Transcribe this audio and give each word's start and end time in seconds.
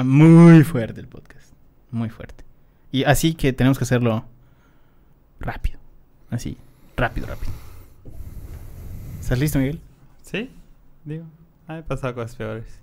Ah, 0.00 0.04
Muy 0.04 0.64
fuerte 0.64 1.00
el 1.00 1.08
podcast. 1.08 1.52
Muy 1.90 2.08
fuerte. 2.10 2.44
Y 2.92 3.04
así 3.04 3.34
que 3.34 3.52
tenemos 3.52 3.78
que 3.78 3.84
hacerlo 3.84 4.24
rápido. 5.40 5.78
Así, 6.30 6.56
rápido, 6.96 7.26
rápido. 7.26 7.52
¿Estás 9.20 9.38
listo, 9.38 9.58
Miguel? 9.58 9.80
¿Sí? 10.22 10.50
Digo, 11.04 11.24
han 11.66 11.82
pasado 11.84 12.14
cosas 12.14 12.34
peores. 12.36 12.80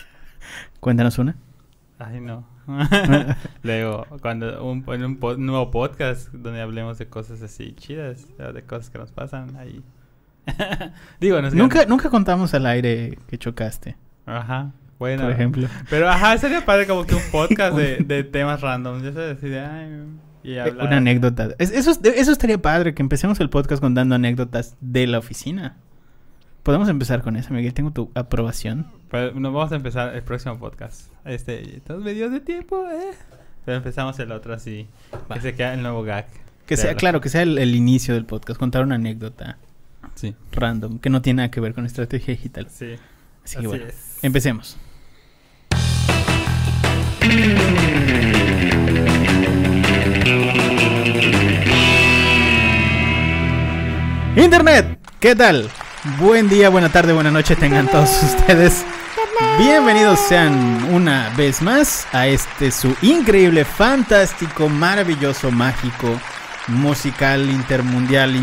Cuéntanos 0.80 1.18
una. 1.18 1.36
Ay, 1.98 2.20
no. 2.20 2.46
Luego, 3.62 4.06
cuando 4.20 4.64
un, 4.64 4.84
en 4.88 5.04
un 5.04 5.16
po- 5.18 5.36
nuevo 5.36 5.70
podcast 5.70 6.28
donde 6.32 6.60
hablemos 6.60 6.98
de 6.98 7.08
cosas 7.08 7.40
así 7.42 7.72
chidas, 7.74 8.26
de 8.36 8.62
cosas 8.62 8.90
que 8.90 8.98
nos 8.98 9.10
pasan 9.10 9.56
ahí. 9.56 9.82
Digo, 11.20 11.40
nos 11.42 11.54
Nunca, 11.54 11.84
nunca 11.86 12.10
contamos 12.10 12.52
al 12.54 12.66
aire 12.66 13.18
que 13.26 13.38
chocaste, 13.38 13.96
Ajá. 14.26 14.72
Bueno. 14.98 15.22
por 15.22 15.32
ejemplo. 15.32 15.68
Pero 15.90 16.08
ajá, 16.08 16.36
sería 16.38 16.64
padre 16.64 16.86
como 16.86 17.04
que 17.06 17.14
un 17.14 17.22
podcast 17.32 17.76
de, 17.76 17.98
de 17.98 18.24
temas 18.24 18.60
random. 18.60 19.02
Ya 19.02 19.12
sabes, 19.12 19.38
así 19.38 19.48
de, 19.48 19.60
ay, 19.60 20.04
y 20.42 20.52
Eh, 20.54 20.60
hablar. 20.60 20.86
Una 20.86 20.96
anécdota. 20.98 21.50
Es- 21.58 21.70
eso, 21.72 21.90
es- 21.92 22.00
eso 22.02 22.32
estaría 22.32 22.60
padre, 22.60 22.94
que 22.94 23.02
empecemos 23.02 23.38
el 23.40 23.48
podcast 23.50 23.80
contando 23.82 24.14
anécdotas 24.14 24.76
de 24.80 25.06
la 25.06 25.18
oficina. 25.18 25.76
Podemos 26.62 26.88
empezar 26.88 27.22
con 27.22 27.36
eso, 27.36 27.54
Miguel. 27.54 27.72
Tengo 27.72 27.92
tu 27.92 28.10
aprobación. 28.14 28.86
Pero 29.10 29.32
nos 29.32 29.52
vamos 29.54 29.72
a 29.72 29.76
empezar 29.76 30.14
el 30.14 30.22
próximo 30.22 30.58
podcast. 30.58 31.10
Este, 31.24 31.80
todos 31.86 32.02
medios 32.02 32.30
de 32.32 32.40
tiempo, 32.40 32.84
eh. 32.90 33.12
Pero 33.64 33.78
empezamos 33.78 34.18
el 34.18 34.32
otro 34.32 34.52
así. 34.54 34.86
Va. 35.30 35.36
Que 35.36 35.40
se 35.40 35.54
queda 35.54 35.74
el 35.74 35.82
nuevo 35.82 36.02
gag. 36.02 36.26
Que 36.66 36.76
sea, 36.76 36.94
claro, 36.94 37.20
que 37.22 37.28
sea 37.30 37.42
el, 37.42 37.56
el 37.58 37.74
inicio 37.74 38.12
del 38.14 38.26
podcast. 38.26 38.58
Contar 38.58 38.82
una 38.82 38.96
anécdota 38.96 39.56
Sí. 40.14 40.34
random 40.52 40.98
que 40.98 41.08
no 41.08 41.22
tiene 41.22 41.38
nada 41.38 41.50
que 41.50 41.60
ver 41.60 41.72
con 41.72 41.86
estrategia 41.86 42.34
digital. 42.34 42.66
Sí. 42.68 42.96
Así 43.44 43.58
que 43.60 43.66
bueno, 43.66 43.86
es. 43.86 44.18
empecemos. 44.22 44.76
Internet, 54.36 54.98
¿qué 55.20 55.34
tal? 55.34 55.68
Buen 56.18 56.48
día, 56.48 56.68
buena 56.68 56.88
tarde, 56.90 57.12
buena 57.12 57.30
noche 57.30 57.56
tengan 57.56 57.86
todos 57.88 58.22
ustedes. 58.22 58.84
Bienvenidos 59.58 60.20
sean 60.20 60.88
una 60.92 61.30
vez 61.36 61.60
más 61.60 62.06
a 62.12 62.28
este 62.28 62.70
su 62.70 62.94
increíble, 63.02 63.64
fantástico, 63.64 64.68
maravilloso, 64.68 65.50
mágico, 65.50 66.20
musical, 66.68 67.50
intermundial, 67.50 68.36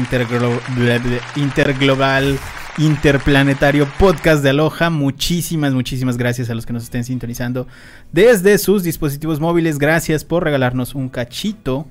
interglobal, 1.36 2.40
interplanetario 2.78 3.88
podcast 3.98 4.44
de 4.44 4.50
Aloha. 4.50 4.90
Muchísimas, 4.90 5.74
muchísimas 5.74 6.18
gracias 6.18 6.50
a 6.50 6.56
los 6.56 6.66
que 6.66 6.74
nos 6.74 6.84
estén 6.84 7.04
sintonizando 7.04 7.68
desde 8.12 8.58
sus 8.58 8.84
dispositivos 8.84 9.40
móviles. 9.40 9.78
Gracias 9.78 10.26
por 10.26 10.44
regalarnos 10.44 10.96
un 10.96 11.10
cachito 11.10 11.88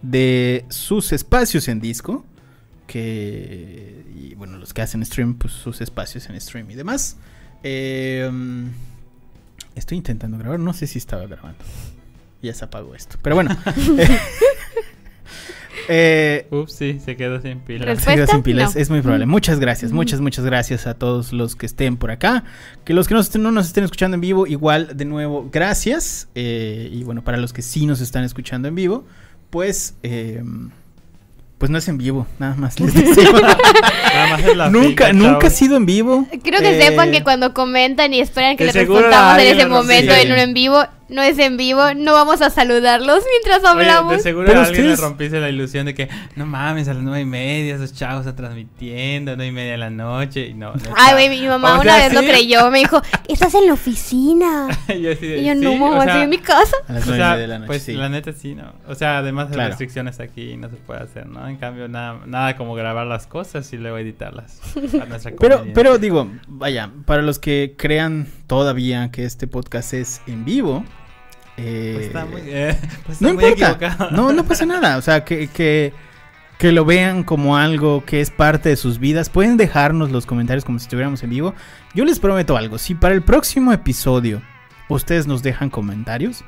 de 0.00 0.64
sus 0.68 1.12
espacios 1.12 1.68
en 1.68 1.80
disco. 1.80 2.24
Que, 2.86 4.04
y 4.14 4.34
bueno, 4.34 4.58
los 4.58 4.74
que 4.74 4.82
hacen 4.82 5.04
stream, 5.04 5.34
pues 5.34 5.52
sus 5.52 5.80
espacios 5.80 6.28
en 6.28 6.40
stream 6.40 6.70
y 6.70 6.74
demás. 6.74 7.16
Eh, 7.62 8.30
estoy 9.74 9.98
intentando 9.98 10.38
grabar, 10.38 10.58
no 10.58 10.72
sé 10.72 10.86
si 10.86 10.98
estaba 10.98 11.26
grabando. 11.26 11.64
Ya 12.42 12.54
se 12.54 12.64
apagó 12.64 12.94
esto. 12.94 13.18
Pero 13.22 13.36
bueno. 13.36 13.56
eh, 15.88 16.46
Ups, 16.50 16.72
sí, 16.74 17.00
se 17.04 17.16
quedó 17.16 17.40
sin 17.40 17.60
pila. 17.60 17.84
Respuesta, 17.86 18.10
se 18.12 18.16
quedó 18.16 18.26
sin 18.26 18.42
pilas, 18.42 18.74
no. 18.74 18.80
es 18.80 18.90
muy 18.90 19.00
probable. 19.00 19.26
Muchas 19.26 19.58
gracias, 19.60 19.92
Mm. 19.92 19.94
muchas, 19.94 20.20
muchas 20.20 20.44
gracias 20.44 20.86
a 20.86 20.94
todos 20.94 21.32
los 21.32 21.56
que 21.56 21.66
estén 21.66 21.96
por 21.96 22.10
acá. 22.10 22.44
Que 22.84 22.94
los 22.94 23.08
que 23.08 23.14
nos 23.14 23.26
estén- 23.30 23.42
no 23.42 23.50
nos 23.52 23.66
estén 23.66 23.84
escuchando 23.84 24.14
en 24.16 24.20
vivo, 24.20 24.46
igual, 24.46 24.96
de 24.96 25.04
nuevo, 25.04 25.48
gracias. 25.52 26.28
Eh, 26.34 26.88
y 26.92 27.04
bueno, 27.04 27.22
para 27.22 27.36
los 27.38 27.52
que 27.52 27.62
sí 27.62 27.86
nos 27.86 28.00
están 28.00 28.24
escuchando 28.24 28.68
en 28.68 28.74
vivo, 28.74 29.04
pues, 29.50 29.94
eh, 30.02 30.42
pues 31.58 31.70
no 31.70 31.78
es 31.78 31.86
en 31.86 31.96
vivo, 31.96 32.26
nada 32.40 32.56
más 32.56 32.80
les 32.80 32.92
decimos. 32.94 33.40
Nada 33.40 34.26
más 34.30 34.42
es 34.44 34.56
la 34.56 34.68
nunca, 34.70 35.12
nunca 35.12 35.46
ha 35.46 35.50
sido 35.50 35.76
en 35.76 35.86
vivo. 35.86 36.26
Creo 36.42 36.60
que 36.60 36.76
Eh, 36.78 36.82
sepan 36.88 37.12
que 37.12 37.22
cuando 37.22 37.54
comentan 37.54 38.12
y 38.12 38.20
esperan 38.20 38.56
que 38.56 38.64
les 38.64 38.74
respondamos 38.74 39.40
en 39.42 39.56
ese 39.58 39.66
momento 39.68 40.12
en 40.12 40.32
un 40.32 40.38
en 40.38 40.54
vivo, 40.54 40.84
no 41.12 41.22
es 41.22 41.38
en 41.38 41.56
vivo, 41.56 41.94
no 41.94 42.12
vamos 42.12 42.42
a 42.42 42.50
saludarlos 42.50 43.22
mientras 43.30 43.60
Oye, 43.60 43.82
hablamos. 43.82 44.12
de 44.16 44.18
seguro 44.20 44.46
Pero 44.46 44.60
a 44.60 44.64
alguien 44.64 44.82
ustedes- 44.86 45.00
le 45.00 45.06
rompiste 45.06 45.40
la 45.40 45.48
ilusión 45.50 45.86
de 45.86 45.94
que 45.94 46.08
no 46.36 46.46
mames, 46.46 46.88
a 46.88 46.94
las 46.94 47.02
nueve 47.02 47.20
y 47.20 47.24
media 47.26 47.74
esos 47.76 47.92
chavos 47.94 48.20
están 48.26 48.36
transmitiendo, 48.36 49.36
nueve 49.36 49.48
y 49.48 49.52
media 49.52 49.72
de 49.72 49.78
la 49.78 49.90
noche 49.90 50.46
y 50.46 50.54
no. 50.54 50.72
no 50.72 50.80
Ay, 50.96 51.12
güey, 51.12 51.40
mi 51.40 51.46
mamá 51.48 51.78
O 51.78 51.80
una 51.82 51.96
sea, 51.96 52.08
vez 52.08 52.14
lo 52.14 52.20
creyó, 52.20 52.70
me 52.70 52.78
dijo, 52.80 53.00
estás 53.28 53.54
en 53.54 53.66
la 53.66 53.72
oficina. 53.74 54.68
Y 54.88 55.00
yo, 55.02 55.14
de, 55.14 55.38
Y 55.38 55.44
yo, 55.46 55.52
sí, 55.54 55.60
no, 55.60 55.76
mamá, 55.76 56.04
estoy 56.04 56.22
en 56.22 56.30
mi 56.30 56.38
casa. 56.38 56.76
A 56.88 56.92
las 56.94 57.02
o 57.02 57.06
nueve 57.06 57.16
y 57.16 57.20
sea, 57.20 57.30
media 57.30 57.36
de 57.42 57.46
la 57.48 57.58
noche, 57.58 57.66
pues 57.66 57.82
sí. 57.82 57.92
la 57.92 58.08
neta 58.08 58.32
sí, 58.32 58.54
¿no? 58.54 58.72
O 58.88 58.94
sea, 58.94 59.18
además 59.18 59.48
de 59.48 59.54
Claro. 59.54 59.68
restricciones 59.70 60.20
aquí 60.20 60.56
no 60.56 60.68
se 60.70 60.76
puede 60.76 61.00
hacer, 61.00 61.26
¿no? 61.26 61.46
En 61.48 61.56
cambio, 61.56 61.88
nada, 61.88 62.20
nada 62.26 62.56
como 62.56 62.74
grabar 62.74 63.06
las 63.06 63.26
cosas 63.26 63.72
y 63.72 63.76
luego 63.76 63.98
editarlas. 63.98 64.60
a 65.00 65.04
nuestra 65.06 65.32
Pero, 65.38 65.64
pero 65.74 65.98
digo, 65.98 66.30
vaya, 66.48 66.90
para 67.06 67.22
los 67.22 67.38
que 67.38 67.74
crean 67.76 68.26
todavía 68.46 69.10
que 69.10 69.24
este 69.24 69.46
podcast 69.46 69.92
es 69.94 70.20
en 70.26 70.44
vivo, 70.44 70.84
eh, 71.56 71.92
Pues 71.94 72.06
está 72.06 72.24
muy, 72.24 72.40
eh, 72.44 72.78
pues 73.06 73.20
no 73.20 73.34
muy 73.34 73.44
importa. 73.44 73.72
equivocado. 73.72 74.10
No, 74.10 74.32
no 74.32 74.44
pasa 74.44 74.66
nada. 74.66 74.96
O 74.96 75.02
sea, 75.02 75.24
que, 75.24 75.48
que, 75.48 75.92
que 76.58 76.72
lo 76.72 76.84
vean 76.84 77.24
como 77.24 77.56
algo 77.56 78.04
que 78.04 78.20
es 78.20 78.30
parte 78.30 78.68
de 78.68 78.76
sus 78.76 78.98
vidas. 78.98 79.30
Pueden 79.30 79.56
dejarnos 79.56 80.10
los 80.10 80.26
comentarios 80.26 80.64
como 80.64 80.78
si 80.78 80.84
estuviéramos 80.84 81.22
en 81.22 81.30
vivo. 81.30 81.54
Yo 81.94 82.04
les 82.04 82.18
prometo 82.18 82.56
algo. 82.56 82.78
Si 82.78 82.94
para 82.94 83.14
el 83.14 83.22
próximo 83.22 83.72
episodio 83.72 84.42
ustedes 84.88 85.26
nos 85.26 85.42
dejan 85.42 85.70
comentarios, 85.70 86.44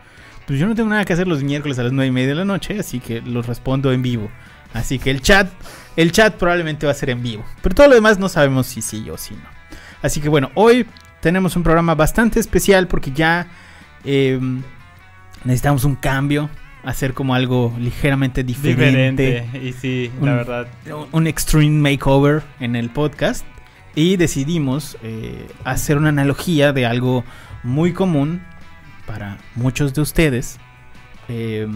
pues 0.46 0.58
yo 0.58 0.66
no 0.66 0.74
tengo 0.74 0.90
nada 0.90 1.04
que 1.04 1.12
hacer 1.14 1.26
los 1.26 1.42
miércoles 1.42 1.78
a 1.78 1.82
las 1.82 1.92
nueve 1.92 2.08
y 2.08 2.12
media 2.12 2.28
de 2.28 2.34
la 2.34 2.44
noche, 2.44 2.78
así 2.78 3.00
que 3.00 3.20
los 3.22 3.46
respondo 3.46 3.92
en 3.92 4.02
vivo. 4.02 4.30
Así 4.74 4.98
que 4.98 5.10
el 5.10 5.22
chat, 5.22 5.48
el 5.96 6.12
chat 6.12 6.34
probablemente 6.34 6.84
va 6.84 6.92
a 6.92 6.94
ser 6.96 7.10
en 7.10 7.22
vivo. 7.22 7.44
Pero 7.62 7.74
todo 7.74 7.88
lo 7.88 7.94
demás 7.94 8.18
no 8.18 8.28
sabemos 8.28 8.66
si 8.66 8.82
sí 8.82 9.08
o 9.08 9.16
si 9.16 9.34
no. 9.34 9.44
Así 10.02 10.20
que 10.20 10.28
bueno, 10.28 10.50
hoy 10.54 10.86
tenemos 11.20 11.56
un 11.56 11.62
programa 11.62 11.94
bastante 11.94 12.40
especial 12.40 12.88
porque 12.88 13.12
ya 13.12 13.46
eh, 14.04 14.38
necesitamos 15.44 15.84
un 15.84 15.94
cambio, 15.96 16.48
hacer 16.84 17.14
como 17.14 17.34
algo 17.34 17.74
ligeramente 17.78 18.44
diferente, 18.44 19.42
Diferente. 19.42 19.66
Y 19.68 19.72
sí, 19.72 20.10
Un- 20.20 20.26
la 20.26 20.34
verdad. 20.34 20.66
un 21.12 21.26
extreme 21.26 21.90
makeover 21.90 22.42
en 22.60 22.76
el 22.76 22.90
podcast 22.90 23.44
y 23.94 24.16
decidimos 24.16 24.96
eh, 25.02 25.46
hacer 25.64 25.96
una 25.96 26.08
analogía 26.10 26.72
de 26.72 26.84
algo 26.86 27.24
muy 27.62 27.92
común 27.92 28.42
para 29.06 29.38
muchos 29.54 29.94
de 29.94 30.00
ustedes 30.02 30.58
eh, 31.28 31.66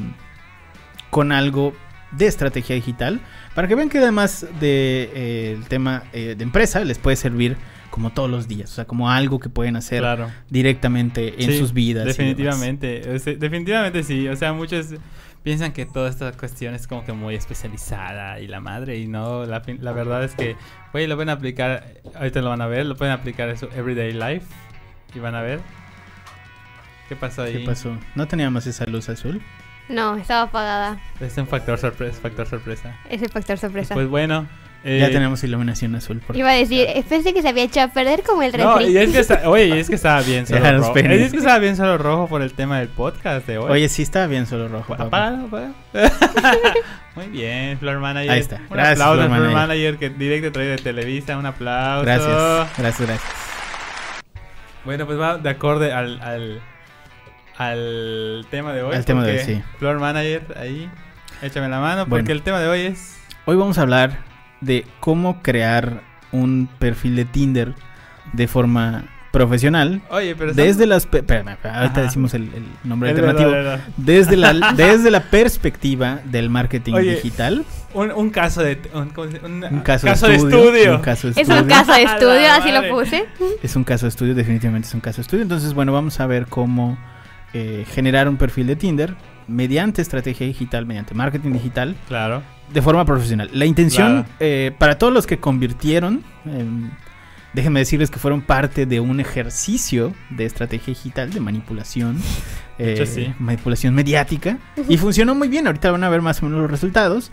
con 1.10 1.32
algo 1.32 1.74
de 2.10 2.26
estrategia 2.26 2.74
digital 2.74 3.20
para 3.54 3.68
que 3.68 3.74
vean 3.74 3.88
que 3.90 3.98
además 3.98 4.42
del 4.42 4.60
de, 4.60 5.10
eh, 5.14 5.60
tema 5.68 6.04
eh, 6.12 6.34
de 6.36 6.44
empresa 6.44 6.80
les 6.80 6.98
puede 6.98 7.16
servir 7.16 7.56
como 7.98 8.10
todos 8.10 8.30
los 8.30 8.46
días, 8.46 8.70
o 8.70 8.74
sea, 8.76 8.84
como 8.84 9.10
algo 9.10 9.40
que 9.40 9.48
pueden 9.48 9.74
hacer 9.74 9.98
Claro. 10.02 10.30
directamente 10.48 11.42
en 11.42 11.50
Sí, 11.50 11.58
sus 11.58 11.72
vidas. 11.72 12.04
Definitivamente, 12.04 13.02
o 13.12 13.18
sea, 13.18 13.34
definitivamente 13.34 14.04
sí. 14.04 14.28
O 14.28 14.36
sea, 14.36 14.52
muchos 14.52 14.94
piensan 15.42 15.72
que 15.72 15.84
toda 15.84 16.08
esta 16.08 16.30
cuestión 16.30 16.74
es 16.76 16.86
como 16.86 17.04
que 17.04 17.12
muy 17.12 17.34
especializada 17.34 18.38
y 18.38 18.46
la 18.46 18.60
madre, 18.60 18.98
y 18.98 19.08
no, 19.08 19.44
la, 19.46 19.62
la 19.80 19.92
verdad 19.92 20.22
es 20.22 20.34
que, 20.36 20.54
güey, 20.92 21.08
lo 21.08 21.16
pueden 21.16 21.30
aplicar, 21.30 21.86
ahorita 22.14 22.40
lo 22.40 22.50
van 22.50 22.60
a 22.60 22.68
ver, 22.68 22.86
lo 22.86 22.96
pueden 22.96 23.12
aplicar 23.14 23.48
en 23.48 23.58
su 23.58 23.66
everyday 23.66 24.12
life 24.12 24.46
y 25.12 25.18
van 25.18 25.34
a 25.34 25.42
ver. 25.42 25.58
¿Qué 27.08 27.16
pasó 27.16 27.42
ahí? 27.42 27.54
¿Qué 27.54 27.64
pasó? 27.66 27.96
¿No 28.14 28.28
teníamos 28.28 28.64
esa 28.68 28.84
luz 28.86 29.08
azul? 29.08 29.42
No, 29.88 30.14
estaba 30.16 30.42
apagada. 30.42 31.00
Es 31.18 31.36
un 31.36 31.48
factor 31.48 31.78
sorpresa, 31.78 32.20
factor 32.20 32.46
sorpresa. 32.46 32.94
Ese 33.10 33.28
factor 33.28 33.58
sorpresa. 33.58 33.94
Pues 33.94 34.06
bueno. 34.06 34.46
Eh, 34.84 34.98
ya 35.00 35.08
tenemos 35.10 35.42
iluminación 35.44 35.94
azul. 35.96 36.20
Por... 36.20 36.36
Iba 36.36 36.50
a 36.50 36.54
decir, 36.54 36.86
eh, 36.88 37.04
pensé 37.08 37.34
que 37.34 37.42
se 37.42 37.48
había 37.48 37.64
echado 37.64 37.88
a 37.88 37.92
perder 37.92 38.22
como 38.22 38.42
el 38.42 38.52
No, 38.56 38.78
refri. 38.78 38.92
y 38.92 38.98
es 38.98 39.10
que 39.10 39.18
está, 39.18 39.48
oye, 39.48 39.66
y 39.66 39.72
es 39.72 39.88
que 39.88 39.96
estaba 39.96 40.20
bien 40.22 40.46
solo 40.46 40.78
rojo. 40.78 40.92
pene. 40.92 41.14
Es 41.24 41.32
que 41.32 41.38
estaba 41.38 41.58
bien 41.58 41.76
solo 41.76 41.98
rojo 41.98 42.26
por 42.28 42.42
el 42.42 42.52
tema 42.52 42.78
del 42.78 42.88
podcast 42.88 43.46
de 43.46 43.58
hoy. 43.58 43.70
Oye, 43.70 43.88
sí 43.88 44.02
estaba 44.02 44.26
bien 44.26 44.46
solo 44.46 44.68
rojo. 44.68 44.94
Apágalo, 44.94 45.46
apágalo. 45.46 45.72
Muy 47.16 47.26
bien, 47.26 47.78
Floor 47.78 47.98
Manager. 47.98 48.30
Ahí 48.30 48.40
está. 48.40 48.56
Un 48.56 48.68
Gracias, 48.70 49.00
aplauso, 49.00 49.14
Floor 49.16 49.30
Manager. 49.30 49.54
Manager, 49.54 49.96
que 49.98 50.10
directo 50.10 50.52
trae 50.52 50.66
de 50.66 50.76
Televisa. 50.76 51.36
Un 51.36 51.46
aplauso. 51.46 52.04
Gracias, 52.04 52.78
gracias, 52.78 53.08
gracias. 53.08 53.32
Bueno, 54.84 55.04
pues 55.06 55.18
va 55.18 55.36
de 55.38 55.50
acorde 55.50 55.92
al, 55.92 56.20
al, 56.22 56.62
al 57.56 58.46
tema 58.50 58.72
de 58.72 58.82
hoy. 58.82 58.94
Al 58.94 59.04
tema 59.04 59.24
de 59.24 59.32
hoy, 59.32 59.44
sí. 59.44 59.62
Floor 59.78 59.98
Manager, 59.98 60.42
ahí, 60.56 60.88
échame 61.42 61.68
la 61.68 61.80
mano, 61.80 62.06
porque 62.06 62.22
Bueno. 62.26 62.32
el 62.32 62.42
tema 62.42 62.60
de 62.60 62.68
hoy 62.68 62.80
es... 62.82 63.18
Hoy 63.44 63.56
vamos 63.56 63.76
a 63.78 63.82
hablar 63.82 64.18
de 64.60 64.84
cómo 65.00 65.42
crear 65.42 66.02
un 66.32 66.68
perfil 66.78 67.16
de 67.16 67.24
Tinder 67.24 67.74
de 68.32 68.46
forma 68.48 69.04
profesional. 69.32 70.00
Oye, 70.10 70.34
pero... 70.34 70.52
Desde 70.54 70.86
las... 70.86 71.06
Espérame, 71.12 71.56
ahorita 71.62 72.02
decimos 72.02 72.34
el, 72.34 72.44
el 72.44 72.64
nombre 72.84 73.10
Es 73.10 73.16
alternativo. 73.16 73.50
verdad, 73.50 73.74
es 73.74 73.80
verdad. 73.80 73.94
Desde 73.96 74.36
la, 74.36 74.72
desde 74.76 75.10
la 75.10 75.20
perspectiva 75.20 76.20
del 76.24 76.50
marketing 76.50 76.94
Oye, 76.94 77.16
digital. 77.16 77.64
Un, 77.94 78.10
un 78.10 78.30
caso 78.30 78.62
de... 78.62 78.78
Un, 78.94 79.08
caso, 79.80 80.06
de 80.28 80.34
estudio. 80.36 80.96
Un 80.96 81.02
caso 81.02 81.30
de 81.30 81.40
Es 81.40 81.48
un 81.48 81.54
estudio. 81.56 81.68
caso 81.68 81.92
de 81.92 82.02
estudio, 82.04 82.52
así 82.52 82.72
lo 82.72 82.88
puse. 82.88 83.26
Es 83.62 83.76
un 83.76 83.84
caso 83.84 84.06
de 84.06 84.10
estudio, 84.10 84.34
definitivamente 84.34 84.88
es 84.88 84.94
un 84.94 85.00
caso 85.00 85.16
de 85.18 85.22
estudio. 85.22 85.42
Entonces, 85.42 85.74
bueno, 85.74 85.92
vamos 85.92 86.18
a 86.20 86.26
ver 86.26 86.46
cómo 86.46 86.98
eh, 87.54 87.84
generar 87.90 88.28
un 88.28 88.36
perfil 88.38 88.66
de 88.66 88.76
Tinder 88.76 89.14
mediante 89.48 90.02
estrategia 90.02 90.46
digital, 90.46 90.86
mediante 90.86 91.14
marketing 91.14 91.52
digital, 91.52 91.96
Claro. 92.06 92.42
de 92.72 92.82
forma 92.82 93.04
profesional. 93.04 93.50
La 93.52 93.64
intención, 93.66 94.22
Claro. 94.24 94.28
eh, 94.40 94.72
para 94.78 94.98
todos 94.98 95.12
los 95.12 95.26
que 95.26 95.38
convirtieron, 95.38 96.22
em, 96.44 96.90
déjenme 97.54 97.80
decirles 97.80 98.10
que 98.10 98.18
fueron 98.18 98.42
parte 98.42 98.84
de 98.86 99.00
un 99.00 99.20
ejercicio 99.20 100.12
de 100.30 100.44
estrategia 100.44 100.92
digital, 100.94 101.30
de 101.32 101.40
manipulación, 101.40 102.18
eh, 102.78 103.04
sí. 103.06 103.32
manipulación 103.38 103.94
mediática, 103.94 104.58
y 104.88 104.96
funcionó 104.98 105.34
muy 105.34 105.48
bien. 105.48 105.66
Ahorita 105.66 105.90
van 105.90 106.04
a 106.04 106.08
ver 106.10 106.20
más 106.22 106.42
o 106.42 106.46
menos 106.46 106.60
los 106.60 106.70
resultados. 106.70 107.32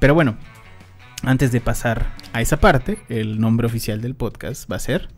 pero 0.00 0.14
bueno, 0.14 0.36
antes 1.24 1.52
de 1.52 1.60
pasar 1.60 2.06
a 2.32 2.40
esa 2.40 2.58
parte, 2.58 2.98
el 3.08 3.40
nombre 3.40 3.66
oficial 3.66 4.00
del 4.00 4.14
podcast 4.16 4.70
va 4.70 4.76
a 4.76 4.80
ser... 4.80 5.08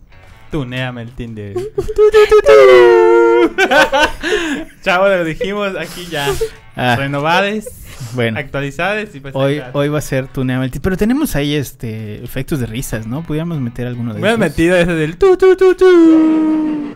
Tuneame 0.50 1.02
el 1.02 1.10
Tinder. 1.12 1.56
Chavo, 4.82 5.08
lo 5.08 5.24
dijimos 5.24 5.72
aquí 5.78 6.06
ya. 6.10 6.28
Ah, 6.76 6.96
Renovades, 6.96 7.68
bueno. 8.14 8.38
actualizadas 8.38 9.14
y 9.14 9.20
pues. 9.20 9.34
Hoy, 9.34 9.58
acá. 9.58 9.70
hoy 9.74 9.88
va 9.88 9.98
a 9.98 10.02
ser 10.02 10.26
Tinder. 10.28 10.70
Pero 10.82 10.96
tenemos 10.96 11.36
ahí 11.36 11.54
este 11.54 12.22
efectos 12.24 12.60
de 12.60 12.66
risas, 12.66 13.06
¿no? 13.06 13.22
Podríamos 13.22 13.60
meter 13.60 13.86
alguno 13.86 14.12
de 14.14 14.20
Me 14.20 14.28
esos. 14.28 14.38
metido 14.40 14.76
ese 14.76 14.92
del 14.92 15.16
tu 15.16 15.36
tu 15.36 15.56
tu 15.56 15.74
tu. 15.74 16.94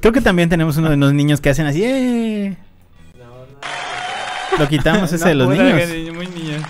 Creo 0.00 0.12
que 0.12 0.20
también 0.20 0.48
tenemos 0.50 0.76
uno 0.76 0.90
de 0.90 0.96
los 0.96 1.14
niños 1.14 1.40
que 1.40 1.48
hacen 1.50 1.66
así. 1.66 1.82
¡eh! 1.84 2.56
Lo 4.58 4.68
quitamos 4.68 5.10
ese 5.12 5.28
de 5.28 5.34
los 5.34 5.48
niños, 5.48 6.14
Muy 6.14 6.26
niños. 6.26 6.62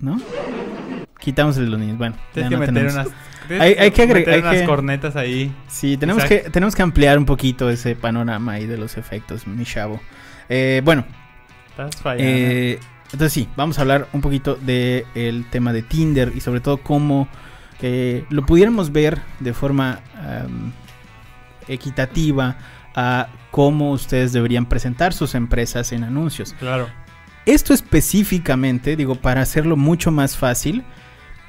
¿no? 0.00 0.20
Quitamos 1.24 1.56
el 1.56 1.70
niños. 1.78 1.96
Bueno, 1.96 2.16
Tienes 2.34 2.50
que 2.50 2.54
no 2.56 2.60
meter 2.60 2.74
tenemos. 2.74 2.94
unas. 2.94 3.60
Hay- 3.62 3.74
hay 3.78 3.90
que 3.90 4.02
agre- 4.04 4.14
meter 4.20 4.34
hay 4.34 4.40
unas 4.40 4.56
que- 4.56 4.64
cornetas 4.64 5.16
ahí. 5.16 5.54
Sí, 5.68 5.96
tenemos 5.96 6.24
que, 6.24 6.38
tenemos 6.50 6.74
que 6.74 6.82
ampliar 6.82 7.16
un 7.18 7.24
poquito 7.24 7.70
ese 7.70 7.96
panorama 7.96 8.52
ahí 8.52 8.66
de 8.66 8.76
los 8.76 8.96
efectos, 8.98 9.46
mi 9.46 9.64
chavo. 9.64 10.00
Eh, 10.48 10.82
bueno, 10.84 11.04
Estás 11.70 11.96
fallando. 11.96 12.24
Eh, 12.30 12.78
entonces 13.04 13.32
sí, 13.32 13.48
vamos 13.56 13.78
a 13.78 13.80
hablar 13.82 14.06
un 14.12 14.20
poquito 14.20 14.56
del 14.56 15.46
tema 15.50 15.72
de 15.72 15.82
Tinder 15.82 16.30
y 16.34 16.40
sobre 16.40 16.60
todo 16.60 16.76
cómo 16.78 17.26
eh, 17.82 18.24
lo 18.30 18.44
pudiéramos 18.46 18.92
ver 18.92 19.20
de 19.40 19.52
forma 19.52 20.00
equitativa 21.68 22.56
a 22.94 23.28
cómo 23.50 23.92
ustedes 23.92 24.32
deberían 24.32 24.66
presentar 24.66 25.12
sus 25.12 25.34
empresas 25.34 25.92
en 25.92 26.04
anuncios. 26.04 26.54
Claro. 26.58 26.88
Esto 27.46 27.74
específicamente, 27.74 28.96
digo, 28.96 29.16
para 29.16 29.42
hacerlo 29.42 29.76
mucho 29.76 30.10
más 30.10 30.36
fácil, 30.36 30.82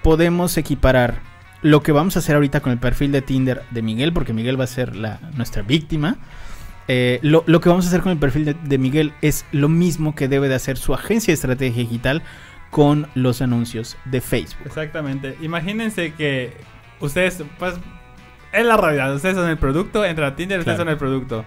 podemos 0.06 0.56
equiparar 0.57 1.16
lo 1.63 1.81
que 1.81 1.92
vamos 1.92 2.16
a 2.16 2.19
hacer 2.19 2.36
ahorita 2.36 2.60
con 2.60 2.72
el 2.72 2.78
perfil 2.78 3.12
de 3.12 3.24
Tinder 3.24 3.63
de 3.72 3.81
Miguel, 3.81 4.13
porque 4.13 4.34
Miguel 4.34 4.60
va 4.60 4.66
a 4.66 4.68
ser 4.68 4.96
la, 4.96 5.19
nuestra 5.36 5.63
víctima. 5.63 6.18
Eh, 6.88 7.18
lo, 7.24 7.44
lo 7.48 7.60
que 7.60 7.69
vamos 7.69 7.86
a 7.86 7.88
hacer 7.88 8.02
con 8.02 8.12
el 8.12 8.19
perfil 8.19 8.46
de, 8.46 8.54
de 8.54 8.78
Miguel 8.78 9.13
es 9.24 9.48
lo 9.52 9.68
mismo 9.68 10.13
que 10.13 10.28
debe 10.28 10.48
de 10.48 10.54
hacer 10.54 10.78
su 10.78 10.94
agencia 10.94 11.31
de 11.31 11.34
estrategia 11.34 11.81
digital 11.81 12.22
con 12.69 13.07
los 13.16 13.42
anuncios 13.42 13.98
de 14.06 14.22
Facebook. 14.22 14.62
Exactamente. 14.68 15.38
Imagínense 15.42 16.13
que 16.13 16.54
ustedes, 17.00 17.44
pues, 17.57 17.74
es 18.54 18.63
la 18.63 18.78
realidad. 18.78 19.16
Ustedes 19.16 19.36
son 19.36 19.50
el 19.50 19.57
producto, 19.57 20.06
entra 20.06 20.28
a 20.28 20.36
Tinder, 20.36 20.60
ustedes 20.60 20.75
Claro. 20.75 20.88
son 20.88 20.94
el 20.94 20.98
producto. 21.00 21.46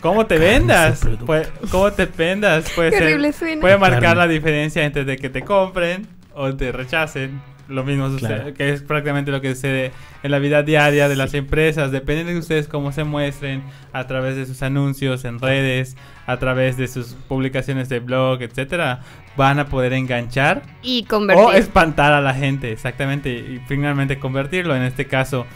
¿Cómo 0.00 0.26
te 0.26 0.38
vendas? 0.38 1.00
Puede- 1.24 1.48
¿Cómo 1.70 1.92
te 1.92 2.06
vendas? 2.06 2.64
Suena. 2.74 3.60
puede 3.60 3.78
marcar 3.78 4.00
Carne. 4.02 4.16
la 4.16 4.26
diferencia 4.26 4.84
entre 4.84 5.04
de 5.04 5.16
que 5.16 5.30
te 5.30 5.42
compren 5.42 6.08
o 6.34 6.52
te 6.56 6.72
rechacen. 6.72 7.40
Lo 7.68 7.84
mismo 7.84 8.08
sucede, 8.08 8.34
Claro. 8.36 8.54
que 8.54 8.70
es 8.70 8.82
prácticamente 8.82 9.30
lo 9.30 9.40
que 9.42 9.54
sucede 9.54 9.92
en 10.22 10.30
la 10.30 10.38
vida 10.38 10.62
diaria 10.62 11.08
de 11.08 11.16
las 11.16 11.34
empresas. 11.34 11.92
Depende 11.92 12.24
de 12.32 12.38
ustedes 12.38 12.66
cómo 12.66 12.92
se 12.92 13.04
muestren 13.04 13.62
a 13.92 14.06
través 14.06 14.36
de 14.36 14.46
sus 14.46 14.62
anuncios 14.62 15.24
en 15.26 15.38
redes, 15.38 15.96
a 16.26 16.38
través 16.38 16.76
de 16.78 16.88
sus 16.88 17.08
publicaciones 17.28 17.88
de 17.90 18.00
blog, 18.00 18.40
etcétera, 18.42 19.00
van 19.36 19.58
a 19.58 19.66
poder 19.66 19.92
enganchar 19.92 20.62
Y 20.82 21.04
convertir. 21.04 21.44
o 21.44 21.52
espantar 21.52 22.12
a 22.14 22.20
la 22.22 22.32
gente, 22.34 22.72
exactamente, 22.72 23.30
y 23.30 23.60
finalmente 23.68 24.18
convertirlo. 24.18 24.74
En 24.74 24.82
este 24.82 25.06
caso 25.06 25.46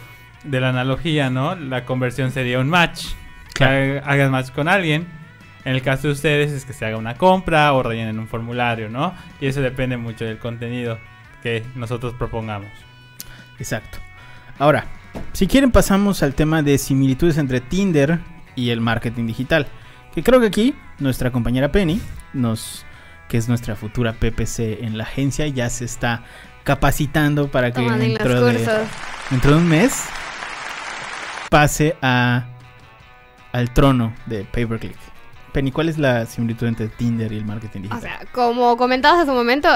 de 0.44 0.60
la 0.60 0.68
analogía, 0.68 1.30
¿no? 1.30 1.54
La 1.54 1.84
conversión 1.86 2.30
sería 2.30 2.58
un 2.58 2.68
match. 2.68 3.06
Que 3.54 3.64
Claro. 3.64 4.02
hagas 4.04 4.30
match 4.30 4.50
con 4.50 4.68
alguien. 4.68 5.06
En 5.64 5.74
el 5.76 5.82
caso 5.82 6.08
de 6.08 6.14
ustedes 6.14 6.50
es 6.52 6.64
que 6.64 6.72
se 6.72 6.84
haga 6.84 6.96
una 6.96 7.14
compra 7.14 7.72
o 7.72 7.82
rellenen 7.82 8.18
un 8.18 8.26
formulario, 8.26 8.88
¿no? 8.88 9.14
Y 9.40 9.46
eso 9.46 9.60
depende 9.62 9.96
mucho 9.96 10.24
del 10.24 10.38
contenido 10.38 10.98
que 11.42 11.64
nosotros 11.74 12.14
propongamos. 12.14 12.70
Exacto. 13.58 13.98
Ahora, 14.58 14.86
si 15.32 15.46
quieren 15.46 15.70
pasamos 15.70 16.22
al 16.22 16.34
tema 16.34 16.62
de 16.62 16.78
similitudes 16.78 17.38
entre 17.38 17.60
Tinder 17.60 18.20
y 18.54 18.70
el 18.70 18.80
marketing 18.80 19.26
digital. 19.26 19.66
Que 20.14 20.22
creo 20.22 20.40
que 20.40 20.46
aquí 20.46 20.74
nuestra 20.98 21.30
compañera 21.30 21.72
Penny, 21.72 22.00
nos, 22.32 22.84
que 23.28 23.38
es 23.38 23.48
nuestra 23.48 23.76
futura 23.76 24.12
PPC 24.12 24.82
en 24.82 24.98
la 24.98 25.04
agencia, 25.04 25.46
ya 25.46 25.70
se 25.70 25.84
está 25.84 26.24
capacitando 26.64 27.50
para 27.50 27.72
que 27.72 27.82
dentro 27.82 28.44
de, 28.44 28.86
dentro 29.30 29.50
de 29.52 29.56
un 29.56 29.68
mes 29.68 30.04
pase 31.50 31.96
a, 32.02 32.44
al 33.52 33.72
trono 33.72 34.14
de 34.26 34.44
Pay 34.44 34.66
Per 34.66 34.78
Click. 34.78 34.96
Penny, 35.52 35.70
¿cuál 35.70 35.88
es 35.88 35.98
la 35.98 36.26
similitud 36.26 36.66
entre 36.66 36.88
Tinder 36.88 37.30
y 37.32 37.36
el 37.36 37.44
marketing 37.44 37.80
O 37.80 37.82
digital? 37.82 38.00
sea, 38.00 38.20
como 38.32 38.76
comentabas 38.76 39.20
hace 39.20 39.30
un 39.30 39.36
momento, 39.36 39.68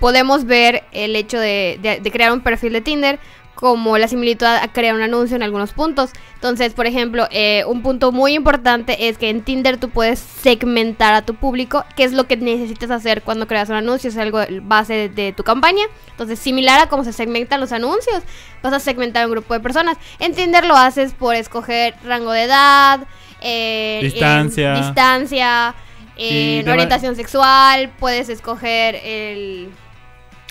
podemos 0.00 0.44
ver 0.44 0.84
el 0.92 1.14
hecho 1.16 1.38
de, 1.38 2.00
crear 2.12 2.32
un 2.32 2.40
perfil 2.40 2.72
de 2.72 2.80
Tinder 2.80 3.18
como 3.56 3.96
la 3.96 4.06
similitud 4.06 4.44
a 4.44 4.68
crear 4.70 4.94
un 4.94 5.00
anuncio 5.00 5.34
en 5.34 5.42
algunos 5.42 5.72
puntos. 5.72 6.10
Entonces, 6.34 6.74
por 6.74 6.86
ejemplo, 6.86 7.26
eh, 7.30 7.64
un 7.66 7.82
punto 7.82 8.12
muy 8.12 8.34
importante 8.34 9.08
es 9.08 9.16
que 9.16 9.30
en 9.30 9.40
Tinder 9.42 9.78
tú 9.78 9.88
puedes 9.88 10.18
segmentar 10.18 11.14
a 11.14 11.22
tu 11.22 11.34
público, 11.34 11.84
que 11.96 12.04
es 12.04 12.12
lo 12.12 12.26
que 12.26 12.36
necesitas 12.36 12.90
hacer 12.90 13.22
cuando 13.22 13.46
creas 13.46 13.70
un 13.70 13.76
anuncio, 13.76 14.10
es 14.10 14.18
algo 14.18 14.40
base 14.62 15.08
de, 15.08 15.32
tu 15.32 15.42
campaña. 15.42 15.84
Entonces, 16.10 16.38
similar 16.38 16.80
a 16.80 16.88
cómo 16.88 17.02
se 17.02 17.14
segmentan 17.14 17.58
los 17.58 17.72
anuncios, 17.72 18.22
vas 18.62 18.74
a 18.74 18.78
segmentar 18.78 19.24
un 19.24 19.32
grupo 19.32 19.54
de 19.54 19.60
personas. 19.60 19.96
En 20.18 20.34
Tinder 20.34 20.66
lo 20.66 20.76
haces 20.76 21.14
por 21.14 21.34
escoger 21.34 21.94
rango 22.04 22.32
de 22.32 22.42
edad, 22.42 23.06
eh, 23.40 24.00
Distancia. 24.02 24.74
en 24.76 24.82
distancia, 24.82 25.74
Y 26.16 26.58
en 26.58 26.64
de 26.64 26.70
va- 26.70 26.72
orientación 26.74 27.16
sexual, 27.16 27.90
puedes 27.98 28.28
escoger 28.28 28.96
el, 29.04 29.70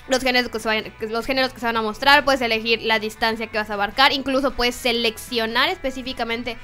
los, 0.08 0.22
géneros 0.22 0.50
que 0.50 0.92
los 1.08 1.26
géneros 1.26 1.52
que 1.52 1.60
se 1.60 1.66
van 1.66 1.76
a 1.76 1.82
mostrar, 1.82 2.24
puedes 2.24 2.40
elegir 2.40 2.82
la 2.82 2.98
distancia 2.98 3.48
que 3.48 3.58
vas 3.58 3.70
a 3.70 3.74
abarcar, 3.74 4.12
incluso 4.12 4.52
puedes 4.52 4.74
seleccionar 4.76 5.68
específicamente 5.68 6.56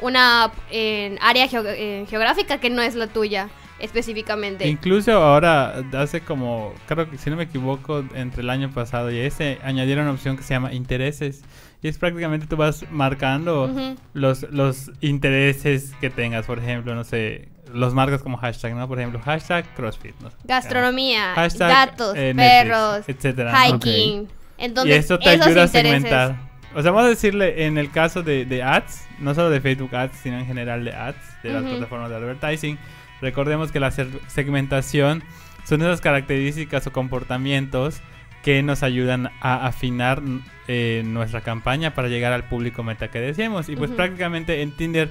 una 0.00 0.50
eh, 0.70 1.16
área 1.20 1.46
eh, 1.50 2.06
geográfica 2.08 2.58
que 2.58 2.70
no 2.70 2.82
es 2.82 2.94
la 2.94 3.06
tuya 3.08 3.48
específicamente. 3.78 4.66
Incluso 4.68 5.12
ahora, 5.12 5.82
hace 5.94 6.20
como, 6.20 6.72
creo 6.86 7.10
que 7.10 7.18
si 7.18 7.30
no 7.30 7.36
me 7.36 7.44
equivoco, 7.44 8.04
entre 8.14 8.42
el 8.42 8.50
año 8.50 8.70
pasado 8.70 9.10
y 9.10 9.18
este, 9.18 9.58
añadieron 9.62 10.04
una 10.04 10.12
opción 10.14 10.36
que 10.36 10.42
se 10.42 10.54
llama 10.54 10.72
intereses. 10.72 11.42
Y 11.80 11.86
es 11.88 11.96
prácticamente 11.96 12.46
tú 12.46 12.56
vas 12.56 12.84
marcando 12.90 13.64
Ujú. 13.66 13.96
los, 14.12 14.42
los 14.50 14.90
intereses 15.00 15.92
que 16.00 16.10
tengas, 16.10 16.46
por 16.46 16.58
ejemplo, 16.58 16.94
no 16.94 17.04
sé, 17.04 17.48
los 17.72 17.94
marcas 17.94 18.20
como 18.22 18.36
hashtag, 18.36 18.74
¿no? 18.74 18.88
Por 18.88 18.98
ejemplo, 18.98 19.20
hashtag 19.24 19.64
CrossFit. 19.76 20.14
¿no? 20.20 20.30
Gastronomía, 20.44 21.34
Hashtag, 21.34 21.68
gatos, 21.70 22.16
eh, 22.16 22.34
Netflix, 22.34 22.62
perros, 22.74 23.08
etcétera, 23.08 23.52
hiking. 23.68 24.28
Entonces, 24.58 24.96
y 24.96 24.98
esto 24.98 25.18
te 25.20 25.32
esos 25.34 25.46
ayuda 25.46 25.62
a 25.62 25.66
intereses- 25.66 25.70
segmentar. 25.70 26.48
O 26.74 26.82
sea, 26.82 26.90
vamos 26.90 27.06
a 27.06 27.10
decirle 27.10 27.64
en 27.66 27.78
el 27.78 27.90
caso 27.90 28.22
de, 28.22 28.44
de 28.44 28.62
ads, 28.62 29.06
no 29.20 29.34
solo 29.34 29.48
de 29.48 29.60
Facebook 29.60 29.94
ads, 29.94 30.16
sino 30.18 30.38
en 30.38 30.46
general 30.46 30.84
de 30.84 30.92
ads, 30.92 31.16
de 31.42 31.52
las 31.52 31.62
Ujú. 31.62 31.70
plataformas 31.72 32.10
de 32.10 32.16
advertising. 32.16 32.78
Recordemos 33.20 33.72
que 33.72 33.80
la 33.80 33.90
segmentación 33.90 35.22
son 35.64 35.82
esas 35.82 36.00
características 36.00 36.86
o 36.86 36.92
comportamientos 36.92 38.00
que 38.42 38.62
nos 38.62 38.82
ayudan 38.82 39.30
a 39.40 39.66
afinar 39.66 40.22
eh, 40.68 41.02
nuestra 41.04 41.40
campaña 41.40 41.94
para 41.94 42.08
llegar 42.08 42.32
al 42.32 42.44
público 42.44 42.82
meta 42.82 43.08
que 43.10 43.18
deseamos. 43.20 43.68
Y 43.68 43.76
pues 43.76 43.90
Ujú. 43.90 43.96
prácticamente 43.96 44.62
en 44.62 44.72
Tinder 44.76 45.10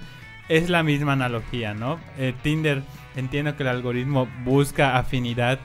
es 0.50 0.70
la 0.70 0.82
misma 0.82 1.14
analogía, 1.14 1.74
¿no? 1.74 2.00
Eh, 2.18 2.34
Tinder, 2.42 2.82
entiendo 3.16 3.56
que 3.58 3.64
el 3.64 3.70
algoritmo 3.70 4.28
busca 4.46 4.98
afinidad 4.98 5.60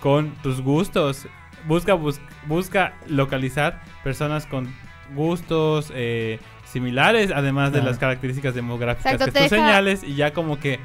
con 0.00 0.30
tus 0.42 0.60
gustos, 0.62 1.26
busca, 1.66 1.94
bus- 1.94 2.20
busca 2.46 2.94
localizar 3.08 3.82
personas 4.04 4.46
con 4.46 4.72
gustos 5.14 5.92
eh, 5.94 6.38
similares, 6.64 7.32
además 7.34 7.72
de 7.72 7.82
las 7.82 7.98
características 7.98 8.54
demográficas 8.54 9.14
Exacto, 9.14 9.24
que 9.26 9.32
te 9.32 9.38
tú 9.48 9.54
deja- 9.54 9.56
señales, 9.66 10.04
y 10.04 10.14
ya 10.14 10.32
como 10.32 10.60
que 10.60 10.78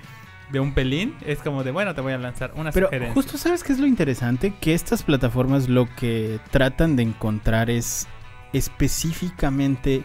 de 0.53 0.59
un 0.59 0.73
pelín 0.73 1.15
es 1.25 1.39
como 1.39 1.63
de, 1.63 1.71
bueno, 1.71 1.95
te 1.95 2.01
voy 2.01 2.13
a 2.13 2.17
lanzar 2.19 2.53
una 2.55 2.71
Pero 2.71 2.85
sugerencia. 2.87 3.13
justo 3.15 3.37
sabes 3.39 3.63
qué 3.63 3.73
es 3.73 3.79
lo 3.79 3.87
interesante, 3.87 4.53
que 4.61 4.75
estas 4.75 5.01
plataformas 5.01 5.67
lo 5.67 5.93
que 5.95 6.39
tratan 6.51 6.95
de 6.95 7.01
encontrar 7.03 7.71
es 7.71 8.07
específicamente 8.53 10.03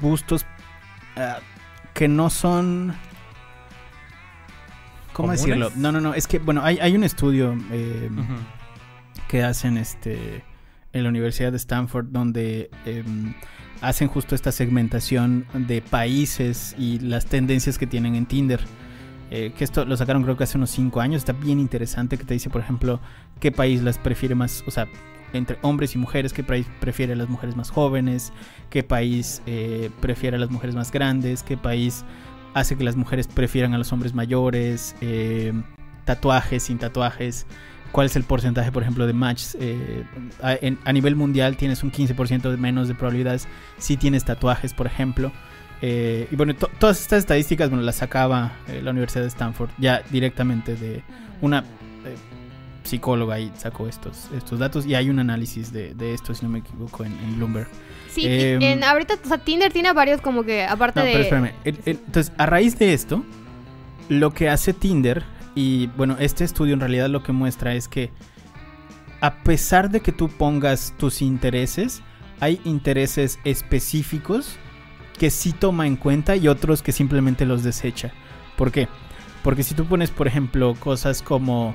gustos 0.00 0.44
ah, 1.16 1.38
que 1.94 2.06
no 2.06 2.28
son... 2.28 2.94
¿Cómo 5.14 5.28
¿Comunes? 5.28 5.40
decirlo? 5.40 5.72
No, 5.74 5.90
no, 5.90 6.00
no, 6.02 6.14
es 6.14 6.26
que, 6.26 6.38
bueno, 6.38 6.62
hay, 6.62 6.78
hay 6.78 6.94
un 6.94 7.02
estudio 7.02 7.56
eh, 7.72 8.08
Ujú. 8.12 8.34
que 9.26 9.42
hacen 9.42 9.76
este 9.78 10.44
en 10.92 11.02
la 11.04 11.08
Universidad 11.08 11.50
de 11.52 11.56
Stanford 11.56 12.06
donde 12.10 12.68
em, 12.84 13.32
hacen 13.80 14.08
justo 14.08 14.34
esta 14.34 14.52
segmentación 14.52 15.46
de 15.54 15.80
países 15.82 16.74
y 16.78 16.98
las 16.98 17.26
tendencias 17.26 17.78
que 17.78 17.86
tienen 17.86 18.16
en 18.16 18.26
Tinder. 18.26 18.60
Eh, 19.30 19.52
que 19.56 19.64
esto 19.64 19.84
lo 19.84 19.96
sacaron 19.96 20.22
creo 20.24 20.36
que 20.36 20.44
hace 20.44 20.58
unos 20.58 20.70
5 20.70 21.00
años, 21.00 21.18
está 21.18 21.32
bien 21.32 21.60
interesante 21.60 22.18
que 22.18 22.24
te 22.24 22.34
dice, 22.34 22.50
por 22.50 22.60
ejemplo, 22.60 23.00
qué 23.38 23.52
país 23.52 23.82
las 23.82 23.98
prefiere 23.98 24.34
más, 24.34 24.64
o 24.66 24.70
sea, 24.70 24.88
entre 25.32 25.58
hombres 25.62 25.94
y 25.94 25.98
mujeres, 25.98 26.32
qué 26.32 26.42
país 26.42 26.66
prefiere 26.80 27.12
a 27.12 27.16
las 27.16 27.28
mujeres 27.28 27.56
más 27.56 27.70
jóvenes, 27.70 28.32
qué 28.68 28.82
país 28.82 29.42
eh, 29.46 29.90
prefiere 30.00 30.36
a 30.36 30.40
las 30.40 30.50
mujeres 30.50 30.74
más 30.74 30.90
grandes, 30.90 31.42
qué 31.42 31.56
país 31.56 32.04
hace 32.54 32.76
que 32.76 32.84
las 32.84 32.96
mujeres 32.96 33.28
prefieran 33.28 33.74
a 33.74 33.78
los 33.78 33.92
hombres 33.92 34.14
mayores, 34.14 34.96
eh, 35.00 35.52
tatuajes, 36.04 36.64
sin 36.64 36.78
tatuajes, 36.78 37.46
cuál 37.92 38.06
es 38.06 38.16
el 38.16 38.24
porcentaje, 38.24 38.72
por 38.72 38.82
ejemplo, 38.82 39.06
de 39.06 39.12
matches. 39.12 39.56
Eh, 39.60 40.04
a, 40.42 40.92
nivel 40.92 41.16
mundial 41.16 41.56
tienes 41.56 41.82
un 41.82 41.92
15% 41.92 42.50
de 42.50 42.56
menos 42.56 42.88
de 42.88 42.94
probabilidades 42.94 43.48
si 43.78 43.96
tienes 43.96 44.24
tatuajes, 44.24 44.74
por 44.74 44.86
ejemplo. 44.86 45.32
Eh, 45.82 46.28
y 46.30 46.36
bueno, 46.36 46.54
to- 46.54 46.70
todas 46.78 47.00
estas 47.00 47.20
estadísticas 47.20 47.70
bueno, 47.70 47.82
las 47.84 47.96
sacaba 47.96 48.52
eh, 48.68 48.80
la 48.82 48.90
Universidad 48.90 49.22
de 49.22 49.28
Stanford 49.28 49.70
ya 49.78 50.02
directamente 50.10 50.76
de 50.76 51.02
una 51.40 51.60
eh, 51.60 52.16
psicóloga 52.84 53.36
ahí 53.36 53.50
sacó 53.56 53.88
estos, 53.88 54.28
estos 54.36 54.58
datos 54.58 54.84
y 54.86 54.94
hay 54.94 55.08
un 55.08 55.18
análisis 55.20 55.72
de, 55.72 55.94
de 55.94 56.12
esto, 56.12 56.34
si 56.34 56.44
no 56.44 56.50
me 56.50 56.58
equivoco, 56.58 57.04
en, 57.04 57.12
en 57.12 57.36
Bloomberg. 57.36 57.68
Sí, 58.10 58.26
Em, 58.26 58.60
en, 58.62 58.84
ahorita, 58.84 59.14
o 59.24 59.28
sea, 59.28 59.38
Tinder 59.38 59.72
tiene 59.72 59.92
varios 59.92 60.20
como 60.20 60.42
que, 60.42 60.64
aparte 60.64 61.00
No, 61.00 61.06
de... 61.06 61.12
pero 61.12 61.22
espérame. 61.24 61.52
El- 61.64 61.78
el- 61.86 61.98
entonces, 62.06 62.32
a 62.36 62.46
raíz 62.46 62.78
de 62.78 62.92
esto, 62.92 63.24
lo 64.08 64.32
que 64.34 64.48
hace 64.50 64.72
Tinder, 64.74 65.22
y 65.54 65.86
bueno, 65.96 66.16
este 66.18 66.44
estudio 66.44 66.74
en 66.74 66.80
realidad 66.80 67.08
lo 67.08 67.22
que 67.22 67.32
muestra 67.32 67.74
es 67.74 67.86
que 67.88 68.10
a 69.20 69.34
pesar 69.44 69.90
de 69.90 70.00
que 70.00 70.12
tú 70.12 70.28
pongas 70.28 70.92
tus 70.98 71.22
intereses, 71.22 72.02
hay 72.40 72.60
intereses 72.64 73.38
específicos 73.44 74.56
que 75.20 75.28
sí 75.30 75.52
toma 75.52 75.86
en 75.86 75.96
cuenta 75.96 76.34
y 76.34 76.48
otros 76.48 76.80
que 76.82 76.92
simplemente 76.92 77.44
los 77.44 77.62
desecha. 77.62 78.10
¿Por 78.56 78.72
qué? 78.72 78.88
Porque 79.44 79.62
si 79.62 79.74
tú 79.74 79.84
pones, 79.84 80.10
por 80.10 80.26
ejemplo, 80.26 80.74
cosas 80.80 81.20
como, 81.20 81.74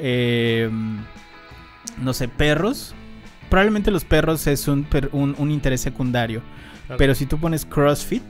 eh, 0.00 0.68
no 1.98 2.12
sé, 2.12 2.26
perros, 2.26 2.92
probablemente 3.48 3.92
los 3.92 4.04
perros 4.04 4.48
es 4.48 4.66
un, 4.66 4.84
un- 5.12 5.36
un 5.38 5.50
interés 5.52 5.80
secundario. 5.80 6.42
Pero 6.98 7.14
si 7.14 7.24
tú 7.26 7.38
pones 7.38 7.64
CrossFit, 7.64 8.22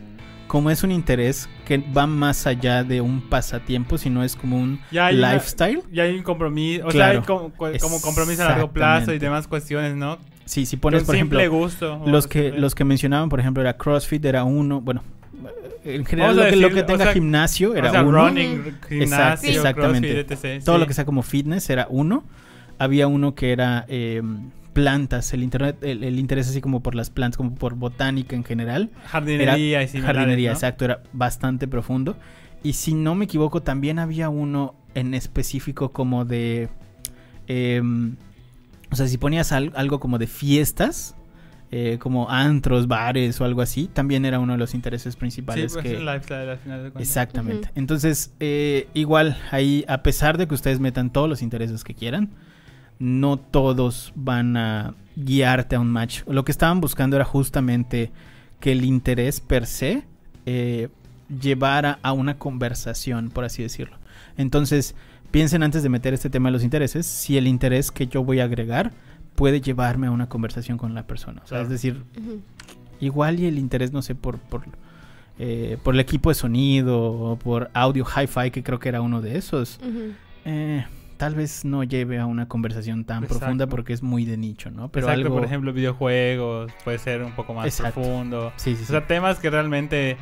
como 0.49 0.71
es 0.71 0.83
un 0.83 0.91
interés 0.93 1.49
que 1.65 1.79
va 1.79 2.07
más 2.07 2.47
allá 2.47 2.85
de 2.85 3.01
un 3.01 3.23
pasatiempo, 3.23 3.97
sino 3.97 4.23
es 4.23 4.37
como 4.37 4.59
un 4.59 4.81
Ya 4.91 5.07
hay 5.07 5.17
una- 5.17 5.33
lifestyle. 5.33 5.83
Ya 5.91 6.03
hay 6.03 6.15
un 6.15 6.23
compromiso, 6.23 6.87
o 6.87 6.91
Claro. 6.91 7.13
sea, 7.13 7.21
hay 7.21 7.27
como, 7.27 7.53
como 7.81 8.01
compromiso 8.03 8.43
a 8.43 8.51
largo 8.51 8.71
plazo 8.71 9.15
y 9.15 9.19
demás 9.19 9.49
cuestiones, 9.49 9.97
¿no? 9.97 10.19
Si 10.53 10.77
Por 10.77 10.93
pones, 10.93 11.05
por 11.05 11.15
ejemplo, 11.15 11.51
gusto. 11.51 12.03
los 12.05 12.27
que, 12.27 12.51
los 12.53 12.75
que 12.75 12.85
mencionaban, 12.85 13.31
por 13.31 13.41
ejemplo, 13.41 13.63
era 13.63 13.79
CrossFit, 13.79 14.23
era 14.27 14.45
uno, 14.45 14.83
bueno, 14.83 15.03
en 15.83 16.05
general 16.05 16.37
lo 16.37 16.45
que, 16.45 16.57
lo 16.57 16.71
que 16.71 16.81
o 16.81 16.85
tenga 16.85 17.05
sea, 17.05 17.13
gimnasio 17.15 17.75
era 17.75 17.89
o 17.89 17.93
sea, 17.93 18.03
uno. 18.03 18.29
running, 18.29 18.77
gimnasio, 18.87 19.49
exactamente. 19.49 20.27
CrossFit, 20.27 20.45
etc. 20.45 20.65
Todo 20.65 20.77
sí. 20.77 20.81
lo 20.81 20.87
que 20.87 20.95
sea 20.95 21.07
como 21.07 21.23
fitness 21.23 21.71
era 21.71 21.87
uno. 21.89 22.25
Había 22.79 23.07
uno 23.07 23.35
que 23.35 23.53
era 23.53 23.87
eh, 23.89 24.21
plantas, 24.75 25.33
el 25.33 25.43
internet, 25.43 25.79
el, 25.81 26.05
el 26.05 26.19
interés 26.19 26.49
así 26.49 26.61
como 26.61 26.83
por 26.83 26.95
las 26.95 27.09
plantas, 27.09 27.39
como 27.39 27.55
por 27.55 27.75
botánica 27.75 28.37
en 28.37 28.45
general. 28.45 28.91
Jardinería 29.07 29.83
y 29.83 29.89
similares, 29.89 30.17
jardinería, 30.17 30.51
¿no? 30.51 30.57
exacto, 30.57 30.85
era 30.85 31.03
bastante 31.15 31.67
profundo. 31.67 32.17
Y 32.63 32.75
si 32.75 32.93
no 32.93 33.15
me 33.15 33.25
equivoco, 33.25 33.63
también 33.63 33.99
había 33.99 34.29
uno 34.29 34.75
en 34.95 35.15
específico 35.15 35.93
como 35.93 36.27
de... 36.27 36.69
em, 37.47 38.17
o 38.93 38.97
sea, 38.97 39.09
si 39.09 39.19
ponías 39.19 39.51
al- 39.53 39.73
algo 39.75 39.99
como 39.99 40.19
de 40.19 40.27
fiestas, 40.29 41.17
eh, 41.71 41.97
como 41.99 42.29
antros, 42.31 42.87
bares 42.87 43.41
o 43.41 43.45
algo 43.47 43.63
así, 43.63 43.89
también 43.93 44.25
era 44.27 44.39
uno 44.39 44.53
de 44.53 44.59
los 44.59 44.75
intereses 44.75 45.15
Sí, 45.15 45.19
principales 45.21 45.73
pues 45.73 45.83
que... 45.83 45.97
el 45.97 46.05
lifestyle 46.05 46.51
al 46.51 46.59
final 46.59 46.79
de 46.85 46.91
cuentas. 46.91 47.03
Exactamente. 47.03 47.71
Entonces, 47.75 48.35
eh, 48.41 48.89
igual, 48.93 49.39
ahí, 49.51 49.85
a 49.89 50.03
pesar 50.03 50.37
de 50.37 50.47
que 50.47 50.55
ustedes 50.55 50.79
metan 50.81 51.11
todos 51.11 51.29
los 51.31 51.41
intereses 51.41 51.83
que 51.83 51.95
quieran, 51.95 52.29
no 52.99 53.39
todos 53.39 54.13
van 54.15 54.57
a 54.57 54.95
guiarte 55.17 55.77
a 55.77 55.81
un 55.81 55.91
match. 55.91 56.21
Lo 56.29 56.45
que 56.45 56.53
estaban 56.53 56.81
buscando 56.81 57.17
era 57.17 57.25
justamente 57.25 58.11
que 58.61 58.73
el 58.73 58.85
interés 58.85 59.41
per 59.41 59.67
se 59.67 60.05
eh, 60.47 60.89
llevara 61.41 61.99
a 62.03 62.13
una 62.13 62.37
conversación, 62.39 63.31
por 63.31 63.45
así 63.45 63.63
decirlo. 63.63 63.97
Entonces, 64.37 64.95
piensen 65.33 65.65
antes 65.65 65.83
de 65.83 65.89
meter 65.89 66.15
este 66.15 66.31
tema 66.31 66.49
de 66.51 66.53
los 66.53 66.63
intereses, 66.63 67.05
si 67.07 67.37
el 67.37 67.49
interés 67.49 67.91
que 67.91 68.07
yo 68.07 68.23
voy 68.23 68.39
a 68.39 68.45
agregar 68.45 68.93
puede 69.35 69.61
llevarme 69.61 70.07
a 70.07 70.11
una 70.13 70.29
conversación 70.29 70.79
con 70.79 70.95
la 70.95 71.07
persona. 71.09 71.41
O 71.45 71.49
sea, 71.49 71.57
Claro. 71.59 71.65
es 71.65 71.71
decir, 71.71 72.05
igual 73.01 73.41
y 73.41 73.47
el 73.47 73.59
interés, 73.59 73.93
no 73.93 74.03
sé, 74.03 74.15
por, 74.15 74.39
por, 74.39 74.63
eh, 75.39 75.79
por 75.83 75.95
el 75.95 76.01
equipo 76.01 76.29
de 76.31 76.35
sonido 76.35 77.01
o 77.03 77.37
por 77.37 77.71
audio 77.75 78.05
hi-fi, 78.05 78.51
que 78.51 78.63
creo 78.63 78.79
que 78.79 78.89
era 78.91 79.01
uno 79.01 79.21
de 79.21 79.39
esos, 79.39 79.81
eh, 80.45 80.85
tal 81.17 81.35
vez 81.35 81.65
no 81.65 81.83
lleve 81.83 82.19
a 82.19 82.27
una 82.27 82.47
conversación 82.49 83.05
tan 83.05 83.23
Exacto. 83.25 83.39
profunda 83.41 83.67
porque 83.69 83.93
es 83.95 84.03
muy 84.03 84.25
de 84.27 84.37
nicho, 84.37 84.71
¿no? 84.71 84.89
Pero 84.91 85.07
Exacto, 85.07 85.27
algo... 85.29 85.37
por 85.37 85.45
ejemplo, 85.47 85.73
videojuegos, 85.73 86.71
puede 86.85 86.99
ser 86.99 87.23
un 87.23 87.33
poco 87.33 87.55
más 87.55 87.65
Exacto. 87.67 88.01
profundo. 88.03 88.53
Sí, 88.57 88.75
sí, 88.77 88.83
O 88.83 88.87
sí. 88.87 88.93
sea, 88.93 89.07
temas 89.07 89.39
que 89.39 89.49
realmente 89.49 90.17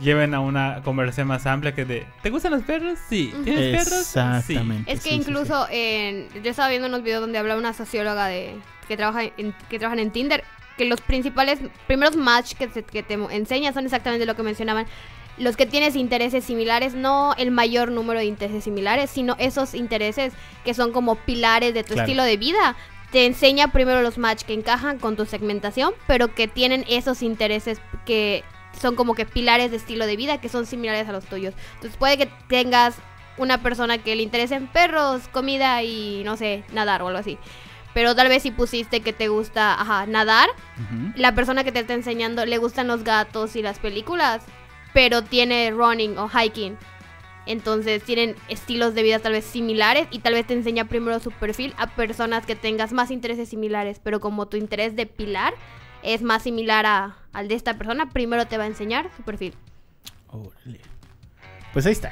lleven 0.00 0.34
a 0.34 0.40
una 0.40 0.82
conversación 0.82 1.28
más 1.28 1.46
amplia 1.46 1.74
que 1.74 1.84
de 1.84 2.06
¿Te 2.22 2.30
gustan 2.30 2.52
los 2.52 2.62
perros? 2.62 2.98
Sí. 3.08 3.32
¿Tienes 3.44 3.84
perros? 3.84 4.04
Sí. 4.06 4.18
Exactamente. 4.18 4.92
Es 4.92 5.00
que 5.02 5.10
sí, 5.10 5.16
sí, 5.16 5.22
sí. 5.22 5.30
incluso 5.30 5.66
en, 5.70 6.28
yo 6.42 6.50
estaba 6.50 6.68
viendo 6.68 6.88
unos 6.88 7.02
videos 7.02 7.20
donde 7.20 7.38
habla 7.38 7.56
una 7.56 7.72
socióloga 7.72 8.26
de 8.26 8.56
que 8.88 8.96
trabaja 8.96 9.24
en, 9.36 9.54
que 9.70 9.78
trabajan 9.78 9.98
en 10.00 10.10
Tinder 10.10 10.44
que 10.76 10.84
los 10.84 11.00
principales 11.00 11.60
primeros 11.86 12.16
match 12.16 12.54
que, 12.54 12.66
te- 12.66 12.82
que 12.82 13.02
te 13.04 13.14
enseña 13.14 13.72
son 13.72 13.84
exactamente 13.84 14.26
lo 14.26 14.34
que 14.34 14.42
mencionaban 14.42 14.86
los 15.38 15.56
que 15.56 15.66
tienes 15.66 15.96
intereses 15.96 16.44
similares 16.44 16.94
no 16.94 17.34
el 17.38 17.50
mayor 17.50 17.90
número 17.90 18.18
de 18.20 18.26
intereses 18.26 18.64
similares 18.64 19.10
sino 19.10 19.36
esos 19.38 19.74
intereses 19.74 20.32
que 20.64 20.74
son 20.74 20.92
como 20.92 21.14
pilares 21.16 21.72
de 21.74 21.82
tu 21.84 21.94
Claro. 21.94 22.02
estilo 22.06 22.22
de 22.24 22.36
vida 22.36 22.76
te 23.12 23.26
enseña 23.26 23.68
primero 23.68 24.02
los 24.02 24.18
match 24.18 24.42
que 24.42 24.52
encajan 24.54 24.98
con 24.98 25.14
tu 25.16 25.24
segmentación 25.26 25.92
pero 26.08 26.34
que 26.34 26.48
tienen 26.48 26.84
esos 26.88 27.22
intereses 27.22 27.80
que 28.04 28.42
son 28.80 28.96
como 28.96 29.14
que 29.14 29.24
pilares 29.26 29.70
de 29.70 29.76
estilo 29.78 30.06
de 30.06 30.16
vida 30.16 30.40
que 30.40 30.48
son 30.48 30.66
similares 30.66 31.08
a 31.08 31.12
los 31.12 31.24
tuyos 31.24 31.54
entonces 31.74 31.96
puede 31.96 32.16
que 32.18 32.28
tengas 32.48 32.96
una 33.36 33.62
persona 33.62 33.98
que 33.98 34.14
le 34.14 34.22
interesen 34.22 34.68
perros, 34.68 35.26
comida 35.32 35.82
y 35.82 36.22
no 36.24 36.36
sé, 36.36 36.62
nadar 36.72 37.02
o 37.02 37.08
algo 37.08 37.18
así. 37.18 37.36
Pero 37.92 38.14
tal 38.14 38.28
vez 38.28 38.44
si 38.44 38.52
pusiste 38.52 39.00
que 39.00 39.12
te 39.12 39.26
gusta, 39.26 39.74
ajá, 39.80 40.06
nadar, 40.06 40.48
la 41.16 41.34
persona 41.34 41.64
que 41.64 41.72
te 41.72 41.80
está 41.80 41.94
enseñando 41.94 42.46
le 42.46 42.58
gustan 42.58 42.86
los 42.86 43.02
gatos 43.02 43.56
y 43.56 43.62
las 43.62 43.80
películas, 43.80 44.44
pero 44.92 45.22
tiene 45.22 45.72
running 45.72 46.16
o 46.16 46.28
hiking. 46.28 46.76
Entonces 47.46 48.02
tienen 48.04 48.36
estilos 48.48 48.94
de 48.94 49.02
vida 49.02 49.18
tal 49.18 49.32
vez 49.32 49.44
similares 49.44 50.06
y 50.10 50.20
tal 50.20 50.34
vez 50.34 50.46
te 50.46 50.54
enseña 50.54 50.86
primero 50.86 51.18
su 51.20 51.30
perfil 51.30 51.74
a 51.76 51.88
personas 51.88 52.46
que 52.46 52.54
tengas 52.56 52.92
más 52.92 53.10
intereses 53.10 53.48
similares, 53.48 54.00
pero 54.02 54.20
como 54.20 54.46
tu 54.46 54.56
interés 54.56 54.96
de 54.96 55.06
pilar 55.06 55.54
es 56.02 56.22
más 56.22 56.42
similar 56.44 56.86
a- 56.86 57.16
al 57.34 57.48
de 57.48 57.54
esta 57.54 57.74
persona, 57.74 58.10
primero 58.10 58.46
te 58.46 58.56
va 58.56 58.64
a 58.64 58.66
enseñar 58.68 59.10
su 59.16 59.22
perfil. 59.22 59.54
Órale. 60.28 60.80
Pues 61.72 61.86
ahí 61.86 61.92
está. 61.92 62.10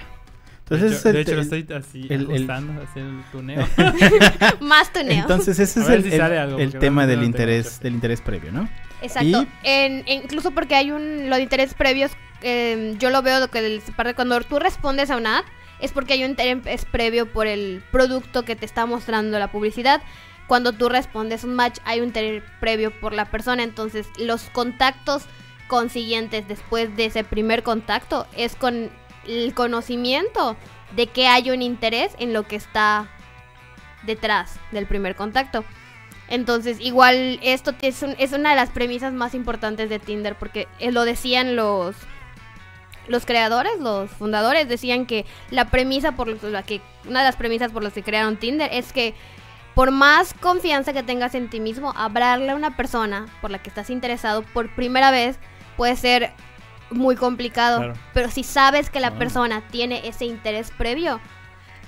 De 0.68 0.76
Entonces, 0.78 1.00
hecho, 1.00 1.08
el- 1.08 1.14
de 1.14 1.20
hecho, 1.20 1.30
lo 1.32 1.36
el- 1.42 1.42
estoy 1.52 1.76
así 1.76 2.00
el- 2.08 2.12
el- 2.22 2.26
ajustando, 2.30 2.82
hacia 2.82 3.02
el 3.02 3.22
tuneo. 3.30 3.66
más 4.60 4.92
tuneo. 4.92 5.20
entonces 5.20 5.58
ese 5.58 5.80
es 5.80 5.88
el, 5.88 6.10
si 6.10 6.18
algo, 6.18 6.58
tema 6.78 7.06
del 7.06 7.22
interés, 7.24 7.80
del 7.80 7.94
interés 7.94 8.20
previo, 8.20 8.52
¿no? 8.52 8.68
Exacto. 9.02 9.42
Y- 9.42 9.48
En- 9.64 10.04
en- 10.06 10.22
incluso 10.24 10.50
porque 10.52 10.74
hay 10.74 10.90
un. 10.90 11.28
Lo 11.30 11.36
de 11.36 11.42
interés 11.42 11.74
previos. 11.74 12.12
eh, 12.42 12.96
yo 12.98 13.10
lo 13.10 13.22
veo 13.22 13.38
lo 13.38 13.48
que 13.48 13.80
cuando 14.16 14.40
tú 14.40 14.58
respondes 14.58 15.10
a 15.10 15.16
una 15.16 15.38
ad. 15.38 15.44
Es 15.80 15.90
porque 15.92 16.12
hay 16.12 16.22
un 16.24 16.30
interés 16.30 16.84
previo 16.84 17.30
por 17.32 17.48
el 17.48 17.82
producto 17.90 18.44
que 18.44 18.54
te 18.54 18.64
está 18.64 18.86
mostrando 18.86 19.36
la 19.40 19.50
publicidad. 19.50 20.00
Cuando 20.46 20.72
tú 20.72 20.88
respondes 20.88 21.44
un 21.44 21.54
match, 21.54 21.78
hay 21.84 22.00
un 22.00 22.08
interés 22.08 22.42
previo 22.60 22.90
por 23.00 23.12
la 23.12 23.26
persona. 23.26 23.62
Entonces, 23.62 24.06
los 24.18 24.42
contactos 24.50 25.24
consiguientes 25.68 26.46
después 26.48 26.94
de 26.96 27.06
ese 27.06 27.24
primer 27.24 27.62
contacto 27.62 28.26
es 28.36 28.54
con 28.56 28.90
el 29.26 29.54
conocimiento 29.54 30.56
de 30.94 31.06
que 31.06 31.26
hay 31.28 31.50
un 31.50 31.62
interés 31.62 32.12
en 32.18 32.32
lo 32.34 32.42
que 32.46 32.56
está 32.56 33.08
detrás 34.04 34.56
del 34.72 34.86
primer 34.86 35.14
contacto. 35.16 35.64
Entonces, 36.28 36.78
igual 36.80 37.38
esto 37.42 37.72
es, 37.82 38.02
un- 38.02 38.16
es 38.18 38.32
una 38.32 38.50
de 38.50 38.56
las 38.56 38.70
premisas 38.70 39.12
más 39.12 39.34
importantes 39.34 39.88
de 39.88 39.98
Tinder 39.98 40.34
porque 40.34 40.66
eh, 40.78 40.90
lo 40.92 41.04
decían 41.04 41.56
los 41.56 41.94
los 43.08 43.26
creadores, 43.26 43.80
los 43.80 44.10
fundadores 44.12 44.68
decían 44.68 45.06
que 45.06 45.26
la 45.50 45.64
premisa 45.66 46.12
por 46.12 46.28
la 46.44 46.62
que 46.62 46.80
una 47.04 47.18
de 47.20 47.24
las 47.26 47.34
premisas 47.36 47.72
por 47.72 47.82
las 47.82 47.92
que 47.92 48.04
crearon 48.04 48.36
Tinder 48.36 48.70
es 48.72 48.92
que 48.92 49.14
por 49.74 49.90
más 49.90 50.34
confianza 50.34 50.92
que 50.92 51.02
tengas 51.02 51.34
en 51.34 51.48
ti 51.48 51.60
mismo, 51.60 51.92
hablarle 51.96 52.50
a 52.50 52.54
una 52.56 52.76
persona 52.76 53.26
por 53.40 53.50
la 53.50 53.58
que 53.62 53.70
estás 53.70 53.90
interesado 53.90 54.42
por 54.42 54.74
primera 54.74 55.10
vez 55.10 55.38
puede 55.76 55.96
ser 55.96 56.32
muy 56.90 57.16
complicado, 57.16 57.78
Claro. 57.78 57.94
pero 58.12 58.30
si 58.30 58.44
sabes 58.44 58.90
que 58.90 59.00
la 59.00 59.08
Ah. 59.08 59.18
persona 59.18 59.62
tiene 59.70 60.06
ese 60.06 60.26
interés 60.26 60.70
previo, 60.70 61.20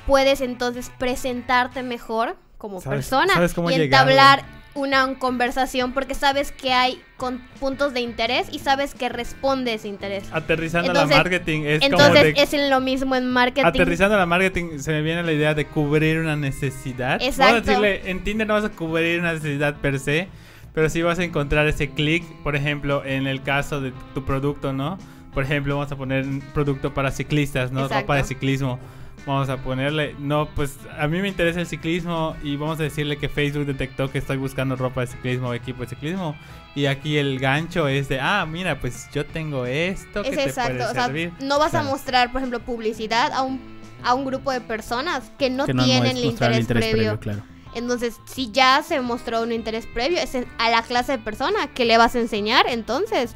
puedes 0.06 0.40
entonces 0.40 0.90
presentarte 0.98 1.82
mejor 1.82 2.36
como 2.58 2.80
Sabes- 2.80 3.08
persona 3.08 3.34
sabes 3.34 3.54
y 3.70 3.74
entablar 3.82 4.42
una 4.74 5.14
conversación 5.18 5.92
porque 5.92 6.14
sabes 6.14 6.50
que 6.52 6.72
hay 6.72 7.00
con 7.16 7.38
puntos 7.60 7.94
de 7.94 8.00
interés 8.00 8.48
y 8.50 8.58
sabes 8.58 8.94
que 8.94 9.08
responde 9.08 9.74
ese 9.74 9.88
interés. 9.88 10.24
Aterrizando 10.32 10.88
Entonces- 10.88 11.10
la 11.16 11.22
marketing 11.22 11.60
es 11.64 11.80
como 11.80 11.92
Entonces 12.02 12.34
de- 12.34 12.42
es 12.60 12.70
lo 12.70 12.80
mismo 12.80 13.14
en 13.14 13.30
marketing. 13.30 13.66
Aterrizando 13.66 14.16
la 14.16 14.26
marketing 14.26 14.78
se 14.78 14.90
me 14.92 15.02
viene 15.02 15.22
la 15.22 15.32
idea 15.32 15.54
de 15.54 15.66
cubrir 15.66 16.18
una 16.18 16.36
necesidad. 16.36 17.20
Vamos 17.20 17.22
a 17.22 17.26
Exacto. 17.28 17.60
decirle, 17.62 18.10
en 18.10 18.24
Tinder 18.24 18.46
no 18.46 18.54
vas 18.54 18.64
a 18.64 18.70
cubrir 18.70 19.20
una 19.20 19.32
necesidad 19.34 19.76
per 19.76 19.98
se, 20.00 20.28
pero 20.74 20.88
sí 20.90 21.02
vas 21.02 21.18
a 21.20 21.24
encontrar 21.24 21.68
ese 21.68 21.90
clic, 21.90 22.24
por 22.42 22.56
ejemplo, 22.56 23.04
en 23.04 23.26
el 23.28 23.42
caso 23.42 23.80
de 23.80 23.92
tu 24.12 24.24
producto, 24.24 24.72
¿no? 24.72 24.98
Por 25.32 25.44
ejemplo, 25.44 25.76
vamos 25.76 25.92
a 25.92 25.96
poner 25.96 26.24
un 26.24 26.40
producto 26.52 26.92
para 26.94 27.10
ciclistas, 27.12 27.70
¿no? 27.70 27.82
Exacto. 27.84 28.02
Ropa 28.02 28.16
de 28.16 28.24
ciclismo. 28.24 28.78
Vamos 29.26 29.48
a 29.48 29.56
ponerle, 29.56 30.14
no, 30.18 30.48
pues 30.54 30.76
a 30.98 31.08
mí 31.08 31.18
me 31.22 31.28
interesa 31.28 31.58
el 31.60 31.66
ciclismo 31.66 32.36
y 32.42 32.56
vamos 32.56 32.78
a 32.78 32.82
decirle 32.82 33.16
que 33.16 33.30
Facebook 33.30 33.64
detectó 33.64 34.10
que 34.10 34.18
estoy 34.18 34.36
buscando 34.36 34.76
ropa 34.76 35.00
de 35.00 35.06
ciclismo 35.06 35.48
o 35.48 35.54
equipo 35.54 35.82
de 35.82 35.88
ciclismo. 35.88 36.36
Y 36.74 36.86
aquí 36.86 37.16
el 37.16 37.38
gancho 37.38 37.88
es 37.88 38.08
de, 38.10 38.20
ah, 38.20 38.44
mira, 38.46 38.78
pues 38.80 39.08
yo 39.14 39.24
tengo 39.24 39.64
esto 39.64 40.22
que 40.22 40.28
Es 40.28 40.36
te 40.36 40.42
exacto. 40.44 40.72
puede 40.76 40.90
O 40.90 40.92
sea, 40.92 41.04
servir. 41.06 41.32
no 41.40 41.58
vas 41.58 41.70
Claro. 41.70 41.88
a 41.88 41.90
mostrar, 41.90 42.32
por 42.32 42.40
ejemplo, 42.42 42.60
publicidad 42.60 43.32
a 43.32 43.40
un, 43.42 43.60
a 44.02 44.12
un 44.12 44.26
grupo 44.26 44.52
de 44.52 44.60
personas 44.60 45.30
que 45.38 45.48
no 45.48 45.64
que 45.64 45.72
no, 45.72 45.80
no 45.82 45.86
tienen 45.86 46.16
el 46.18 46.24
interés, 46.26 46.66
previo. 46.66 47.18
claro. 47.18 47.42
Entonces, 47.74 48.16
si 48.26 48.50
ya 48.52 48.82
se 48.82 49.00
mostró 49.00 49.42
un 49.42 49.52
interés 49.52 49.86
previo, 49.86 50.18
es 50.18 50.36
a 50.58 50.70
la 50.70 50.82
clase 50.82 51.12
de 51.12 51.18
persona 51.18 51.68
que 51.74 51.84
le 51.86 51.96
vas 51.96 52.14
a 52.14 52.20
enseñar, 52.20 52.66
entonces, 52.68 53.34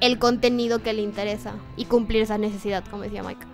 el 0.00 0.18
contenido 0.18 0.82
que 0.82 0.92
le 0.92 1.02
interesa 1.02 1.54
y 1.76 1.84
cumplir 1.84 2.22
esa 2.22 2.38
necesidad, 2.38 2.84
como 2.90 3.04
decía 3.04 3.22
Mike. 3.22 3.46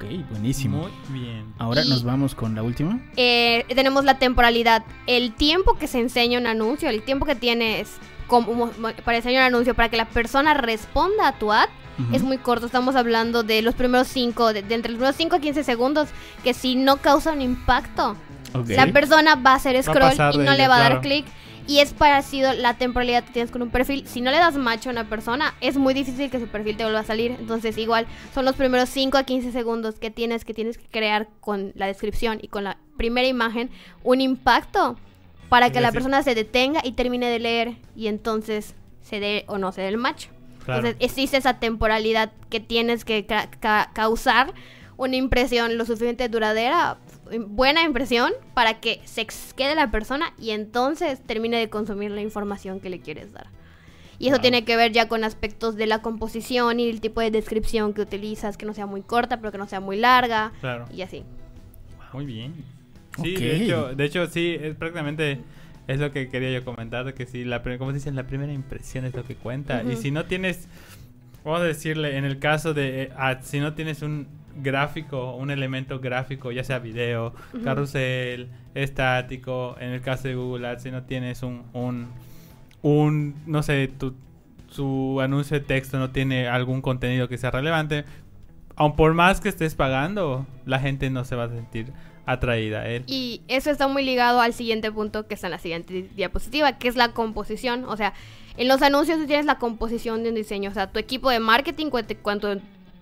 Ok, 0.00 0.30
buenísimo. 0.30 0.88
Muy 1.10 1.20
bien. 1.20 1.52
Ahora 1.58 1.84
Y- 1.84 1.88
nos 1.90 2.04
vamos 2.04 2.34
con 2.34 2.54
la 2.54 2.62
última. 2.62 3.00
Eh, 3.16 3.66
tenemos 3.74 4.04
la 4.04 4.18
temporalidad. 4.18 4.82
El 5.06 5.32
tiempo 5.34 5.76
que 5.78 5.86
se 5.86 5.98
enseña 6.00 6.38
un 6.38 6.46
anuncio, 6.46 6.88
el 6.88 7.02
tiempo 7.02 7.26
que 7.26 7.34
tienes 7.34 7.92
como, 8.26 8.70
para 9.04 9.18
enseñar 9.18 9.42
un 9.42 9.54
anuncio, 9.54 9.74
para 9.74 9.88
que 9.90 9.96
la 9.98 10.06
persona 10.08 10.54
responda 10.54 11.28
a 11.28 11.38
tu 11.38 11.52
ad, 11.52 11.68
es 12.14 12.22
muy 12.22 12.38
corto. 12.38 12.64
Estamos 12.64 12.96
hablando 12.96 13.42
de 13.42 13.60
los 13.60 13.74
primeros 13.74 14.08
5, 14.08 14.54
de, 14.54 14.62
de 14.62 14.74
entre 14.74 14.90
los 14.92 14.96
primeros 14.98 15.16
5 15.16 15.36
a 15.36 15.38
15 15.40 15.64
segundos, 15.64 16.08
que 16.42 16.54
si 16.54 16.74
no 16.74 16.96
causa 16.96 17.32
un 17.32 17.42
impacto, 17.42 18.16
Ok. 18.54 18.68
la 18.70 18.86
persona 18.88 19.34
va 19.36 19.52
a 19.52 19.54
hacer 19.56 19.76
a 19.76 19.82
scroll 19.82 20.12
y 20.34 20.38
no 20.38 20.54
le 20.54 20.68
va 20.68 20.76
a 20.76 20.80
dar 20.90 21.00
clic. 21.00 21.26
Y 21.66 21.78
es 21.78 21.92
parecido 21.92 22.52
la 22.52 22.74
temporalidad 22.74 23.22
que 23.22 23.32
tienes 23.32 23.52
con 23.52 23.62
un 23.62 23.70
perfil. 23.70 24.04
Si 24.08 24.20
no 24.20 24.32
le 24.32 24.38
das 24.38 24.56
match 24.56 24.88
a 24.88 24.90
una 24.90 25.08
persona, 25.08 25.54
es 25.60 25.76
muy 25.76 25.94
difícil 25.94 26.28
que 26.28 26.40
su 26.40 26.48
perfil 26.48 26.76
te 26.76 26.82
vuelva 26.82 27.00
a 27.00 27.04
salir. 27.04 27.36
Entonces, 27.38 27.78
igual, 27.78 28.06
son 28.34 28.44
los 28.44 28.56
primeros 28.56 28.88
5 28.88 29.16
a 29.18 29.22
15 29.22 29.52
segundos 29.52 29.94
que 30.00 30.10
tienes 30.10 30.44
que 30.44 30.52
tienes 30.52 30.78
que 30.78 30.86
crear 30.88 31.28
con 31.40 31.72
la 31.76 31.86
descripción 31.86 32.40
y 32.42 32.48
con 32.48 32.64
la 32.64 32.76
primera 32.96 33.28
imagen 33.28 33.70
un 34.02 34.20
impacto 34.20 34.96
para 35.48 35.70
que 35.70 35.80
la 35.80 35.92
persona 35.92 36.22
se 36.24 36.34
detenga 36.34 36.80
y 36.82 36.92
termine 36.92 37.28
de 37.28 37.38
leer 37.38 37.76
y 37.94 38.08
entonces 38.08 38.74
se 39.02 39.20
dé 39.20 39.44
o 39.46 39.58
no 39.58 39.70
se 39.70 39.82
dé 39.82 39.88
el 39.88 39.96
match. 39.96 40.26
Claro. 40.64 40.80
Entonces, 40.86 40.96
existe 41.04 41.36
esa 41.36 41.60
temporalidad 41.60 42.32
que 42.48 42.58
tienes 42.58 43.04
que 43.04 43.26
ca- 43.26 43.48
ca- 43.60 43.90
causar 43.92 44.54
una 44.96 45.14
impresión 45.16 45.78
lo 45.78 45.84
suficiente 45.84 46.28
duradera, 46.28 46.98
buena 47.38 47.82
impresión, 47.84 48.32
para 48.54 48.80
que 48.80 49.00
se 49.04 49.26
quede 49.56 49.74
la 49.74 49.90
persona 49.90 50.32
y 50.38 50.50
entonces 50.50 51.20
termine 51.24 51.58
de 51.58 51.68
consumir 51.70 52.10
la 52.10 52.20
información 52.22 52.80
que 52.80 52.90
le 52.90 53.00
quieres 53.00 53.32
dar. 53.32 53.46
Y 54.18 54.26
eso 54.28 54.36
Wow. 54.36 54.42
tiene 54.42 54.64
que 54.64 54.76
ver 54.76 54.92
ya 54.92 55.08
con 55.08 55.24
aspectos 55.24 55.76
de 55.76 55.86
la 55.86 56.02
composición 56.02 56.78
y 56.80 56.90
el 56.90 57.00
tipo 57.00 57.20
de 57.22 57.30
descripción 57.30 57.94
que 57.94 58.02
utilizas, 58.02 58.56
que 58.58 58.66
no 58.66 58.74
sea 58.74 58.84
muy 58.86 59.00
corta, 59.02 59.38
pero 59.38 59.50
que 59.52 59.58
no 59.58 59.66
sea 59.66 59.80
muy 59.80 59.96
larga, 59.96 60.52
Claro. 60.60 60.86
y 60.94 61.02
así. 61.02 61.24
Muy 62.12 62.26
bien. 62.26 62.54
Sí, 63.22 63.34
Ok. 63.34 63.40
de 63.40 63.56
hecho, 63.56 63.94
de 63.94 64.04
hecho 64.04 64.26
sí, 64.26 64.56
es 64.60 64.74
prácticamente 64.76 65.40
es 65.88 65.98
lo 65.98 66.12
que 66.12 66.28
quería 66.28 66.52
yo 66.52 66.64
comentar, 66.64 67.12
que 67.14 67.26
si 67.26 67.44
la 67.44 67.62
como 67.78 67.92
dicen, 67.92 68.14
la 68.14 68.24
primera 68.26 68.52
impresión 68.52 69.04
es 69.04 69.14
lo 69.14 69.24
que 69.24 69.34
cuenta 69.34 69.82
y 69.82 69.92
Ujú. 69.92 70.02
si 70.02 70.10
no 70.10 70.24
tienes 70.26 70.68
vamos 71.44 71.60
a 71.60 71.64
decirle 71.64 72.16
en 72.18 72.24
el 72.24 72.38
caso 72.38 72.74
de 72.74 73.04
eh, 73.04 73.12
ads, 73.16 73.46
si 73.46 73.58
no 73.60 73.72
tienes 73.74 74.02
un 74.02 74.28
gráfico, 74.56 75.34
un 75.36 75.50
elemento 75.50 76.00
gráfico, 76.00 76.52
ya 76.52 76.64
sea 76.64 76.78
video, 76.78 77.34
Ujú. 77.54 77.64
carrusel, 77.64 78.48
estático, 78.74 79.76
en 79.80 79.90
el 79.90 80.00
caso 80.00 80.28
de 80.28 80.34
Google 80.34 80.66
Ads 80.68 80.82
si 80.82 80.90
no 80.90 81.02
tienes 81.04 81.42
un 81.42 81.62
un 81.72 82.08
un 82.82 83.34
no 83.46 83.62
sé, 83.62 83.88
tu 83.88 84.14
su 84.70 85.20
anuncio 85.20 85.58
de 85.58 85.64
texto 85.64 85.98
no 85.98 86.10
tiene 86.10 86.46
algún 86.48 86.80
contenido 86.80 87.28
que 87.28 87.36
sea 87.38 87.50
relevante, 87.50 88.04
aun 88.76 88.94
por 88.94 89.14
más 89.14 89.40
que 89.40 89.48
estés 89.48 89.74
pagando, 89.74 90.46
la 90.64 90.78
gente 90.78 91.10
no 91.10 91.24
se 91.24 91.34
va 91.34 91.44
a 91.44 91.48
sentir 91.48 91.92
atraída 92.24 92.82
a 92.82 92.88
él. 92.88 93.02
Y 93.08 93.42
eso 93.48 93.70
está 93.72 93.88
muy 93.88 94.04
ligado 94.04 94.40
al 94.40 94.52
siguiente 94.52 94.92
punto 94.92 95.26
que 95.26 95.34
está 95.34 95.48
en 95.48 95.50
la 95.52 95.58
siguiente 95.58 95.92
di- 95.92 96.08
diapositiva, 96.14 96.78
que 96.78 96.86
es 96.86 96.94
la 96.94 97.08
composición. 97.12 97.84
O 97.86 97.96
sea, 97.96 98.12
en 98.56 98.68
los 98.68 98.80
anuncios 98.82 99.18
tú 99.18 99.26
tienes 99.26 99.44
la 99.46 99.58
composición 99.58 100.22
de 100.22 100.28
un 100.28 100.36
diseño. 100.36 100.70
O 100.70 100.72
sea, 100.74 100.86
tu 100.92 101.00
equipo 101.00 101.30
de 101.30 101.40
marketing 101.40 101.86
cuanto- 102.22 102.56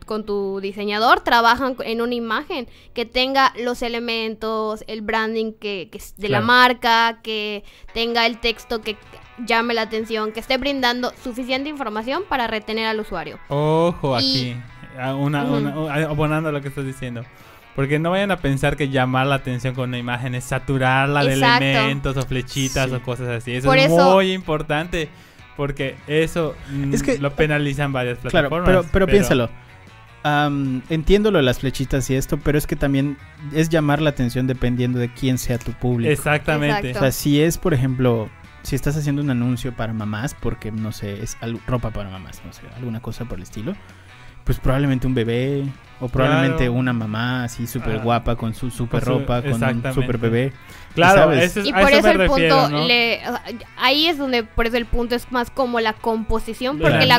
con 0.09 0.27
tu 0.27 0.59
diseñador 0.61 1.21
trabajan 1.21 1.77
en 1.85 2.01
una 2.01 2.15
imagen 2.17 2.67
que 2.95 3.05
tenga 3.05 3.53
los 3.63 3.83
elementos, 3.83 4.83
el 4.89 5.03
branding 5.03 5.53
que, 5.53 5.89
que 5.93 5.99
es 5.99 6.17
de 6.17 6.29
la 6.29 6.41
marca, 6.41 7.21
que 7.23 7.63
tenga 7.95 8.27
el 8.27 8.39
texto 8.41 8.81
que 8.83 8.97
llame 9.47 9.75
la 9.75 9.83
atención, 9.83 10.33
que 10.33 10.41
esté 10.41 10.57
brindando 10.59 11.13
suficiente 11.23 11.69
información 11.69 12.25
para 12.29 12.49
retener 12.49 12.87
al 12.87 12.99
usuario. 12.99 13.39
Ojo 13.49 14.19
Y- 14.19 14.51
aquí, 14.53 14.57
a 14.99 15.15
una, 15.15 15.45
una- 15.45 15.95
abonando 16.09 16.49
a 16.49 16.53
lo 16.53 16.61
que 16.61 16.69
estás 16.69 16.85
diciendo. 16.85 17.23
Porque 17.77 18.01
no 18.01 18.11
vayan 18.11 18.33
a 18.33 18.39
pensar 18.39 18.77
que 18.77 18.89
llamar 18.89 19.29
la 19.29 19.37
atención 19.37 19.73
con 19.77 19.91
una 19.91 19.99
imagen 19.99 20.35
es 20.35 20.43
saturarla 20.43 21.23
de 21.23 21.35
Exacto. 21.35 21.65
elementos 21.65 22.17
o 22.17 22.23
flechitas 22.23 22.89
Sí. 22.91 22.97
o 22.97 23.03
cosas 23.03 23.29
así. 23.29 23.55
Eso 23.55 23.69
Por 23.69 23.79
es 23.79 23.85
eso- 23.93 24.15
muy 24.15 24.33
importante. 24.33 25.09
Porque 25.57 25.97
eso 26.07 26.55
mm, 26.71 26.95
Es 26.95 27.03
que- 27.03 27.19
lo 27.19 27.33
penalizan 27.35 27.93
varias 27.93 28.19
Claro, 28.19 28.49
plataformas. 28.49 28.67
pero, 28.69 28.85
pero 28.93 29.07
piénsalo. 29.07 29.49
Am, 30.25 30.83
entiendo 30.91 31.31
lo 31.31 31.39
de 31.39 31.45
las 31.45 31.61
flechitas 31.61 32.09
y 32.11 32.15
esto, 32.17 32.39
pero 32.39 32.59
es 32.59 32.67
que 32.67 32.77
también 32.77 33.17
es 33.53 33.69
llamar 33.69 34.03
la 34.03 34.11
atención 34.11 34.47
dependiendo 34.47 34.99
de 34.99 35.13
quién 35.13 35.39
sea 35.39 35.59
tu 35.59 35.73
público. 35.73 36.13
Exactamente. 36.13 36.89
Exacto. 36.91 36.99
O 36.99 37.03
sea, 37.03 37.13
si 37.13 37.41
es, 37.41 37.57
por 37.57 37.73
ejemplo, 37.73 38.29
si 38.63 38.75
estás 38.75 38.97
haciendo 38.97 39.23
un 39.23 39.31
anuncio 39.31 39.75
para 39.75 39.93
mamás, 39.93 40.35
porque 40.35 40.73
no 40.73 40.93
sé, 40.93 41.23
es 41.23 41.37
ropa 41.67 41.91
para 41.91 42.11
mamás, 42.11 42.43
no 42.45 42.53
sé, 42.53 42.63
alguna 42.77 43.01
cosa 43.01 43.25
por 43.27 43.39
el 43.39 43.45
estilo, 43.45 43.75
pues 44.45 44.59
probablemente 44.59 45.07
un 45.07 45.15
bebé 45.15 45.65
o 46.01 46.09
probablemente 46.09 46.65
Claro. 46.65 46.73
una 46.73 46.93
mamá 46.93 47.45
así 47.45 47.67
súper 47.67 47.97
Ah. 47.97 48.03
guapa 48.03 48.35
con 48.37 48.55
su 48.55 48.71
súper 48.71 49.05
Con 49.05 49.13
su- 49.15 49.19
ropa, 49.21 49.43
con 49.43 49.63
un 49.63 49.95
súper 49.95 50.19
bebé. 50.19 50.53
Claro, 50.95 51.21
¿sabes? 51.23 51.45
eso 51.45 51.61
es- 51.61 51.67
Y 51.67 51.71
a 51.71 51.75
por 51.75 51.91
eso, 51.91 51.99
eso 51.99 52.03
me 52.07 52.13
el 52.13 52.19
refiero, 52.19 52.57
punto, 52.63 52.71
¿no? 52.79 52.87
le- 52.87 53.19
o 53.29 53.31
sea, 53.31 53.43
ahí 53.77 54.07
es 54.07 54.17
donde, 54.19 54.43
por 54.45 54.67
eso 54.67 54.77
el 54.79 54.87
punto 54.87 55.15
es 55.15 55.31
más 55.31 55.51
como 55.51 55.81
la 55.81 55.93
composición, 55.93 56.77
El 56.77 56.83
porque 56.83 57.07
la 57.07 57.17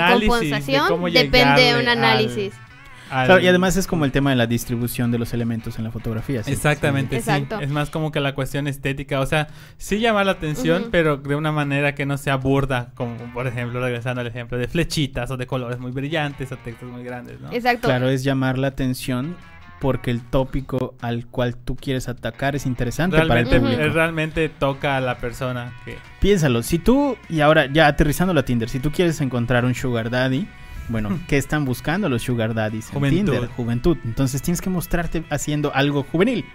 cómo 0.88 1.10
depende 1.10 1.62
de 1.74 1.80
un 1.82 1.88
análisis. 1.88 2.54
Al- 2.54 2.69
Claro, 3.10 3.39
y 3.39 3.48
además 3.48 3.76
es 3.78 3.88
como 3.88 4.06
el 4.06 4.12
tema 4.12 4.30
de 4.30 4.36
la 4.36 4.48
distribución 4.48 5.12
de 5.12 5.19
los 5.19 5.34
elementos 5.34 5.78
en 5.78 5.84
la 5.84 5.91
fotografía. 5.91 6.43
¿sí? 6.43 6.52
Exactamente, 6.52 7.15
sí. 7.22 7.30
Exacto. 7.30 7.60
Es 7.60 7.69
más 7.69 7.89
como 7.89 8.12
que 8.12 8.19
la 8.19 8.36
cuestión 8.36 8.67
estética. 8.67 9.19
O 9.19 9.26
sea, 9.26 9.48
sí 9.78 10.00
llamar 10.00 10.26
la 10.26 10.34
atención, 10.34 10.89
pero 10.91 11.17
de 11.17 11.36
una 11.36 11.52
manera 11.52 11.95
que 11.95 12.06
no 12.06 12.17
sea 12.17 12.36
burda. 12.36 12.91
Como 12.95 13.15
por 13.34 13.48
ejemplo, 13.48 13.80
regresando 13.80 14.22
al 14.22 14.28
ejemplo 14.28 14.58
de 14.58 14.67
flechitas 14.67 15.32
o 15.32 15.38
de 15.38 15.48
colores 15.48 15.80
muy 15.80 15.91
brillantes 15.91 16.52
o 16.52 16.58
textos 16.58 16.89
muy 16.89 17.04
grandes, 17.04 17.39
¿no? 17.41 17.52
Exacto. 17.52 17.88
Claro, 17.88 18.10
es 18.10 18.24
llamar 18.24 18.58
la 18.58 18.67
atención 18.67 19.36
porque 19.80 20.12
el 20.12 20.22
tópico 20.22 20.95
al 21.02 21.26
cual 21.28 21.56
tú 21.56 21.76
quieres 21.76 22.10
atacar 22.10 22.56
es 22.56 22.65
interesante 22.65 23.17
para 23.17 23.24
el 23.24 23.30
Realmente, 23.30 23.60
público. 23.60 23.82
eh, 23.82 23.89
realmente 23.89 24.50
toca 24.50 24.98
a 24.98 25.02
la 25.02 25.17
persona 25.17 25.74
que... 25.86 25.98
Piénsalo, 26.19 26.63
si 26.63 26.80
tú, 26.80 27.17
y 27.30 27.39
ahora 27.39 27.65
ya 27.67 27.88
aterrizando 27.88 28.34
la 28.34 28.43
Tinder, 28.43 28.69
si 28.69 28.80
tú 28.80 28.91
quieres 28.91 29.22
encontrar 29.22 29.65
un 29.65 29.74
sugar 29.74 30.10
daddy, 30.10 30.48
bueno, 30.89 31.19
¿qué 31.28 31.38
están 31.38 31.65
buscando 31.65 32.10
los 32.10 32.23
sugar 32.23 32.54
daddies 32.54 32.88
en 32.88 32.93
Juventud. 32.93 33.32
Tinder? 33.32 33.49
Juventud. 33.49 33.97
Entonces 34.04 34.41
tienes 34.41 34.62
que 34.62 34.69
mostrarte 34.69 35.23
haciendo 35.30 35.73
algo 35.73 36.04
juvenil. 36.04 36.45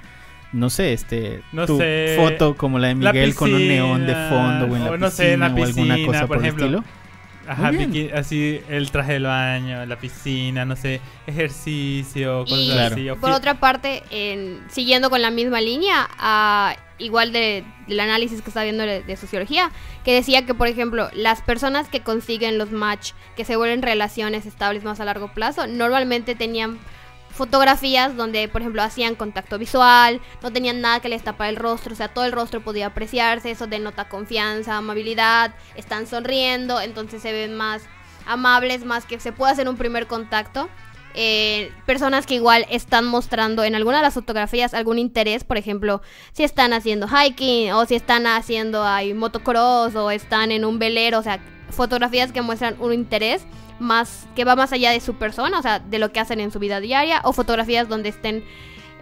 No 0.53 0.71
sé, 0.71 0.93
este, 0.93 1.43
No 1.53 1.67
tu 1.67 1.79
sé, 1.79 2.15
foto 2.17 2.57
como 2.57 2.79
la 2.79 2.89
de 2.89 2.95
la 2.95 3.13
Miguel 3.13 3.35
con 3.35 3.53
un 3.53 3.67
neón 3.67 4.07
de 4.07 4.15
fondo 4.15 4.67
o 4.67 4.77
en 4.77 4.85
la 4.85 4.91
o 4.93 4.97
no 4.97 5.11
sé, 5.11 5.33
en 5.33 5.41
la 5.41 5.55
piscina 5.55 5.95
o 5.95 5.97
alguna 5.97 6.07
cosa 6.07 6.27
por 6.27 6.37
por, 6.37 6.45
ejemplo. 6.45 6.67
el 6.67 6.75
estilo. 6.75 7.04
Ajá, 7.47 7.71
así 8.15 8.61
el 8.69 8.91
traje 8.91 9.15
del 9.15 9.25
baño, 9.25 9.85
la 9.87 9.99
piscina, 9.99 10.65
no 10.65 10.77
sé, 10.77 11.01
ejercicio, 11.27 12.45
cosas 12.45 12.59
Y 12.59 12.79
así. 12.79 13.09
por 13.21 13.31
otra 13.31 13.61
parte, 13.61 14.03
en- 14.11 14.63
siguiendo 14.69 15.11
con 15.11 15.23
la 15.23 15.31
misma 15.31 15.61
línea, 15.61 16.09
ah, 16.19 16.75
igual 16.99 17.33
de, 17.33 17.65
del 17.89 18.01
análisis 18.01 18.41
que 18.43 18.51
está 18.51 18.63
viendo 18.63 18.85
de, 18.85 19.03
de 19.03 19.17
sociología, 19.17 19.71
que 20.05 20.15
decía 20.15 20.47
que, 20.47 20.55
por 20.55 20.69
ejemplo, 20.69 21.09
las 21.13 21.43
personas 21.43 21.89
que 21.89 22.01
consiguen 22.01 22.59
los 22.59 22.71
match, 22.71 23.13
que 23.37 23.45
se 23.45 23.57
vuelven 23.57 23.83
relaciones 23.83 24.47
estables 24.47 24.85
más 24.85 25.01
a 25.01 25.05
largo 25.05 25.29
plazo, 25.33 25.67
normalmente 25.67 26.35
tenían 26.35 26.79
fotografías 27.35 28.17
donde, 28.17 28.49
por 28.49 28.61
ejemplo, 28.61 28.83
hacían 28.83 29.17
contacto 29.17 29.59
visual, 29.59 30.21
no 30.43 30.53
tenían 30.53 30.81
nada 30.81 31.01
que 31.01 31.09
les 31.09 31.23
tapara 31.23 31.51
el 31.51 31.57
rostro, 31.57 31.93
o 31.93 31.97
sea, 31.97 32.09
todo 32.09 32.25
el 32.25 32.33
rostro 32.33 32.63
podía 32.63 32.87
apreciarse, 32.87 33.51
eso 33.51 33.67
denota 33.67 34.09
confianza, 34.09 34.77
amabilidad, 34.77 35.55
están 35.75 36.07
sonriendo, 36.07 36.81
entonces 36.81 37.21
se 37.21 37.33
ven 37.33 37.55
más 37.57 37.83
amables, 38.27 38.85
más 38.85 39.05
que 39.05 39.19
se 39.21 39.33
puede 39.33 39.53
hacer 39.53 39.69
un 39.69 39.77
primer 39.77 40.07
contacto. 40.07 40.69
eh, 41.17 41.71
personas 41.87 42.27
que 42.27 42.35
igual 42.35 42.67
están 42.71 43.05
mostrando 43.05 43.63
en 43.63 43.77
alguna 43.77 43.99
de 43.99 44.03
las 44.03 44.15
fotografías 44.15 44.75
algún 44.75 44.99
interés, 44.99 45.45
por 45.45 45.57
ejemplo, 45.57 46.03
si 46.33 46.43
están 46.43 46.73
haciendo 46.73 47.07
hiking 47.07 47.73
o 47.73 47.87
si 47.87 47.95
están 47.95 48.27
haciendo 48.27 48.83
ahí 48.85 49.15
motocross 49.15 49.95
o 49.95 50.11
están 50.11 50.51
en 50.51 50.65
un 50.65 50.81
velero, 50.81 51.21
o 51.21 51.23
sea, 51.23 51.41
fotografías 51.75 52.33
que 52.33 52.43
muestran 52.43 52.77
un 52.81 52.93
interés 52.93 53.45
más 53.79 54.27
que 54.35 54.45
va 54.45 54.57
más 54.57 54.73
allá 54.73 54.91
de 54.91 55.01
su 55.01 55.15
persona, 55.15 55.59
o 55.59 55.63
sea, 55.63 55.79
de 55.81 55.99
lo 55.99 56.13
que 56.13 56.21
hacen 56.21 56.41
en 56.41 56.51
su 56.51 56.59
vida 56.59 56.81
diaria 56.81 57.21
o 57.25 57.33
fotografías 57.33 57.89
donde 57.89 58.09
estén 58.09 58.45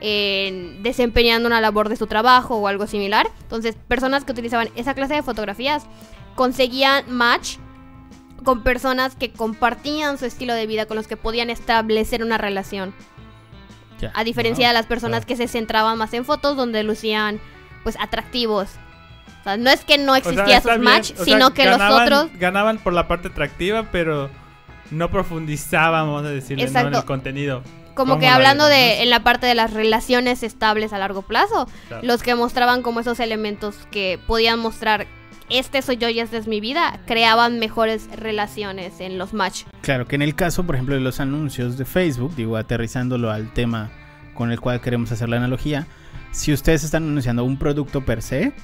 eh, 0.01 0.79
desempeñando 0.83 1.47
una 1.47 1.61
labor 1.61 1.89
de 1.89 1.97
su 1.97 2.07
trabajo 2.07 2.57
o 2.57 2.67
algo 2.67 2.87
similar. 2.87 3.31
Entonces, 3.43 3.77
personas 3.87 4.25
que 4.25 4.33
utilizaban 4.33 4.69
esa 4.75 4.95
clase 4.95 5.15
de 5.15 5.23
fotografías 5.23 5.85
conseguían 6.35 7.05
match 7.09 7.59
con 8.45 8.63
personas 8.63 9.15
que 9.15 9.31
compartían 9.33 10.19
su 10.19 10.27
estilo 10.27 10.55
de 10.55 10.67
vida, 10.67 10.87
con 10.87 10.97
los 10.97 11.07
que 11.07 11.17
podían 11.17 11.51
establecer 11.51 12.25
una 12.25 12.39
relación. 12.39 12.95
A 14.15 14.25
diferencia 14.25 14.67
de 14.67 14.75
las 14.75 14.87
personas 14.87 15.25
que 15.25 15.37
se 15.37 15.47
centraban 15.47 15.97
más 15.97 16.13
en 16.15 16.25
fotos 16.25 16.57
donde 16.57 16.83
lucían 16.83 17.41
pues 17.85 17.97
atractivos. 18.01 18.71
O 19.43 19.45
sea, 19.45 19.57
no 19.57 19.71
es 19.71 19.85
que 19.85 19.99
no 19.99 20.13
O 20.13 20.17
sea, 20.17 20.31
existía 20.33 20.61
bien, 20.61 20.81
match, 20.83 21.13
o 21.13 21.17
sea, 21.17 21.25
sino 21.25 21.53
que 21.53 21.65
ganaban- 21.65 21.91
los 21.91 22.01
otros 22.25 22.39
Ganaban 22.41 22.79
por 22.79 22.93
la 22.93 23.07
parte 23.09 23.29
atractiva, 23.29 23.89
pero 23.93 24.31
no 24.91 25.11
profundizábamos, 25.11 26.25
a 26.25 26.29
decirle, 26.29 26.69
¿no? 26.71 26.79
en 26.81 26.95
el 26.95 27.05
contenido. 27.05 27.63
como 27.95 28.19
que 28.19 28.27
la 28.27 28.37
hablando 28.37 28.67
de 28.67 29.03
en 29.03 29.11
la 29.11 29.23
parte 29.23 29.47
de 29.47 29.55
las 29.55 29.73
relaciones 29.73 30.43
estables 30.43 30.93
a 30.93 30.99
largo 30.99 31.23
plazo, 31.23 31.69
Claro. 31.89 32.07
los 32.07 32.23
que 32.23 32.35
mostraban 32.35 32.83
como 32.83 33.01
esos 33.01 33.21
elementos 33.21 33.77
que 33.91 34.19
podían 34.27 34.59
mostrar 34.61 35.07
este 35.51 35.83
soy 35.83 35.99
yo 35.99 36.09
y 36.09 36.19
esta 36.21 36.39
es 36.39 36.47
mi 36.47 36.61
vida, 36.61 37.01
creaban 37.07 37.59
mejores 37.59 38.09
relaciones 38.17 39.01
en 39.01 39.19
los 39.19 39.35
match. 39.35 39.65
Claro, 39.83 40.07
que 40.07 40.15
en 40.17 40.23
el 40.23 40.35
caso, 40.35 40.65
por 40.65 40.77
ejemplo, 40.77 40.95
de 40.95 41.03
los 41.03 41.21
anuncios 41.21 41.77
de 41.77 41.85
Facebook, 41.85 42.35
digo, 42.37 42.57
aterrizándolo 42.57 43.31
al 43.31 43.53
tema 43.53 43.91
con 44.35 44.51
el 44.51 44.61
cual 44.61 44.81
queremos 44.81 45.13
hacer 45.13 45.29
la 45.29 45.37
analogía, 45.37 45.87
si 46.31 46.53
ustedes 46.55 46.85
están 46.85 47.03
anunciando 47.03 47.45
un 47.45 47.59
producto 47.59 48.03
per 48.03 48.23
se, 48.23 48.55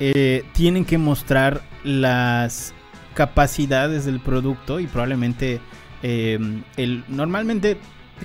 eh, 0.00 0.44
tienen 0.52 0.84
que 0.84 0.98
mostrar 0.98 1.62
las 1.84 2.74
capacidades 3.14 4.04
del 4.04 4.20
producto 4.20 4.78
y 4.80 4.86
probablemente 4.86 5.60
eh, 6.02 6.38
el, 6.76 7.04
normalmente 7.08 7.78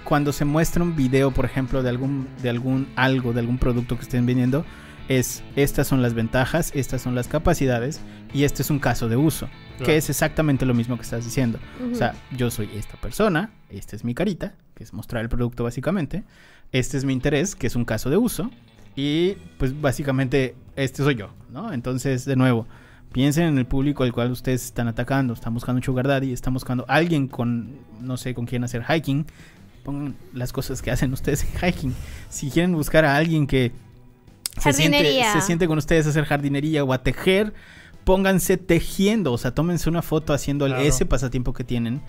cuando 0.03 0.31
se 0.31 0.45
muestra 0.45 0.83
un 0.83 0.95
video, 0.95 1.31
por 1.31 1.45
ejemplo, 1.45 1.83
de 1.83 1.89
algún, 1.89 2.27
de 2.41 2.49
algún 2.49 2.87
algo, 2.95 3.33
de 3.33 3.39
algún 3.39 3.57
producto 3.57 3.95
que 3.95 4.03
estén 4.03 4.25
vendiendo, 4.25 4.65
es 5.09 5.43
estas 5.55 5.87
son 5.87 6.01
las 6.01 6.13
ventajas, 6.13 6.71
estas 6.75 7.01
son 7.01 7.15
las 7.15 7.27
capacidades 7.27 8.01
y 8.33 8.43
este 8.43 8.61
es 8.61 8.69
un 8.69 8.79
caso 8.79 9.09
de 9.09 9.17
uso, 9.17 9.47
Claro. 9.77 9.85
que 9.85 9.97
es 9.97 10.09
exactamente 10.09 10.65
lo 10.67 10.73
mismo 10.75 10.95
que 10.97 11.01
estás 11.01 11.25
diciendo. 11.25 11.57
O 11.91 11.95
sea, 11.95 12.13
yo 12.37 12.51
soy 12.51 12.69
esta 12.75 12.95
persona, 12.97 13.49
esta 13.69 13.95
es 13.95 14.03
mi 14.03 14.13
carita, 14.13 14.53
que 14.75 14.83
es 14.83 14.93
mostrar 14.93 15.23
el 15.23 15.29
producto 15.29 15.63
básicamente, 15.63 16.23
este 16.71 16.97
es 16.97 17.05
mi 17.05 17.13
interés, 17.13 17.55
que 17.55 17.67
es 17.67 17.75
un 17.75 17.83
caso 17.85 18.09
de 18.11 18.17
uso, 18.17 18.51
y 18.95 19.33
pues 19.57 19.79
básicamente 19.79 20.55
este 20.75 21.03
soy 21.03 21.15
yo, 21.15 21.29
¿no? 21.51 21.73
Entonces, 21.73 22.25
de 22.25 22.35
nuevo, 22.35 22.67
piensen 23.11 23.45
en 23.45 23.57
el 23.57 23.65
público 23.65 24.03
al 24.03 24.11
cual 24.11 24.31
ustedes 24.31 24.65
están 24.65 24.87
atacando, 24.87 25.33
están 25.33 25.53
buscando 25.53 25.77
un 25.79 25.83
sugar 25.83 26.07
daddy, 26.07 26.33
están 26.33 26.53
buscando 26.53 26.85
alguien 26.87 27.27
con, 27.27 27.75
no 28.01 28.17
sé, 28.17 28.33
con 28.33 28.45
quién 28.45 28.63
hacer 28.63 28.83
hiking, 28.83 29.25
pongan 29.83 30.15
las 30.33 30.51
cosas 30.53 30.81
que 30.81 30.91
hacen 30.91 31.13
ustedes 31.13 31.43
en 31.43 31.49
hiking. 31.69 31.93
Si 32.29 32.49
quieren 32.49 32.73
buscar 32.73 33.05
a 33.05 33.15
alguien 33.15 33.47
que 33.47 33.71
se 34.59 34.73
siente, 34.73 35.23
se 35.33 35.41
siente 35.41 35.67
con 35.67 35.77
ustedes 35.77 36.05
a 36.07 36.09
hacer 36.09 36.25
jardinería 36.25 36.83
o 36.83 36.93
a 36.93 37.03
tejer, 37.03 37.53
pónganse 38.03 38.57
tejiendo, 38.57 39.31
o 39.31 39.37
sea, 39.37 39.51
tómense 39.53 39.89
una 39.89 40.01
foto 40.01 40.33
haciendo 40.33 40.65
Claro. 40.65 40.81
ese 40.81 41.05
pasatiempo 41.05 41.53
que 41.53 41.63
tienen, 41.63 42.01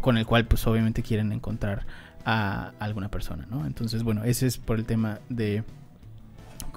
con 0.00 0.18
el 0.18 0.26
cual 0.26 0.46
pues 0.46 0.66
obviamente 0.66 1.02
quieren 1.02 1.32
encontrar 1.32 1.86
a 2.24 2.72
alguna 2.78 3.10
persona, 3.10 3.46
¿no? 3.50 3.64
Entonces, 3.66 4.02
bueno, 4.02 4.24
ese 4.24 4.46
es 4.46 4.58
por 4.58 4.78
el 4.78 4.84
tema 4.84 5.20
de 5.30 5.64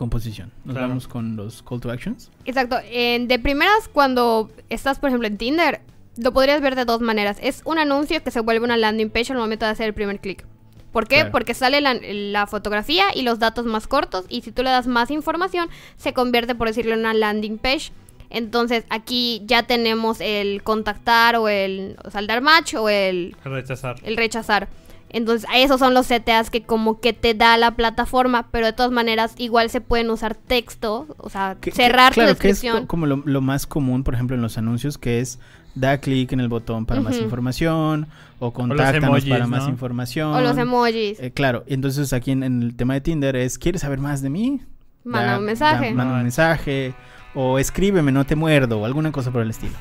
composición. 0.06 0.52
Nos 0.66 0.74
Claro. 0.74 0.88
vamos 0.90 1.08
con 1.08 1.36
los 1.36 1.62
call 1.62 1.80
to 1.80 1.92
actions. 1.92 2.32
Exacto. 2.46 2.78
En- 2.90 3.28
de 3.28 3.38
primeras, 3.38 3.88
cuando 3.88 4.50
estás, 4.70 4.98
por 4.98 5.10
ejemplo, 5.10 5.28
en 5.28 5.38
Tinder, 5.38 5.82
lo 6.18 6.34
podrías 6.34 6.60
ver 6.60 6.76
de 6.76 6.86
dos 6.86 7.02
maneras. 7.02 7.38
Es 7.40 7.62
un 7.66 7.78
anuncio 7.78 8.22
que 8.24 8.32
se 8.32 8.40
vuelve 8.40 8.66
una 8.66 8.78
landing 8.78 9.12
page 9.12 9.32
al 9.32 9.38
momento 9.38 9.66
de 9.66 9.72
hacer 9.72 9.86
el 9.86 9.94
primer 9.94 10.20
clic. 10.20 10.44
¿Por 10.92 11.08
qué? 11.08 11.18
Claro. 11.18 11.32
Porque 11.32 11.54
sale 11.54 11.82
la, 11.82 11.94
la 11.94 12.48
fotografía 12.48 13.06
y 13.16 13.22
los 13.22 13.38
datos 13.38 13.66
más 13.66 13.86
cortos 13.88 14.26
y 14.28 14.42
si 14.42 14.52
tú 14.52 14.64
le 14.64 14.72
das 14.72 14.88
más 14.88 15.12
información, 15.12 15.70
se 15.98 16.14
convierte, 16.14 16.56
por 16.56 16.68
decirlo, 16.68 16.94
en 16.96 17.02
una 17.02 17.14
landing 17.14 17.60
page. 17.60 17.92
Entonces 18.32 18.86
aquí 18.90 19.42
ya 19.46 19.64
tenemos 19.64 20.20
el 20.22 20.64
contactar 20.64 21.36
o 21.36 21.48
el, 21.48 21.98
o 22.04 22.10
sea, 22.10 22.22
el 22.22 22.28
dar 22.28 22.42
match 22.42 22.74
o 22.76 22.88
el, 22.90 23.36
Rechazar. 23.44 23.98
el 24.04 24.16
rechazar. 24.18 24.68
Entonces, 25.14 25.50
esos 25.54 25.80
son 25.80 25.94
los 25.94 26.08
CTAs 26.08 26.50
que 26.50 26.64
como 26.64 27.00
que 27.00 27.14
te 27.14 27.34
da 27.34 27.58
la 27.58 27.72
plataforma, 27.76 28.48
pero 28.52 28.66
de 28.68 28.74
todas 28.74 28.92
maneras 28.92 29.34
igual 29.38 29.70
se 29.70 29.82
pueden 29.82 30.10
usar 30.10 30.36
texto, 30.36 31.08
o 31.18 31.30
sea, 31.30 31.58
Que- 31.60 31.72
que- 31.72 31.76
cerrar 31.76 32.14
claro, 32.14 32.34
tu 32.34 32.40
que 32.40 32.50
es 32.50 32.56
descripción. 32.62 32.82
co- 32.84 32.88
como 32.88 33.06
lo, 33.08 33.22
lo 33.26 33.42
más 33.42 33.68
común, 33.68 34.04
por 34.04 34.14
ejemplo, 34.14 34.36
en 34.36 34.42
los 34.42 34.58
anuncios, 34.58 34.98
que 34.98 35.20
es 35.20 35.40
da 35.76 36.00
clic 36.00 36.32
en 36.34 36.40
el 36.42 36.50
botón 36.50 36.86
para 36.86 37.00
más 37.02 37.18
información 37.18 38.08
o 38.40 38.52
contáctanos 38.52 39.04
emojis, 39.08 39.30
para 39.30 39.48
más 39.48 39.68
información. 39.70 40.34
O 40.34 40.42
los 40.42 40.58
emojis. 40.58 41.20
Eh, 41.20 41.32
claro, 41.32 41.64
entonces 41.68 42.12
aquí 42.14 42.32
en, 42.32 42.44
en 42.44 42.62
el 42.62 42.76
tema 42.76 42.94
de 42.96 43.02
Tinder 43.02 43.36
es, 43.36 43.58
¿quieres 43.58 43.82
saber 43.82 44.00
más 44.00 44.22
de 44.22 44.30
mí? 44.30 44.62
Manda 45.04 45.32
Da- 45.34 45.40
un 45.40 45.46
mensaje. 45.46 45.86
da- 45.90 45.94
manda 45.96 46.14
un 46.16 46.24
mensaje. 46.24 46.94
O 47.34 47.58
escríbeme, 47.60 48.12
no 48.12 48.26
te 48.26 48.36
muerdo. 48.36 48.80
O 48.80 48.86
alguna 48.86 49.12
cosa 49.14 49.32
por 49.32 49.42
el 49.42 49.50
estilo. 49.52 49.74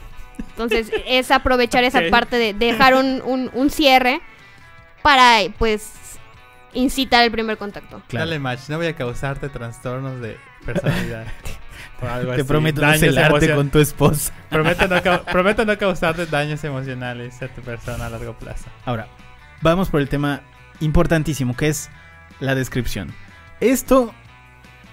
Entonces, 0.50 0.90
es 1.06 1.30
aprovechar 1.32 1.82
esa 1.84 2.00
parte 2.10 2.36
de 2.36 2.54
dejar 2.54 2.94
un, 2.94 3.20
un- 3.24 3.50
un 3.52 3.70
cierre 3.70 4.20
para, 5.02 5.38
pues, 5.58 5.92
incitar 6.72 7.24
el 7.24 7.30
primer 7.30 7.56
contacto. 7.58 8.02
Claro. 8.08 8.26
Dale 8.26 8.38
match, 8.38 8.68
no 8.68 8.76
voy 8.76 8.86
a 8.86 8.94
causarte 8.96 9.48
trastornos 9.48 10.20
de 10.20 10.38
personalidad. 10.64 11.26
o 12.02 12.06
algo 12.06 12.32
Te 12.34 12.40
así, 12.40 12.48
prometo 12.48 12.80
no 12.80 12.86
daños 12.88 13.00
celarte 13.00 13.46
emocion- 13.46 13.54
con 13.56 13.70
tu 13.70 13.78
esposa. 13.78 14.32
prometo, 14.50 14.88
no 14.88 15.02
prometo 15.32 15.64
no 15.64 15.76
causarte 15.78 16.26
daños 16.26 16.62
emocionales 16.64 17.40
a 17.42 17.48
tu 17.48 17.60
persona 17.62 18.06
a 18.06 18.10
largo 18.10 18.34
plazo. 18.34 18.66
Ahora, 18.84 19.08
vamos 19.62 19.88
por 19.88 20.00
el 20.00 20.08
tema 20.08 20.40
importantísimo, 20.80 21.56
que 21.56 21.68
es 21.68 21.90
la 22.40 22.54
descripción. 22.54 23.12
Esto, 23.60 24.14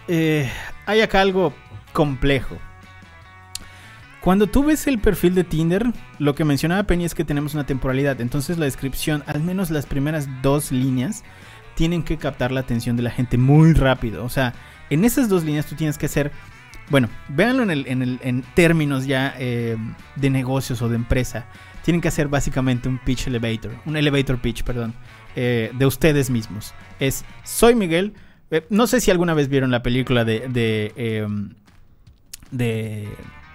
eh, 0.07 0.51
hay 0.85 1.01
acá 1.01 1.21
algo 1.21 1.53
complejo. 1.93 2.57
Cuando 4.27 4.47
tú 4.47 4.65
ves 4.65 4.87
el 4.87 4.99
perfil 4.99 5.35
de 5.35 5.45
Tinder, 5.45 5.85
lo 6.19 6.35
que 6.35 6.43
mencionaba 6.43 6.83
Penny 6.83 7.05
es 7.05 7.15
que 7.15 7.23
tenemos 7.23 7.53
una 7.53 7.65
temporalidad. 7.65 8.19
Entonces 8.19 8.57
la 8.57 8.65
descripción, 8.65 9.23
al 9.25 9.41
menos 9.41 9.69
las 9.71 9.85
primeras 9.85 10.27
dos 10.41 10.73
líneas, 10.73 11.23
tienen 11.75 12.03
que 12.03 12.17
captar 12.17 12.51
la 12.51 12.59
atención 12.59 12.97
de 12.97 13.03
la 13.03 13.09
gente 13.11 13.37
muy 13.37 13.71
rápido. 13.71 14.25
O 14.25 14.29
sea, 14.29 14.53
en 14.89 15.05
esas 15.05 15.29
dos 15.29 15.45
líneas 15.45 15.65
tú 15.65 15.75
tienes 15.75 15.97
que 15.97 16.07
hacer, 16.07 16.33
bueno, 16.89 17.07
véanlo 17.29 17.63
en, 17.63 17.71
el, 17.71 17.87
en, 17.87 18.01
el- 18.01 18.19
en 18.21 18.41
términos 18.53 19.05
ya 19.07 19.33
eh, 19.39 19.77
de 20.17 20.29
negocios 20.29 20.81
o 20.81 20.89
de 20.89 20.97
empresa. 20.97 21.45
Tienen 21.85 22.01
que 22.01 22.09
hacer 22.09 22.27
básicamente 22.27 22.89
un 22.89 22.97
pitch 22.97 23.27
elevator, 23.27 23.71
un 23.85 23.95
elevator 23.95 24.41
pitch, 24.41 24.63
perdón, 24.63 24.93
eh, 25.37 25.71
de 25.73 25.85
ustedes 25.85 26.29
mismos. 26.29 26.73
Es, 26.99 27.23
soy 27.45 27.75
Miguel. 27.75 28.13
eh, 28.51 28.67
no 28.69 28.87
sé 28.87 28.99
si 28.99 29.09
alguna 29.09 29.33
vez 29.33 29.47
vieron 29.47 29.71
la 29.71 29.83
película 29.83 30.25
de, 30.25 30.49
de, 30.49 30.91
em, 30.97 31.53
de 32.51 33.07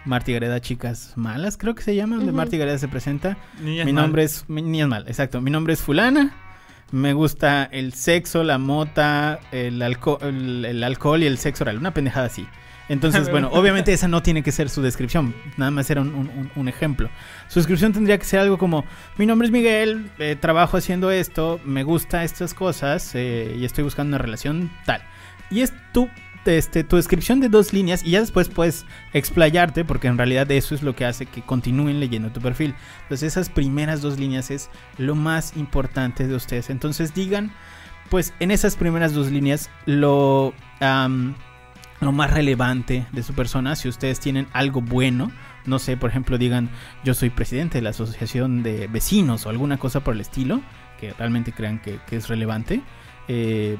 Marty 0.05 0.33
Gareda, 0.33 0.61
Chicas 0.61 1.13
Malas, 1.17 1.57
creo 1.57 1.75
que 1.75 1.83
se 1.83 1.95
llama, 1.95 2.17
donde 2.17 2.31
Ujú. 2.33 2.37
Marty 2.39 2.59
Gareda 2.59 2.79
se 2.79 2.89
presenta. 2.89 3.37
Niñas 3.61 3.87
Mi 3.87 3.93
mal. 3.93 4.05
nombre 4.05 4.25
es. 4.25 4.45
Mi, 4.49 4.63
niñas 4.63 4.89
mal, 4.89 5.05
exacto. 5.09 5.41
Mi 5.41 5.51
nombre 5.51 5.73
es 5.75 5.81
Fulana. 5.81 6.35
Me 6.91 7.15
gusta 7.15 7.65
el 7.73 7.95
sexo, 7.95 8.45
la 8.45 8.59
mota, 8.59 9.41
el, 9.51 9.81
alco- 9.81 10.19
el, 10.23 10.65
el 10.67 10.85
alcohol 10.85 11.23
y 11.23 11.27
el 11.27 11.39
sexo 11.39 11.65
oral. 11.65 11.79
Una 11.79 11.95
pendejada 11.95 12.27
así. 12.27 12.47
Entonces, 12.91 13.31
bueno, 13.31 13.49
obviamente 13.53 13.93
esa 13.95 14.09
no 14.09 14.23
tiene 14.23 14.43
que 14.43 14.53
ser 14.53 14.69
su 14.69 14.83
descripción. 14.83 15.35
Nada 15.57 15.71
más 15.71 15.89
era 15.89 16.03
un, 16.03 16.09
un- 16.09 16.29
un- 16.29 16.51
un 16.55 16.69
ejemplo. 16.69 17.09
Su 17.49 17.61
descripción 17.61 17.93
tendría 17.95 18.19
que 18.19 18.25
ser 18.27 18.41
algo 18.41 18.59
como: 18.59 18.85
Mi 19.17 19.25
nombre 19.25 19.47
es 19.47 19.53
Miguel, 19.53 20.11
eh, 20.19 20.37
trabajo 20.39 20.77
haciendo 20.77 21.11
esto, 21.11 21.61
me 21.65 21.83
gusta 21.83 22.25
estas 22.25 22.53
cosas 22.53 23.13
eh, 23.15 23.57
y 23.59 23.65
estoy 23.65 23.85
buscando 23.85 24.09
una 24.17 24.19
relación 24.19 24.71
tal. 24.85 25.01
Y 25.51 25.61
es 25.63 25.73
tu, 25.95 26.11
este, 26.47 26.85
tu 26.85 26.97
descripción 26.97 27.41
de 27.41 27.49
dos 27.49 27.73
líneas 27.73 28.03
y 28.05 28.11
ya 28.11 28.21
después 28.21 28.49
puedes 28.49 28.85
explayarte 29.13 29.85
porque 29.85 30.09
en 30.09 30.19
realidad 30.19 30.51
eso 30.51 30.75
es 30.75 30.83
lo 30.83 30.95
que 30.95 31.05
hace 31.05 31.27
que 31.27 31.43
continúen 31.43 32.01
leyendo 32.01 32.31
tu 32.31 32.41
perfil. 32.41 32.75
Entonces 33.03 33.33
esas 33.33 33.49
primeras 33.49 34.03
dos 34.03 34.19
líneas 34.19 34.51
es 34.51 34.71
lo 34.99 35.15
más 35.15 35.57
importante 35.57 36.27
de 36.27 36.35
ustedes. 36.35 36.71
Entonces 36.71 37.15
digan, 37.15 37.53
pues 38.11 38.35
en 38.41 38.51
esas 38.51 38.77
primeras 38.77 39.15
dos 39.15 39.31
líneas 39.31 39.71
lo, 39.87 40.53
lo 40.81 42.13
más 42.13 42.31
relevante 42.31 43.07
de 43.13 43.23
su 43.23 43.35
persona. 43.35 43.77
Si 43.77 43.89
ustedes 43.89 44.21
tienen 44.21 44.49
algo 44.53 44.81
bueno, 44.81 45.31
no 45.65 45.79
sé, 45.79 45.97
por 45.97 46.11
ejemplo 46.11 46.39
digan, 46.39 46.71
yo 47.05 47.15
soy 47.15 47.31
presidente 47.31 47.79
de 47.79 47.83
la 47.83 47.91
asociación 47.91 48.63
de 48.63 48.89
vecinos 48.89 49.47
o 49.47 49.49
alguna 49.49 49.79
cosa 49.79 50.01
por 50.01 50.15
el 50.15 50.21
estilo, 50.21 50.61
que 51.01 51.13
realmente 51.13 51.53
crean 51.53 51.81
que, 51.81 52.01
que 52.07 52.17
es 52.17 52.29
relevante. 52.29 52.83
Eh, 53.29 53.79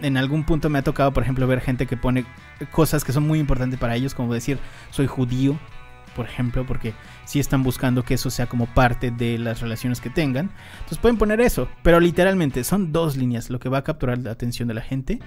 en 0.00 0.16
algún 0.16 0.44
punto 0.44 0.70
me 0.70 0.78
ha 0.78 0.82
tocado, 0.82 1.12
por 1.12 1.22
ejemplo, 1.22 1.46
ver 1.46 1.60
gente 1.60 1.86
que 1.86 1.96
pone 1.96 2.24
cosas 2.70 3.04
que 3.04 3.12
son 3.12 3.26
muy 3.26 3.38
importantes 3.38 3.78
para 3.78 3.96
ellos, 3.96 4.14
como 4.14 4.32
decir, 4.32 4.58
soy 4.90 5.06
judío, 5.06 5.58
por 6.14 6.26
ejemplo, 6.26 6.64
porque 6.64 6.94
si 7.24 7.40
están 7.40 7.62
buscando 7.62 8.04
que 8.04 8.14
eso 8.14 8.30
sea 8.30 8.46
como 8.46 8.66
parte 8.66 9.10
de 9.10 9.38
las 9.38 9.60
relaciones 9.60 10.00
que 10.00 10.10
tengan. 10.10 10.50
Entonces 10.74 10.98
pueden 10.98 11.18
poner 11.18 11.40
eso, 11.40 11.68
pero 11.82 12.00
literalmente 12.00 12.64
son 12.64 12.92
dos 12.92 13.16
líneas 13.16 13.50
lo 13.50 13.58
que 13.58 13.68
va 13.68 13.78
a 13.78 13.84
capturar 13.84 14.18
la 14.18 14.30
atención 14.30 14.68
de 14.68 14.74
la 14.74 14.80
gente. 14.80 15.18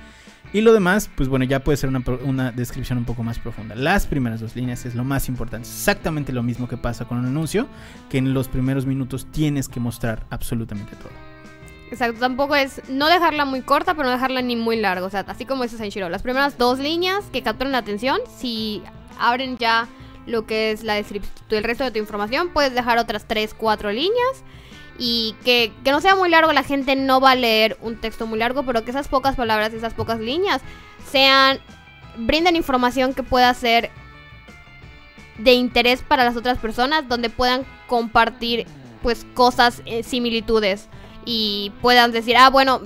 Y 0.54 0.62
lo 0.62 0.72
demás, 0.72 1.10
pues 1.14 1.28
bueno, 1.28 1.44
ya 1.44 1.62
puede 1.64 1.78
ser 1.78 1.90
una, 1.90 2.02
una 2.24 2.52
descripción 2.54 2.98
un 2.98 3.06
poco 3.06 3.22
más 3.22 3.38
profunda. 3.38 3.76
Las 3.76 4.08
primeras 4.08 4.40
dos 4.40 4.56
líneas 4.56 4.86
es 4.86 4.96
lo 4.96 5.04
más 5.04 5.28
importante. 5.28 5.68
Exactamente 5.68 6.32
lo 6.32 6.42
mismo 6.42 6.70
que 6.70 6.78
pasa 6.78 7.06
con 7.06 7.18
un 7.18 7.26
anuncio, 7.26 7.68
que 8.10 8.18
en 8.18 8.34
los 8.34 8.48
primeros 8.48 8.86
minutos 8.86 9.28
tienes 9.32 9.68
que 9.68 9.82
mostrar 9.82 10.26
absolutamente 10.30 10.96
todo. 10.96 11.37
Exacto, 11.90 12.20
tampoco 12.20 12.56
es 12.56 12.82
no 12.90 13.08
dejarla 13.08 13.46
muy 13.46 13.62
corta, 13.62 13.94
pero 13.94 14.08
no 14.08 14.12
dejarla 14.12 14.42
ni 14.42 14.56
muy 14.56 14.76
larga. 14.78 15.06
O 15.06 15.10
sea, 15.10 15.22
así 15.28 15.46
como 15.46 15.64
dice 15.64 15.78
Senshiro, 15.78 16.10
las 16.10 16.22
primeras 16.22 16.58
dos 16.58 16.80
líneas 16.80 17.26
que 17.32 17.42
capturan 17.42 17.72
la 17.72 17.78
atención, 17.78 18.20
si 18.38 18.84
abren 19.20 19.58
ya 19.58 19.88
lo 20.26 20.46
que 20.46 20.72
es 20.72 20.84
la 20.84 20.96
descripción, 20.96 21.34
el 21.50 21.64
resto 21.64 21.86
de 21.86 21.92
tu 21.92 22.00
información, 22.00 22.50
puedes 22.50 22.74
dejar 22.74 22.98
otras 22.98 23.26
tres, 23.26 23.54
cuatro 23.54 23.92
líneas. 23.92 24.44
Y 25.00 25.36
que, 25.46 25.72
que 25.84 25.92
no 25.92 26.02
sea 26.02 26.16
muy 26.16 26.28
largo, 26.28 26.52
la 26.54 26.64
gente 26.64 26.96
no 26.96 27.22
va 27.22 27.32
a 27.32 27.36
leer 27.36 27.78
un 27.82 27.98
texto 27.98 28.26
muy 28.26 28.40
largo, 28.40 28.64
pero 28.64 28.84
que 28.84 28.90
esas 28.90 29.08
pocas 29.08 29.36
palabras, 29.36 29.72
esas 29.74 29.94
pocas 29.94 30.20
líneas, 30.20 30.62
sean, 31.12 31.60
brinden 32.18 32.56
información 32.56 33.14
que 33.14 33.22
pueda 33.22 33.54
ser 33.54 33.92
de 35.38 35.54
interés 35.54 36.02
para 36.02 36.26
las 36.26 36.36
otras 36.36 36.58
personas, 36.58 37.08
donde 37.08 37.30
puedan 37.30 37.64
compartir 37.86 38.66
pues 39.04 39.26
cosas, 39.36 39.84
eh, 39.86 40.02
similitudes 40.02 40.90
y 41.30 41.74
puedan 41.82 42.14
decir, 42.14 42.38
ah, 42.38 42.50
bueno, 42.50 42.80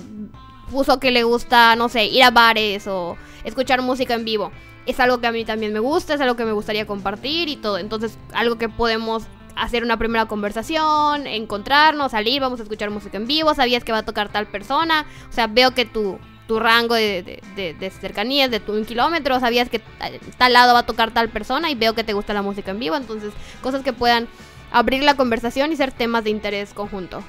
puso 0.71 0.99
que 0.99 1.12
le 1.12 1.23
gusta, 1.23 1.75
no 1.75 1.89
sé, 1.89 2.06
ir 2.06 2.23
a 2.23 2.32
bares 2.32 2.88
o 2.88 3.15
escuchar 3.43 3.84
música 3.84 4.15
en 4.15 4.25
vivo. 4.25 4.51
Es 4.88 4.99
algo 4.99 5.19
que 5.21 5.27
a 5.27 5.32
mí 5.32 5.45
también 5.45 5.73
me 5.73 5.80
gusta, 5.80 6.15
es 6.15 6.21
algo 6.21 6.36
que 6.36 6.43
me 6.43 6.54
gustaría 6.54 6.88
compartir 6.88 7.49
y 7.49 7.56
todo. 7.56 7.77
Entonces, 7.77 8.17
algo 8.34 8.58
que 8.58 8.67
podemos 8.67 9.25
hacer 9.56 9.84
una 9.84 9.97
primera 9.97 10.25
conversación, 10.25 11.27
encontrarnos, 11.27 12.13
salir, 12.13 12.41
vamos 12.41 12.60
a 12.60 12.63
escuchar 12.63 12.89
música 12.89 13.17
en 13.17 13.27
vivo, 13.27 13.54
sabías 13.54 13.84
que 13.84 13.91
va 13.91 13.99
a 13.99 14.06
tocar 14.06 14.30
tal 14.32 14.47
persona, 14.47 15.06
o 15.30 15.34
sea, 15.34 15.45
veo 15.45 15.71
que 15.75 15.86
tu, 15.86 16.17
tu 16.47 16.58
rango 16.60 16.95
de, 16.95 17.21
de, 17.21 17.43
de, 17.56 17.73
de 17.75 17.89
cercanía 17.91 18.45
es 18.45 18.51
de 18.51 18.60
tu, 18.60 18.71
un 18.73 18.86
kilómetro, 18.86 19.39
sabías 19.39 19.69
que 19.69 19.77
tal- 19.80 20.19
tal 20.38 20.54
lado 20.54 20.73
va 20.73 20.80
a 20.80 20.86
tocar 20.86 21.12
tal 21.12 21.30
persona 21.30 21.69
y 21.69 21.75
veo 21.75 21.93
que 21.93 22.04
te 22.04 22.13
gusta 22.13 22.34
la 22.34 22.41
música 22.41 22.71
en 22.71 22.80
vivo, 22.80 22.95
entonces 22.95 23.34
cosas 23.62 23.84
que 23.84 23.93
puedan 23.93 24.27
abrir 24.71 25.04
la 25.04 25.15
conversación 25.15 25.71
y 25.71 25.75
ser 25.75 25.91
temas 25.91 26.23
de 26.23 26.32
interés 26.32 26.73
conjunto. 26.73 27.21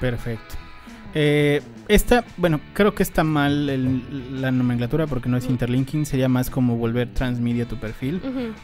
Perfecto. 0.00 0.54
Eh, 1.12 1.60
esta, 1.88 2.24
bueno, 2.36 2.60
creo 2.72 2.94
que 2.94 3.02
está 3.02 3.24
mal 3.24 3.68
el- 3.68 4.40
la 4.40 4.52
nomenclatura 4.52 5.08
porque 5.08 5.28
no 5.28 5.36
es 5.36 5.50
interlinking, 5.50 6.06
sería 6.06 6.28
más 6.28 6.50
como 6.50 6.76
volver 6.76 7.08
transmedia 7.12 7.66
tu 7.66 7.76
perfil 7.80 8.20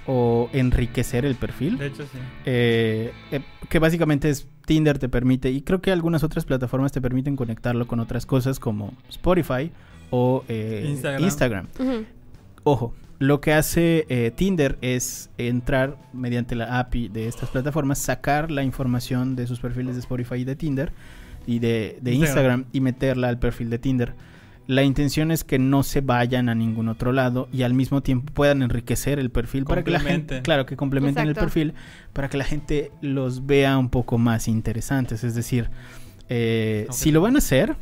o 0.07 0.49
enriquecer 0.53 1.25
el 1.25 1.35
perfil. 1.35 1.77
De 1.77 1.87
hecho, 1.89 2.05
sí. 2.05 2.19
Eh, 2.45 3.13
eh, 3.33 3.41
que 3.69 3.81
básicamente 3.81 4.31
es 4.31 4.47
Tinder 4.65 4.99
te 5.01 5.09
permite 5.09 5.51
y 5.51 5.63
creo 5.63 5.81
que 5.83 5.91
algunas 5.91 6.23
otras 6.23 6.45
plataformas 6.45 6.93
te 6.93 7.01
permiten 7.01 7.35
conectarlo 7.35 7.89
con 7.89 7.99
otras 7.99 8.27
cosas 8.27 8.61
como 8.61 8.95
Spotify 9.09 9.73
o 10.11 10.45
eh, 10.49 10.85
Instagram. 11.25 11.67
Ojo, 12.63 12.95
lo 13.19 13.41
que 13.41 13.55
hace 13.55 14.07
eh, 14.09 14.31
Tinder 14.31 14.79
es 14.83 15.31
entrar 15.37 15.97
mediante 16.13 16.55
la 16.55 16.79
API 16.79 17.09
de 17.09 17.27
estas 17.27 17.49
plataformas, 17.51 17.99
sacar 17.99 18.53
la 18.53 18.63
información 18.63 19.35
de 19.35 19.49
sus 19.49 19.59
perfiles 19.59 19.95
de 19.97 20.01
Spotify 20.01 20.37
y 20.37 20.45
de 20.45 20.55
Tinder 20.55 20.93
y 21.47 21.59
de, 21.61 21.99
de 22.01 22.13
Instagram. 22.13 22.65
Y 22.73 22.81
meterla 22.81 23.29
al 23.29 23.39
perfil 23.39 23.71
de 23.71 23.79
Tinder. 23.79 24.15
La 24.67 24.83
intención 24.83 25.31
es 25.31 25.45
que 25.45 25.61
no 25.61 25.85
se 25.85 26.01
vayan 26.01 26.49
a 26.49 26.55
ningún 26.57 26.89
otro 26.89 27.13
lado 27.13 27.49
y 27.53 27.63
al 27.63 27.73
mismo 27.73 28.03
tiempo 28.03 28.33
puedan 28.35 28.63
enriquecer 28.63 29.21
el 29.21 29.31
perfil 29.31 29.65
para 29.65 29.85
que 29.85 29.93
la 29.93 30.01
gente, 30.01 30.43
claro, 30.43 30.67
que 30.67 30.77
complementen 30.77 31.29
el 31.29 31.35
perfil 31.37 31.75
para 32.13 32.29
que 32.29 32.37
la 32.37 32.45
gente 32.45 32.91
los 33.01 33.47
vea 33.47 33.79
un 33.79 33.91
poco 33.91 34.19
más 34.19 34.49
interesantes. 34.49 35.23
Es 35.23 35.37
decir, 35.37 35.71
eh, 36.29 36.89
si 36.91 37.13
lo 37.13 37.21
van 37.21 37.37
a 37.37 37.39
hacer, 37.39 37.77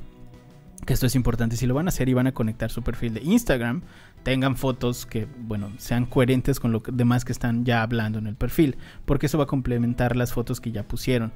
que 0.85 0.93
esto 0.93 1.07
es 1.07 1.15
importante, 1.15 1.57
si 1.57 1.65
lo 1.67 1.73
van 1.73 1.87
a 1.87 1.89
hacer 1.89 2.11
y 2.11 2.13
van 2.13 2.27
a 2.27 2.33
conectar 2.33 2.71
su 2.71 2.83
perfil 2.83 3.15
de 3.15 3.23
Instagram, 3.23 3.81
tengan 4.23 4.55
fotos 4.57 5.07
que, 5.07 5.27
bueno, 5.39 5.71
sean 5.79 6.05
coherentes 6.05 6.61
con 6.61 6.71
lo 6.73 6.83
que- 6.83 6.93
demás 6.93 7.25
que 7.25 7.33
están 7.33 7.65
ya 7.65 7.83
hablando 7.83 8.19
en 8.19 8.27
el 8.27 8.35
perfil, 8.37 8.77
porque 9.07 9.25
eso 9.27 9.39
va 9.39 9.45
a 9.45 9.47
complementar 9.47 10.17
las 10.17 10.35
fotos 10.35 10.61
que 10.61 10.71
ya 10.73 10.83
pusieron. 10.83 11.33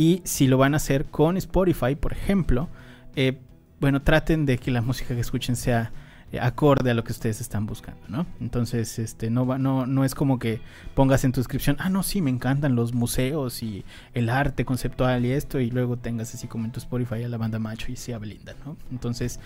Y 0.00 0.22
si 0.24 0.46
lo 0.46 0.56
van 0.56 0.72
a 0.72 0.78
hacer 0.78 1.04
con 1.04 1.36
Spotify, 1.36 1.94
por 1.94 2.14
ejemplo, 2.14 2.70
eh, 3.16 3.38
bueno, 3.80 4.00
traten 4.00 4.46
de 4.46 4.56
que 4.56 4.70
la 4.70 4.80
música 4.80 5.14
que 5.14 5.20
escuchen 5.20 5.56
sea 5.56 5.92
eh, 6.32 6.40
acorde 6.40 6.90
a 6.90 6.94
lo 6.94 7.04
que 7.04 7.12
ustedes 7.12 7.42
están 7.42 7.66
buscando, 7.66 8.00
¿no? 8.08 8.26
Entonces, 8.40 8.98
este, 8.98 9.28
no, 9.28 9.44
va, 9.44 9.58
no, 9.58 9.84
no 9.84 10.02
es 10.02 10.14
como 10.14 10.38
que 10.38 10.62
pongas 10.94 11.22
en 11.24 11.32
tu 11.32 11.40
descripción, 11.40 11.76
ah, 11.80 11.90
no, 11.90 12.02
sí, 12.02 12.22
me 12.22 12.30
encantan 12.30 12.76
los 12.76 12.94
museos 12.94 13.62
y 13.62 13.84
el 14.14 14.30
arte 14.30 14.64
conceptual 14.64 15.26
y 15.26 15.32
esto, 15.32 15.60
y 15.60 15.70
luego 15.70 15.98
tengas 15.98 16.32
así 16.34 16.46
como 16.46 16.64
en 16.64 16.72
tu 16.72 16.80
Spotify 16.80 17.24
a 17.24 17.28
la 17.28 17.36
banda 17.36 17.58
macho 17.58 17.92
y 17.92 17.96
sea 17.96 18.18
Belinda, 18.18 18.54
¿no? 18.64 18.78
Entonces, 18.90 19.38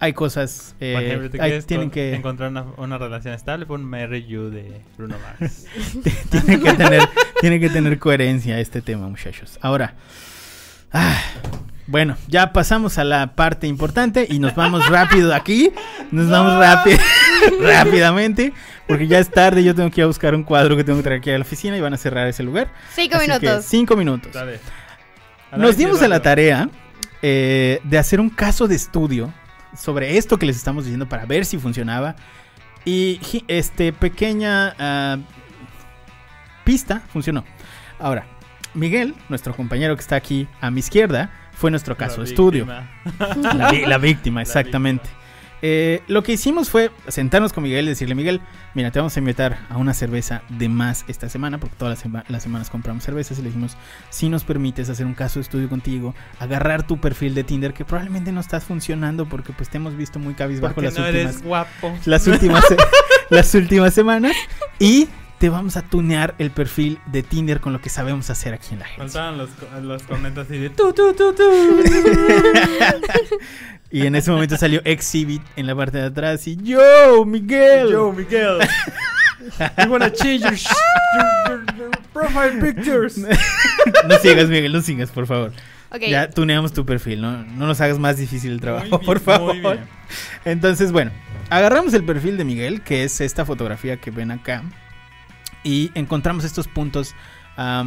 hay 0.00 0.12
cosas, 0.14 0.74
eh, 0.80 0.94
Por 0.94 1.02
ejemplo, 1.02 1.30
¿te 1.30 1.40
hay- 1.42 1.50
quieres 1.50 1.66
tienen 1.66 1.90
que... 1.90 2.14
encontrar 2.14 2.50
una, 2.50 2.64
una 2.78 2.96
relación 2.98 3.34
estable? 3.34 3.66
Pon 3.66 3.84
Marry 3.84 4.26
You 4.26 4.48
de 4.50 4.80
Bruno 4.96 5.16
Mars. 5.20 5.66
tiene 6.30 6.58
que 6.60 6.72
tener 6.72 7.02
tiene 7.40 7.60
que 7.60 7.68
tener 7.70 7.98
coherencia 7.98 8.58
este 8.60 8.82
tema 8.82 9.08
muchachos 9.08 9.58
ahora 9.62 9.94
ah, 10.92 11.18
bueno 11.86 12.16
ya 12.28 12.52
pasamos 12.52 12.98
a 12.98 13.04
la 13.04 13.34
parte 13.34 13.66
importante 13.66 14.26
y 14.28 14.38
nos 14.38 14.54
vamos 14.54 14.86
rápido 14.88 15.34
aquí 15.34 15.70
nos 16.10 16.28
vamos 16.28 16.54
rápido 16.58 16.98
rápidamente 17.60 18.52
porque 18.86 19.06
ya 19.06 19.18
es 19.18 19.30
tarde 19.30 19.64
yo 19.64 19.74
tengo 19.74 19.90
que 19.90 20.00
ir 20.00 20.04
a 20.04 20.08
buscar 20.08 20.34
un 20.34 20.42
cuadro 20.44 20.76
que 20.76 20.84
tengo 20.84 20.98
que 20.98 21.02
traer 21.04 21.18
aquí 21.20 21.30
a 21.30 21.34
la 21.38 21.42
oficina 21.42 21.76
y 21.76 21.80
van 21.80 21.94
a 21.94 21.96
cerrar 21.96 22.26
ese 22.28 22.42
lugar 22.42 22.68
Cinco 22.94 23.16
Así 23.16 23.26
que 23.26 23.32
minutos. 23.40 23.64
cinco 23.66 23.96
minutos 23.96 24.32
Dale. 24.32 24.60
nos 25.56 25.76
dimos 25.76 26.02
a 26.02 26.08
la 26.08 26.20
tarea 26.20 26.68
eh, 27.22 27.80
de 27.84 27.98
hacer 27.98 28.20
un 28.20 28.30
caso 28.30 28.66
de 28.68 28.74
estudio 28.76 29.32
sobre 29.76 30.16
esto 30.16 30.38
que 30.38 30.46
les 30.46 30.56
estamos 30.56 30.84
diciendo 30.84 31.08
para 31.08 31.26
ver 31.26 31.44
si 31.44 31.58
funcionaba. 31.58 32.16
Y 32.84 33.20
este 33.48 33.92
pequeña 33.92 34.74
ah, 34.78 35.18
pista 36.64 37.02
funcionó. 37.12 37.44
Ahora, 37.98 38.26
Miguel, 38.74 39.14
nuestro 39.28 39.54
compañero 39.54 39.94
que 39.96 40.00
está 40.00 40.16
aquí 40.16 40.48
a 40.60 40.70
mi 40.70 40.80
izquierda, 40.80 41.30
fue 41.52 41.70
nuestro 41.70 41.96
caso 41.96 42.18
La 42.18 42.24
de 42.24 42.30
estudio. 42.30 42.66
La, 43.86 43.98
víctima, 43.98 44.40
exactamente. 44.42 45.10
Eh, 45.62 46.02
lo 46.08 46.22
que 46.22 46.32
hicimos 46.32 46.70
fue 46.70 46.90
sentarnos 47.08 47.52
con 47.52 47.62
Miguel 47.64 47.84
y 47.86 47.88
decirle, 47.88 48.14
Miguel, 48.14 48.40
mira, 48.74 48.90
te 48.90 48.98
vamos 48.98 49.14
a 49.16 49.18
invitar 49.20 49.58
a 49.68 49.76
una 49.76 49.92
cerveza 49.94 50.42
de 50.48 50.68
más 50.68 51.04
esta 51.08 51.28
semana, 51.28 51.58
porque 51.58 51.76
todas 51.76 51.92
las, 51.92 51.98
sema- 52.06 52.24
las 52.28 52.42
semanas 52.42 52.70
compramos 52.70 53.04
cervezas 53.04 53.38
y 53.38 53.42
le 53.42 53.48
dijimos, 53.48 53.76
si 54.10 54.28
nos 54.28 54.44
permites 54.44 54.88
hacer 54.88 55.04
un 55.06 55.14
caso 55.14 55.38
de 55.38 55.42
estudio 55.42 55.68
contigo, 55.68 56.14
agarrar 56.38 56.86
tu 56.86 56.98
perfil 57.00 57.34
de 57.34 57.44
Tinder, 57.44 57.72
que 57.74 57.84
probablemente 57.84 58.32
no 58.32 58.40
estás 58.40 58.64
funcionando 58.64 59.28
porque 59.28 59.52
pues 59.52 59.68
te 59.68 59.76
hemos 59.76 59.96
visto 59.96 60.18
muy 60.18 60.34
cabizbajo 60.34 60.74
Porque 60.74 60.88
las 60.90 60.98
no 60.98 61.04
últimas 61.06 61.24
eres 61.34 61.42
guapo. 61.42 61.92
las 62.06 62.26
últimas, 62.26 62.64
las 63.30 63.54
últimas 63.54 63.92
semanas 63.94 64.36
y 64.78 65.08
te 65.38 65.48
vamos 65.48 65.76
a 65.78 65.82
tunear 65.82 66.34
el 66.38 66.50
perfil 66.50 66.98
de 67.06 67.22
Tinder 67.22 67.60
con 67.60 67.72
lo 67.72 67.80
que 67.80 67.88
sabemos 67.88 68.28
hacer 68.28 68.52
aquí 68.52 68.74
en 68.74 68.80
la 68.80 68.84
agencia. 68.84 69.04
Faltaban 69.22 69.38
los, 69.38 69.50
los 69.82 70.02
comentarios 70.02 70.46
así 70.50 70.58
de 70.58 70.68
tu, 70.70 70.92
tu, 70.92 71.14
tu, 71.14 71.32
tu. 71.34 71.42
Y 73.90 74.06
en 74.06 74.14
ese 74.14 74.30
momento 74.30 74.56
salió 74.56 74.80
Exhibit 74.84 75.42
en 75.56 75.66
la 75.66 75.74
parte 75.74 75.98
de 75.98 76.04
atrás 76.04 76.46
y 76.46 76.56
yo, 76.56 77.24
Miguel. 77.26 77.90
Yo, 77.90 78.12
Miguel. 78.12 78.58
We 79.78 79.86
wanna 79.86 80.12
change 80.12 80.40
your, 80.42 80.52
your, 80.52 81.64
your- 81.66 81.76
your 81.76 81.90
profile 82.12 82.60
pictures. 82.60 83.18
No 84.08 84.18
sigas, 84.18 84.48
Miguel, 84.48 84.72
no 84.72 84.82
sigas, 84.82 85.10
por 85.10 85.26
favor. 85.26 85.52
Ya 85.98 86.28
tuneamos 86.30 86.72
tu 86.72 86.84
perfil, 86.86 87.20
¿no? 87.22 87.42
No 87.44 87.66
nos 87.66 87.80
hagas 87.80 87.98
más 87.98 88.16
difícil 88.18 88.52
el 88.52 88.60
trabajo, 88.60 88.86
Muy 88.86 88.98
bien, 88.98 89.06
por 89.06 89.20
favor. 89.20 89.54
muy 89.54 89.60
bien. 89.60 89.80
Entonces, 90.44 90.92
bueno, 90.92 91.10
agarramos 91.48 91.94
el 91.94 92.04
perfil 92.04 92.36
de 92.36 92.44
Miguel, 92.44 92.82
que 92.82 93.02
es 93.04 93.20
esta 93.20 93.44
fotografía 93.44 93.96
que 93.96 94.10
ven 94.10 94.30
acá, 94.30 94.62
y 95.64 95.90
encontramos 95.94 96.44
estos 96.44 96.68
puntos 96.68 97.14
eh, 97.58 97.82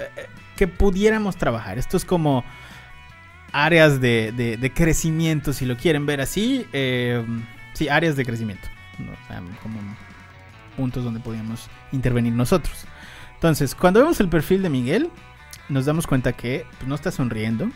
eh, 0.00 0.26
que 0.56 0.66
pudiéramos 0.66 1.36
trabajar. 1.36 1.78
Esto 1.78 1.96
es 1.96 2.04
como 2.04 2.44
áreas 3.52 4.00
de, 4.00 4.32
de- 4.32 4.56
de 4.56 4.72
crecimiento, 4.72 5.52
si 5.52 5.66
lo 5.66 5.76
quieren 5.76 6.06
ver 6.06 6.20
así. 6.20 6.66
eh, 6.72 7.24
sí, 7.74 7.88
áreas 7.88 8.16
de 8.16 8.24
crecimiento. 8.24 8.68
¿no? 8.98 9.12
O 9.12 9.26
sea, 9.28 9.42
como 9.62 9.78
puntos 10.76 11.04
donde 11.04 11.20
podíamos 11.20 11.68
intervenir 11.92 12.32
nosotros. 12.32 12.84
Entonces, 13.34 13.74
cuando 13.74 14.00
vemos 14.00 14.18
el 14.20 14.28
perfil 14.28 14.62
de 14.62 14.68
Miguel, 14.70 15.10
nos 15.68 15.86
damos 15.86 16.06
cuenta 16.06 16.32
que 16.32 16.66
pues, 16.78 16.88
no 16.88 16.94
está 16.94 17.10
sonriendo. 17.10 17.70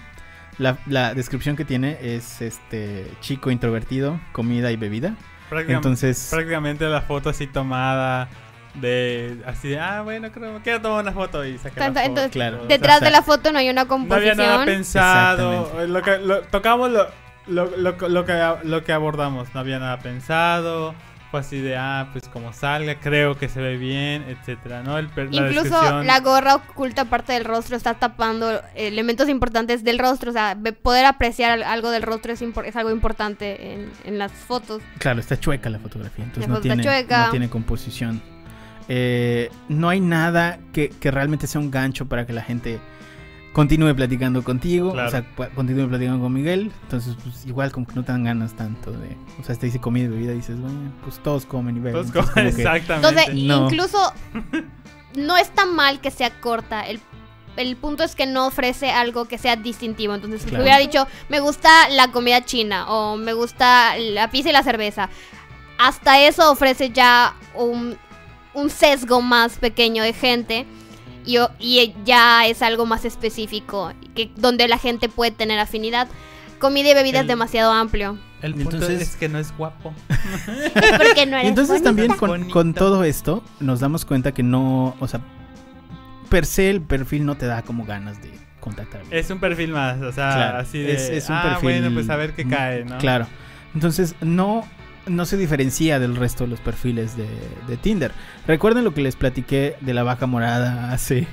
La, 0.58 0.78
la 0.86 1.14
descripción 1.14 1.56
que 1.56 1.64
tiene 1.64 1.96
es 2.02 2.42
este 2.42 3.10
chico 3.20 3.50
introvertido, 3.50 4.20
comida 4.32 4.70
y 4.70 4.76
bebida. 4.76 5.14
Prácticamente, 5.48 5.72
Entonces, 5.88 6.28
prácticamente 6.30 6.84
la 6.86 7.02
foto 7.02 7.30
así 7.30 7.46
tomada 7.46 8.28
de 8.74 9.42
así 9.46 9.68
de 9.68 9.78
ah 9.78 10.00
bueno 10.02 10.30
creo 10.32 10.60
quiero 10.62 10.80
tomar 10.80 11.02
una 11.02 11.12
foto 11.12 11.44
y 11.44 11.58
sacar 11.58 11.74
Tanto- 11.78 12.00
la 12.00 12.06
foto. 12.06 12.08
entonces, 12.08 12.32
Claro. 12.32 12.64
Detrás 12.66 12.96
O 12.96 12.98
sea, 13.00 13.08
de 13.08 13.12
la 13.12 13.22
foto 13.22 13.52
no 13.52 13.58
hay 13.58 13.68
una 13.68 13.84
no 13.84 13.94
había 14.14 14.34
nada 14.34 14.56
composición. 14.56 14.64
pensado 14.64 15.86
lo 15.86 16.02
que 16.02 16.18
lo- 16.18 16.40
tocamos 16.42 16.90
lo, 16.90 17.06
lo, 17.48 17.76
lo, 17.76 18.08
lo 18.08 18.24
que 18.24 18.54
lo 18.64 18.84
que 18.84 18.92
abordamos 18.92 19.48
no 19.54 19.60
había 19.60 19.78
nada 19.78 19.98
pensado 19.98 20.94
fue 21.30 21.40
así 21.40 21.60
de, 21.62 21.78
ah, 21.78 22.10
pues 22.12 22.28
como 22.28 22.52
salga, 22.52 22.96
creo 23.00 23.38
que 23.38 23.48
se 23.48 23.58
ve 23.62 23.78
bien, 23.78 24.22
etcétera, 24.28 24.82
¿no? 24.82 24.98
El 24.98 25.08
la 25.16 25.48
Incluso 25.48 26.02
la 26.02 26.20
gorra 26.20 26.56
oculta 26.56 27.06
parte 27.06 27.32
del 27.32 27.46
rostro, 27.46 27.74
está 27.74 27.94
tapando 27.94 28.60
elementos 28.74 29.30
importantes 29.30 29.82
del 29.82 29.98
rostro. 29.98 30.28
O 30.28 30.34
sea, 30.34 30.58
poder 30.82 31.06
apreciar 31.06 31.50
al- 31.52 31.62
algo 31.62 31.90
del 31.90 32.02
rostro 32.02 32.34
es, 32.34 32.42
impor- 32.42 32.66
es 32.66 32.76
algo 32.76 32.90
importante 32.90 33.72
en, 33.72 33.90
en 34.04 34.18
las 34.18 34.30
fotos. 34.30 34.82
Claro, 34.98 35.20
está 35.20 35.40
chueca 35.40 35.70
la 35.70 35.78
fotografía, 35.78 36.22
entonces 36.22 36.42
La 36.42 36.48
no 36.48 36.54
foto 36.56 36.68
está 36.68 36.82
tiene, 36.82 36.98
chueca. 37.00 37.24
no 37.24 37.30
tiene 37.30 37.48
composición. 37.48 38.20
Eh, 38.88 39.50
no 39.68 39.88
hay 39.88 40.00
nada 40.00 40.58
que, 40.72 40.88
que 40.90 41.10
realmente 41.10 41.46
sea 41.46 41.60
un 41.60 41.70
gancho 41.70 42.06
para 42.06 42.26
que 42.26 42.32
la 42.32 42.42
gente 42.42 42.78
continúe 43.52 43.94
platicando 43.94 44.42
contigo, 44.42 44.92
Claro. 44.92 45.08
o 45.08 45.10
sea, 45.10 45.24
continúe 45.54 45.86
platicando 45.88 46.20
con 46.22 46.32
Miguel. 46.32 46.72
Entonces, 46.84 47.16
pues 47.22 47.44
igual 47.46 47.70
como 47.70 47.86
que 47.86 47.94
no 47.94 48.02
te 48.04 48.12
dan 48.12 48.24
ganas 48.24 48.54
tanto 48.54 48.90
de... 48.92 49.16
O 49.40 49.44
sea, 49.44 49.54
te 49.56 49.66
dice 49.66 49.78
comida 49.80 50.06
y 50.06 50.08
bebida 50.08 50.32
y 50.32 50.36
dices, 50.36 50.58
bueno, 50.58 50.90
pues 51.04 51.18
todos 51.22 51.44
comen 51.44 51.76
y 51.76 51.80
beben. 51.80 52.10
Todos 52.10 52.28
entonces 52.28 52.56
que- 52.56 52.62
exactamente. 52.62 53.08
Entonces, 53.08 53.34
No. 53.46 53.66
incluso 53.66 53.98
no 55.16 55.36
está 55.36 55.66
mal 55.66 56.00
que 56.00 56.10
sea 56.10 56.30
corta. 56.40 56.82
El, 56.86 56.98
el 57.58 57.76
punto 57.76 58.02
es 58.04 58.14
que 58.14 58.24
no 58.24 58.46
ofrece 58.46 58.90
algo 58.90 59.26
que 59.26 59.36
sea 59.36 59.56
distintivo. 59.56 60.14
Entonces, 60.14 60.40
si 60.42 60.48
Claro. 60.48 60.64
hubiera 60.64 60.78
dicho, 60.78 61.06
me 61.28 61.40
gusta 61.40 61.68
la 61.90 62.08
comida 62.10 62.42
china 62.46 62.90
o 62.90 63.18
me 63.18 63.34
gusta 63.34 63.96
la 63.98 64.30
pizza 64.30 64.48
y 64.48 64.52
la 64.52 64.62
cerveza, 64.62 65.10
hasta 65.78 66.22
eso 66.22 66.50
ofrece 66.50 66.88
ya 66.90 67.34
un, 67.54 67.98
un 68.54 68.70
sesgo 68.70 69.20
más 69.22 69.58
pequeño 69.58 70.02
de 70.02 70.12
gente. 70.12 70.66
Y, 71.24 71.94
ya 72.04 72.46
es 72.46 72.62
algo 72.62 72.84
más 72.84 73.04
específico, 73.04 73.92
que, 74.16 74.30
donde 74.36 74.66
la 74.66 74.78
gente 74.78 75.08
puede 75.08 75.30
tener 75.30 75.58
afinidad. 75.58 76.08
Comida 76.58 76.90
y 76.90 76.94
bebida 76.94 77.20
es 77.20 77.26
demasiado 77.26 77.72
amplio. 77.72 78.18
El 78.40 78.54
punto 78.54 78.72
Entonces- 78.76 79.02
es 79.02 79.16
que 79.16 79.28
no 79.28 79.38
es 79.38 79.56
guapo. 79.56 79.94
Porque 80.98 81.26
no 81.26 81.36
Y 81.36 81.40
eres 81.40 81.48
entonces 81.50 81.82
bonita. 81.82 82.16
también 82.16 82.48
con, 82.50 82.74
todo 82.74 83.04
esto 83.04 83.44
nos 83.60 83.78
damos 83.80 84.04
cuenta 84.04 84.32
que 84.32 84.42
no, 84.42 84.96
o 84.98 85.06
sea, 85.08 85.20
per 86.28 86.44
se 86.46 86.70
el 86.70 86.80
perfil 86.82 87.24
no 87.24 87.36
te 87.36 87.46
da 87.46 87.62
como 87.62 87.84
ganas 87.84 88.20
de 88.20 88.32
contactar. 88.58 89.02
Es 89.10 89.30
un 89.30 89.38
perfil 89.38 89.70
más, 89.70 90.00
o 90.00 90.10
sea, 90.12 90.32
Claro, 90.34 90.58
así 90.58 90.78
de, 90.78 90.94
es- 90.94 91.08
es 91.08 91.28
un 91.28 91.36
ah, 91.36 91.42
perfil 91.42 91.80
bueno, 91.82 91.94
pues 91.94 92.10
a 92.10 92.16
ver 92.16 92.34
qué 92.34 92.46
cae, 92.48 92.84
¿no? 92.84 92.98
Claro. 92.98 93.26
Entonces, 93.74 94.14
no, 94.20 94.66
no 95.06 95.24
se 95.24 95.36
diferencia 95.36 95.98
del 95.98 96.16
resto 96.16 96.44
de 96.44 96.50
los 96.50 96.60
perfiles 96.60 97.16
de, 97.16 97.26
de 97.68 97.76
Tinder. 97.76 98.12
Recuerden 98.46 98.84
lo 98.84 98.94
que 98.94 99.02
les 99.02 99.16
platiqué 99.16 99.76
de 99.80 99.94
la 99.94 100.02
vaca 100.02 100.26
morada 100.26 100.92
hace, 100.92 101.26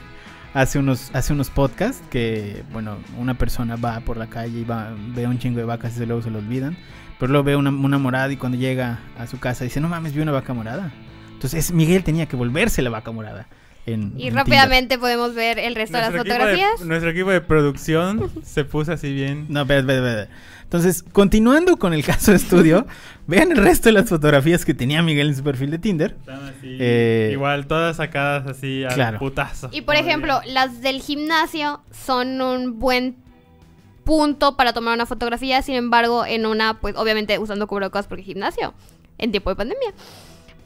hace, 0.54 0.80
unos, 0.80 1.12
hace 1.14 1.34
unos 1.34 1.50
podcasts, 1.50 2.04
que, 2.10 2.64
bueno, 2.72 2.98
una 3.18 3.36
persona 3.36 3.76
va 3.76 4.00
por 4.02 4.18
la 4.18 4.28
calle 4.28 4.60
y 4.60 4.64
va, 4.64 4.92
ve 5.16 5.28
un 5.28 5.40
chingo 5.40 5.60
de 5.60 5.66
vacas 5.66 5.98
y 5.98 6.06
luego 6.06 6.22
se 6.22 6.32
lo 6.32 6.40
olvidan. 6.40 6.78
Pero 7.20 7.32
luego 7.32 7.44
ve 7.44 7.56
una, 7.56 7.70
una 7.70 7.98
morada 7.98 8.32
y 8.32 8.38
cuando 8.38 8.58
llega 8.58 9.00
a 9.18 9.28
su 9.28 9.40
casa 9.40 9.64
dice, 9.64 9.82
no 9.82 9.90
mames, 9.90 10.14
vi 10.14 10.22
una 10.22 10.32
vaca 10.32 10.54
morada. 10.54 10.92
Entonces, 11.34 11.72
Miguel 11.72 12.04
tenía 12.04 12.26
que 12.26 12.36
volverse 12.36 12.82
la 12.82 12.90
vaca 12.90 13.12
morada. 13.12 13.48
En, 13.86 14.14
Y 14.18 14.28
en 14.28 14.36
rápidamente 14.36 14.98
podemos 15.00 15.34
ver 15.34 15.58
el 15.60 15.74
resto 15.76 15.98
de 15.98 16.04
las 16.04 16.12
Nuestro 16.12 16.32
equipo 16.34 16.46
de, 16.46 16.52
fotografías. 16.52 16.86
nuestro 16.88 17.10
equipo 17.10 17.32
de 17.32 17.42
producción 17.42 18.32
se 18.44 18.66
puso 18.66 18.92
así 18.94 19.14
bien. 19.14 19.46
No, 19.50 19.62
espera, 19.62 19.80
espera, 19.80 20.00
espera. 20.22 20.30
Entonces, 20.64 21.02
continuando 21.02 21.78
con 21.78 21.94
el 21.94 22.06
caso 22.06 22.30
de 22.32 22.38
estudio, 22.38 22.86
vean 23.28 23.52
el 23.52 23.58
resto 23.58 23.90
de 23.90 23.94
las 23.94 24.08
fotografías 24.08 24.66
que 24.66 24.76
tenía 24.76 25.02
Miguel 25.02 25.30
en 25.30 25.36
su 25.36 25.44
perfil 25.44 25.72
de 25.72 25.80
Tinder. 25.80 26.16
Están 26.20 26.44
así, 26.44 26.78
Eh, 26.80 27.30
igual, 27.32 27.66
todas 27.66 27.98
sacadas 27.98 28.46
así 28.46 28.84
al 28.84 28.94
claro. 28.94 29.18
putazo. 29.18 29.70
Y 29.72 29.82
por 29.82 29.96
ejemplo, 29.96 30.40
las 30.46 30.82
del 30.82 31.02
gimnasio 31.02 31.82
son 31.92 32.40
un 32.42 32.78
buen 32.78 33.16
punto 34.04 34.56
para 34.56 34.74
tomar 34.74 34.94
una 34.94 35.06
fotografía, 35.08 35.62
sin 35.64 35.76
embargo, 35.76 36.26
en 36.26 36.46
una, 36.46 36.80
pues 36.80 36.96
obviamente 36.96 37.40
usando 37.40 37.66
cubrebocas 37.66 38.06
porque 38.08 38.24
gimnasio, 38.24 38.74
en 39.18 39.32
tiempo 39.32 39.50
de 39.50 39.56
pandemia. 39.56 39.90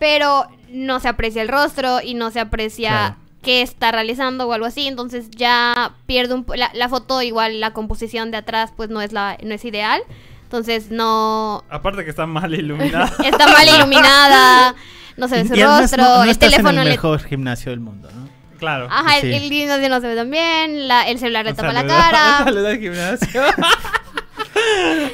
Pero 0.03 0.45
no 0.69 0.99
se 0.99 1.07
aprecia 1.07 1.41
el 1.41 1.47
rostro 1.47 2.01
y 2.03 2.13
no 2.13 2.29
se 2.29 2.41
aprecia 2.41 2.89
Claro. 2.89 3.15
qué 3.41 3.61
está 3.61 3.89
realizando 3.93 4.47
o 4.49 4.51
algo 4.51 4.65
así, 4.65 4.85
entonces 4.85 5.29
ya 5.31 5.93
pierde 6.07 6.33
un 6.33 6.43
po- 6.43 6.55
la, 6.55 6.69
la 6.73 6.89
foto 6.89 7.21
igual 7.21 7.61
la 7.61 7.71
composición 7.71 8.29
de 8.29 8.35
atrás 8.37 8.71
pues 8.75 8.89
no 8.89 9.01
es 9.01 9.13
la 9.13 9.37
no 9.41 9.53
es 9.53 9.63
ideal. 9.63 10.01
Entonces 10.43 10.91
no 10.91 11.63
Aparte 11.69 12.03
que 12.03 12.09
está 12.09 12.25
mal 12.25 12.53
iluminada. 12.53 13.05
está 13.23 13.47
mal 13.47 13.65
iluminada, 13.77 14.75
no 15.15 15.27
se 15.29 15.41
ve 15.41 15.47
su 15.47 15.55
Y 15.55 15.63
rostro, 15.63 16.03
no, 16.03 16.15
no 16.17 16.23
el 16.23 16.29
estás 16.31 16.49
teléfono 16.49 16.71
en 16.71 16.79
el 16.79 16.85
le 16.85 16.91
mejor 16.91 17.19
gimnasio 17.23 17.71
del 17.71 17.79
mundo, 17.79 18.09
¿no? 18.13 18.27
claro. 18.59 18.87
Ajá, 18.91 19.19
Sí. 19.21 19.27
el, 19.27 19.33
el 19.43 19.49
gimnasio 19.49 19.87
no 19.89 20.01
se 20.01 20.07
ve 20.07 20.15
tan 20.17 20.29
bien, 20.29 20.87
la- 20.89 21.07
el 21.07 21.17
celular 21.17 21.45
le 21.45 21.53
tapa 21.53 21.71
la 21.71 21.85
cara. 21.87 22.37
un 22.39 22.45
saludo 22.45 22.67
al 22.67 22.79
gimnasio. 22.79 23.41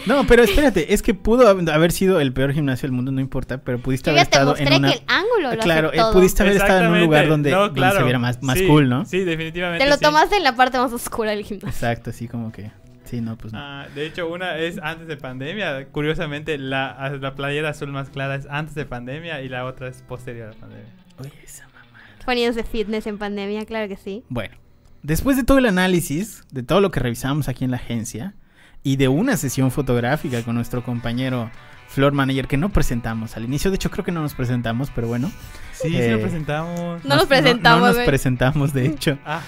No, 0.06 0.26
pero 0.26 0.44
espérate, 0.44 0.94
es 0.94 1.02
que 1.02 1.14
pudo 1.14 1.44
hab- 1.54 1.72
haber 1.72 1.92
sido 1.92 2.20
el 2.20 2.34
peor 2.34 2.54
gimnasio 2.54 2.88
del 2.88 2.94
mundo, 2.94 3.12
no 3.12 3.22
importa, 3.22 3.60
pero 3.60 3.80
pudiste 3.80 4.10
Yo 4.10 4.14
haber 4.14 4.24
ya 4.26 4.30
te 4.30 4.38
estado 4.38 4.52
mostré 4.52 4.68
en 4.76 4.80
una... 4.84 4.92
que 4.92 4.98
el 4.98 5.04
ángulo 5.08 5.56
lo 5.56 5.62
Claro, 5.62 5.88
hace 5.90 5.98
eh, 5.98 6.00
todo. 6.00 6.14
pudiste 6.14 6.44
haber 6.44 6.56
estado 6.58 6.86
en 6.86 6.92
un 6.92 7.00
lugar 7.02 7.28
donde, 7.28 7.52
No, 7.52 7.70
donde 7.70 7.92
se 7.92 8.04
viera 8.04 8.20
más, 8.20 8.42
más 8.42 8.58
Sí, 8.58 8.68
cool, 8.68 8.90
¿no? 8.90 9.06
Sí, 9.06 9.20
definitivamente. 9.24 9.84
Te 9.84 9.90
lo 9.90 9.98
sí. 9.98 10.02
tomaste 10.04 10.38
en 10.38 10.44
la 10.44 10.56
parte 10.56 10.78
más 10.78 10.92
oscura 10.94 11.32
del 11.32 11.44
gimnasio. 11.44 11.70
Exacto, 11.70 12.10
así 12.10 12.28
como 12.28 12.52
que... 12.52 12.72
Sí, 13.06 13.22
no, 13.22 13.38
pues 13.38 13.54
no. 13.54 13.60
Ah, 13.60 13.88
de 13.96 14.06
hecho, 14.06 14.28
una 14.32 14.58
es 14.60 14.78
antes 14.84 15.08
de 15.08 15.18
pandemia. 15.18 15.88
Curiosamente, 15.88 16.60
la, 16.60 17.18
la 17.20 17.34
playera 17.34 17.70
azul 17.70 17.90
más 17.92 18.10
clara 18.12 18.36
es 18.36 18.46
antes 18.52 18.76
de 18.76 18.86
pandemia 18.86 19.42
y 19.42 19.50
la 19.50 19.66
otra 19.66 19.88
es 19.88 20.04
posterior 20.04 20.50
a 20.50 20.52
la 20.54 20.58
pandemia. 20.60 20.94
Oye, 21.18 21.32
esa 21.44 21.66
mamá. 21.70 21.98
Poniéndose 22.24 22.64
fitness 22.64 23.08
en 23.08 23.18
pandemia, 23.18 23.66
claro 23.66 23.88
que 23.88 23.98
sí. 23.98 24.24
Bueno, 24.30 24.56
después 25.02 25.38
de 25.38 25.44
todo 25.44 25.58
el 25.58 25.66
análisis, 25.66 26.44
de 26.52 26.62
todo 26.62 26.82
lo 26.82 26.92
que 26.92 27.00
revisamos 27.00 27.48
aquí 27.50 27.66
en 27.66 27.72
la 27.72 27.78
agencia 27.78 28.36
y 28.84 28.96
de 28.96 29.08
una 29.08 29.38
sesión 29.38 29.72
fotográfica 29.72 30.42
con 30.44 30.56
nuestro 30.56 30.84
compañero 30.84 31.50
Floor 31.90 32.14
Manager 32.14 32.48
que 32.48 32.58
no 32.58 32.70
presentamos 32.70 33.36
al 33.36 33.44
inicio, 33.46 33.72
de 33.72 33.76
hecho 33.76 33.90
creo 33.90 34.06
que 34.06 34.12
no 34.12 34.22
nos 34.22 34.36
presentamos, 34.36 34.92
pero 34.94 35.08
bueno. 35.08 35.32
Sí, 35.74 35.96
Eh, 35.96 36.06
sí 36.06 36.12
lo 36.12 36.22
presentamos. 36.22 37.04
No 37.06 37.16
nos 37.16 37.26
presentamos, 37.26 37.82
No, 37.82 37.88
nos 37.94 38.06
presentamos, 38.06 38.74
de 38.74 38.86
hecho. 38.86 39.18
Ah, 39.26 39.42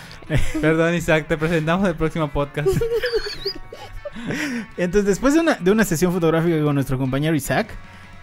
perdón, 0.61 0.95
Isaac, 0.95 1.27
te 1.27 1.37
presentamos 1.37 1.87
el 1.87 1.95
próximo 1.95 2.29
podcast. 2.29 2.69
Entonces, 4.77 5.05
después 5.05 5.33
de 5.33 5.39
una, 5.41 5.55
de 5.55 5.71
una 5.71 5.83
sesión 5.83 6.11
fotográfica 6.13 6.61
con 6.63 6.75
nuestro 6.75 6.97
compañero 6.97 7.35
Isaac, 7.35 7.67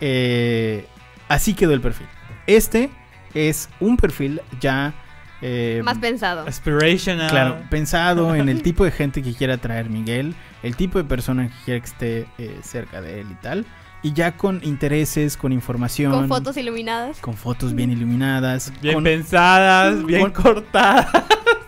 eh, 0.01 0.87
así 1.29 1.55
quedó 1.55 1.73
el 1.73 1.81
perfil. 1.81 2.07
Este 2.47 2.90
es 3.35 3.68
un 3.81 3.97
perfil 3.97 4.40
ya... 4.61 4.94
eh, 5.42 5.81
Más 5.85 5.98
pensado. 5.98 6.46
Aspirational. 6.48 7.31
Claro, 7.31 7.57
pensado 7.70 8.35
en 8.35 8.48
el 8.48 8.62
tipo 8.64 8.85
de 8.85 8.90
gente 8.90 9.22
que 9.22 9.35
quiera 9.35 9.57
traer 9.59 9.88
Miguel, 9.90 10.35
el 10.62 10.77
tipo 10.77 10.98
de 10.98 11.05
persona 11.05 11.48
que 11.48 11.55
quiera 11.64 11.81
que 11.81 11.87
esté 11.87 12.27
eh, 12.38 12.59
cerca 12.62 13.01
de 13.01 13.20
él 13.20 13.29
y 13.31 13.35
tal. 13.37 13.66
Y 14.03 14.12
ya 14.12 14.37
con 14.37 14.61
intereses, 14.62 15.37
con 15.37 15.53
información. 15.53 16.12
Con 16.12 16.29
fotos 16.29 16.57
iluminadas. 16.57 17.18
con 17.20 17.35
fotos 17.35 17.74
bien 17.74 17.90
iluminadas. 17.90 18.72
Bien 18.81 18.94
con- 18.94 19.05
pensadas, 19.05 20.05
bien 20.05 20.31
con- 20.31 20.42
cortadas. 20.42 21.09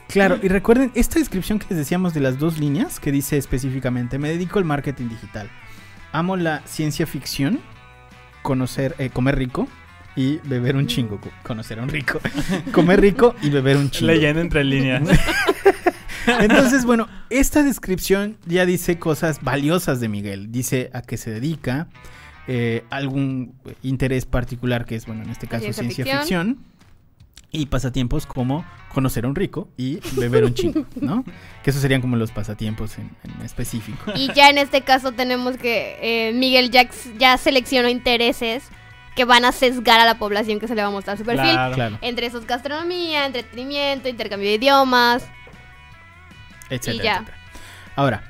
Claro, 0.09 0.39
y 0.43 0.49
recuerden 0.49 0.91
esta 0.95 1.19
descripción 1.21 1.59
que 1.61 1.67
les 1.71 1.79
decíamos 1.79 2.15
de 2.15 2.21
las 2.21 2.39
dos 2.39 2.59
líneas 2.59 2.99
que 2.99 3.13
dice 3.13 3.37
específicamente, 3.37 4.19
me 4.19 4.29
dedico 4.29 4.59
al 4.59 4.65
marketing 4.65 5.09
digital. 5.09 5.49
Amo 6.13 6.37
la 6.37 6.63
ciencia 6.67 7.07
ficción, 7.07 7.61
conocer, 8.43 8.95
eh, 8.99 9.11
comer 9.11 9.37
rico 9.37 9.69
y 10.17 10.39
beber 10.39 10.77
un 10.77 10.87
chingo. 10.87 11.21
Co- 11.21 11.31
Conocer 11.43 11.79
a 11.79 11.83
un 11.83 11.89
rico. 11.89 12.21
comer 12.73 13.01
rico 13.01 13.35
y 13.43 13.51
beber 13.51 13.77
un 13.77 13.91
chingo. 13.91 14.13
Leyendo 14.13 14.41
entre 14.41 14.65
líneas. 14.65 15.03
Entonces, 16.41 16.85
bueno, 16.85 17.09
esta 17.31 17.63
descripción 17.63 18.37
ya 18.47 18.67
dice 18.67 18.99
cosas 18.99 19.41
valiosas 19.43 20.01
de 20.01 20.09
Miguel. 20.09 20.53
Dice 20.53 20.91
a 20.93 21.03
qué 21.03 21.17
se 21.17 21.31
dedica, 21.31 21.89
eh, 22.47 22.85
algún 22.91 23.55
interés 23.83 24.27
particular 24.27 24.85
que 24.85 24.97
es, 24.97 25.07
bueno, 25.07 25.23
en 25.23 25.31
este 25.31 25.47
caso 25.47 25.63
Ciencia 25.65 25.83
ciencia, 25.85 26.05
ficción. 26.05 26.21
ficción. 26.57 26.71
Y 27.53 27.67
pasatiempos 27.67 28.27
como 28.27 28.65
conocer 28.95 29.25
a 29.25 29.29
un 29.29 29.35
rico 29.35 29.69
y 29.77 29.99
beber 30.13 30.45
un 30.45 30.55
chingo, 30.55 30.87
¿no? 31.01 31.25
Que 31.65 31.71
esos 31.71 31.83
serían 31.83 32.01
como 32.01 32.15
los 32.15 32.31
pasatiempos 32.31 32.97
en, 32.97 33.11
en 33.25 33.43
específico. 33.45 34.13
Y 34.15 34.33
ya 34.35 34.51
en 34.51 34.59
este 34.59 34.83
caso 34.83 35.11
tenemos 35.11 35.57
que 35.57 35.97
eh, 36.01 36.33
Miguel 36.33 36.71
Jax 36.73 37.19
ya 37.19 37.37
seleccionó 37.39 37.89
intereses 37.89 38.63
que 39.21 39.25
van 39.27 39.45
a 39.45 39.53
sesgar 39.53 40.01
a 40.01 40.07
la 40.07 40.19
población 40.19 40.59
que 40.61 40.67
se 40.67 40.75
le 40.75 40.81
va 40.83 40.89
a 40.89 40.91
mostrar 40.91 41.19
su 41.19 41.25
perfil. 41.25 41.51
Claro. 41.51 41.75
Claro, 41.75 41.99
Entre 42.01 42.25
esos 42.27 42.47
gastronomía, 42.47 43.27
entretenimiento, 43.27 44.09
intercambio 44.09 44.49
de 44.49 44.55
idiomas. 44.55 45.29
etcétera, 46.71 46.95
Y 46.95 47.05
ya. 47.05 47.15
etcétera. 47.17 47.37
Ahora, 47.97 48.23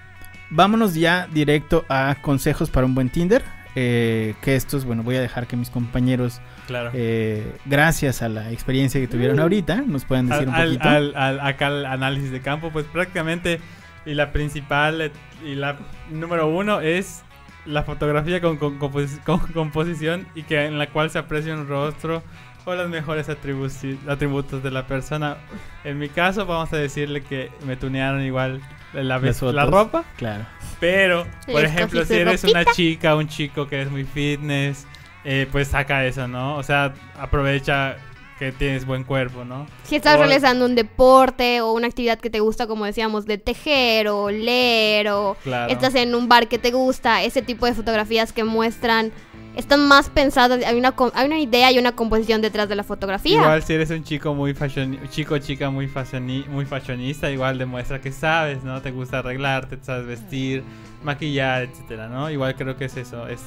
vámonos 0.50 0.94
ya 0.94 1.29
directo 1.31 1.85
a 1.88 2.16
consejos 2.20 2.70
para 2.70 2.87
un 2.87 2.94
buen 2.94 3.09
Tinder. 3.11 3.44
eh, 3.76 4.35
que 4.42 4.57
estos, 4.57 4.85
bueno, 4.85 5.05
voy 5.05 5.14
a 5.14 5.20
dejar 5.20 5.46
que 5.46 5.55
mis 5.57 5.70
compañeros 5.70 6.40
Claro. 6.66 6.90
eh, 6.92 7.55
gracias 7.66 8.20
a 8.20 8.29
la 8.29 8.50
experiencia 8.50 9.00
que 9.00 9.07
tuvieron 9.07 9.38
ahorita, 9.38 9.77
nos 9.87 10.04
pueden 10.04 10.29
decir 10.29 10.48
al, 10.48 10.71
un 10.71 10.75
poquito. 10.75 10.88
al- 10.88 11.14
al- 11.14 11.38
acá 11.40 11.69
el 11.69 11.87
análisis 11.87 12.33
de 12.33 12.40
campo, 12.40 12.71
pues 12.73 12.85
prácticamente 12.87 13.60
y 14.04 14.14
la 14.14 14.33
principal 14.33 15.00
eh, 15.00 15.12
y 15.46 15.54
la 15.54 15.77
número 16.10 16.48
uno 16.48 16.81
es 16.81 17.23
la 17.67 17.83
fotografía 17.83 18.40
con, 18.40 18.56
con 18.56 18.79
compos- 18.79 19.19
con 19.25 19.40
composición 19.52 20.27
y 20.35 20.42
que 20.44 20.65
en 20.65 20.79
la 20.79 20.88
cual 20.88 21.11
se 21.11 21.19
aprecia 21.19 21.54
un 21.54 21.69
rostro 21.69 22.23
o 22.67 22.75
los 22.75 22.88
mejores 22.90 23.29
atributos 23.29 24.63
de 24.63 24.71
la 24.71 24.87
persona. 24.87 25.37
En 25.85 25.98
mi 25.98 26.08
caso 26.08 26.46
vamos 26.46 26.73
a 26.73 26.77
decirle 26.77 27.23
que 27.23 27.50
me 27.67 27.77
tunearon 27.77 28.23
igual 28.23 28.61
la, 28.92 29.02
la 29.19 29.67
ropa, 29.67 30.04
Claro. 30.17 30.44
pero 30.79 31.27
por 31.50 31.65
ejemplo 31.65 32.04
si 32.04 32.15
eres 32.15 32.44
una 32.44 32.65
chica, 32.67 33.17
un 33.17 33.29
chico 33.29 33.67
que 33.67 33.83
es 33.83 33.90
muy 33.90 34.04
fitness, 34.04 34.87
eh, 35.25 35.46
pues 35.50 35.69
saca 35.69 36.04
eso, 36.06 36.29
¿no? 36.29 36.56
O 36.56 36.63
sea, 36.63 36.92
aprovecha 37.19 37.96
que 38.40 38.50
tienes 38.52 38.84
buen 38.86 39.04
cuerpo, 39.04 39.44
¿no? 39.44 39.66
Si 39.84 39.94
estás 39.96 40.16
O- 40.16 40.18
realizando 40.18 40.64
un 40.64 40.74
deporte 40.74 41.60
o 41.60 41.72
una 41.72 41.86
actividad 41.86 42.18
que 42.18 42.30
te 42.30 42.40
gusta, 42.40 42.66
como 42.66 42.86
decíamos, 42.86 43.26
de 43.26 43.38
tejer 43.38 44.08
o 44.08 44.30
leer 44.30 45.08
o 45.10 45.36
Claro. 45.44 45.70
estás 45.72 45.94
en 45.94 46.14
un 46.14 46.26
bar 46.28 46.48
que 46.48 46.58
te 46.58 46.72
gusta, 46.72 47.22
ese 47.22 47.42
tipo 47.42 47.66
de 47.66 47.74
fotografías 47.74 48.32
que 48.32 48.42
muestran, 48.42 49.12
están 49.56 49.86
más 49.86 50.08
pensadas, 50.08 50.64
hay 50.64 50.78
una, 50.78 50.94
hay 51.14 51.26
una 51.26 51.38
idea 51.38 51.70
y 51.70 51.78
una 51.78 51.92
composición 51.92 52.40
detrás 52.40 52.68
de 52.68 52.76
la 52.76 52.82
fotografía. 52.84 53.34
Igual 53.34 53.62
si 53.62 53.74
eres 53.74 53.90
un 53.90 54.04
chico 54.04 54.32
muy 54.34 54.54
fashion, 54.54 54.98
chico 55.10 55.36
chica 55.38 55.68
muy 55.70 55.86
fashioni- 55.86 56.46
muy 56.46 56.64
fashionista, 56.64 57.30
igual 57.30 57.58
demuestra 57.58 58.00
que 58.00 58.10
sabes, 58.10 58.64
¿no? 58.64 58.80
Te 58.80 58.90
gusta 58.90 59.18
arreglarte, 59.18 59.76
te 59.76 59.84
sabes 59.84 60.06
vestir, 60.06 60.62
maquillar, 61.02 61.64
etcétera, 61.64 62.08
¿no? 62.08 62.30
Igual 62.30 62.54
creo 62.54 62.76
que 62.76 62.86
es 62.86 62.96
eso, 62.96 63.26
es 63.28 63.40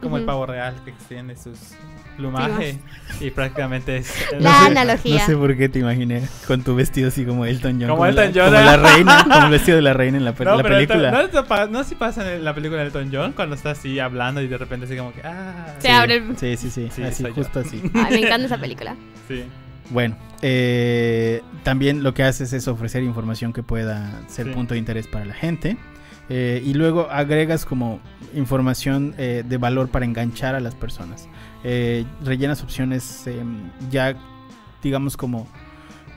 como 0.00 0.16
el 0.16 0.24
pavo 0.24 0.46
real 0.46 0.76
que 0.84 0.90
extiende 0.90 1.34
sus 1.34 1.58
plumaje 2.18 2.76
y 3.20 3.30
prácticamente 3.30 3.96
es 3.96 4.12
La 4.32 4.38
No 4.38 4.60
sé- 4.60 4.66
analogía. 4.66 5.18
No 5.20 5.26
sé 5.26 5.36
por 5.36 5.56
qué 5.56 5.68
te 5.70 5.78
imaginé 5.78 6.22
con 6.46 6.62
tu 6.62 6.74
vestido 6.74 7.08
así 7.08 7.24
como 7.24 7.46
Elton 7.46 7.78
John. 7.80 7.88
Como 7.88 8.04
Elton 8.04 8.32
John, 8.34 8.44
Como 8.46 8.58
¿eh? 8.58 8.64
la 8.64 8.76
reina, 8.76 9.22
como 9.24 9.44
el 9.46 9.50
vestido 9.50 9.76
de 9.76 9.82
la 9.82 9.94
reina 9.94 10.18
en 10.18 10.24
la, 10.24 10.32
No, 10.32 10.56
la 10.56 10.62
pero 10.62 10.74
película. 10.76 11.22
Elton- 11.22 11.48
no, 11.48 11.66
no 11.68 11.84
si 11.84 11.94
pasa 11.94 12.34
en 12.34 12.44
la 12.44 12.54
película 12.54 12.80
de 12.80 12.88
Elton 12.88 13.08
John 13.10 13.32
cuando 13.32 13.54
está 13.54 13.70
así 13.70 13.98
hablando 13.98 14.42
y 14.42 14.48
de 14.48 14.58
repente 14.58 14.84
así 14.86 14.96
como 14.96 15.12
que 15.14 15.22
ah 15.24 15.74
Se 15.78 15.88
abre 15.90 16.16
el- 16.16 16.36
Sí, 16.36 16.56
sí, 16.58 16.68
sí, 16.70 16.88
Sí, 16.94 17.02
así, 17.02 17.22
yo. 17.24 17.32
justo 17.32 17.60
así. 17.60 17.80
Ay, 17.94 18.20
me 18.20 18.26
encanta 18.26 18.46
esa 18.46 18.58
película. 18.58 18.96
sí 19.28 19.44
Bueno, 19.90 20.16
eh, 20.42 21.40
también 21.62 22.02
lo 22.02 22.12
que 22.14 22.22
haces 22.24 22.52
es 22.52 22.68
ofrecer 22.68 23.02
información 23.02 23.52
que 23.52 23.62
pueda 23.62 24.20
ser 24.28 24.46
Sí. 24.48 24.52
punto 24.52 24.74
de 24.74 24.78
interés 24.80 25.06
para 25.06 25.24
la 25.24 25.34
gente. 25.34 25.76
eh, 26.30 26.62
y 26.62 26.74
luego 26.74 27.08
agregas 27.10 27.64
como 27.64 28.00
información 28.34 29.14
eh, 29.16 29.44
de 29.48 29.56
valor 29.56 29.88
para 29.88 30.04
enganchar 30.04 30.54
a 30.54 30.60
las 30.60 30.74
personas. 30.74 31.26
Eh, 31.64 32.04
rellenas 32.22 32.62
opciones 32.62 33.26
eh, 33.26 33.42
ya, 33.90 34.14
digamos, 34.82 35.16
como, 35.16 35.48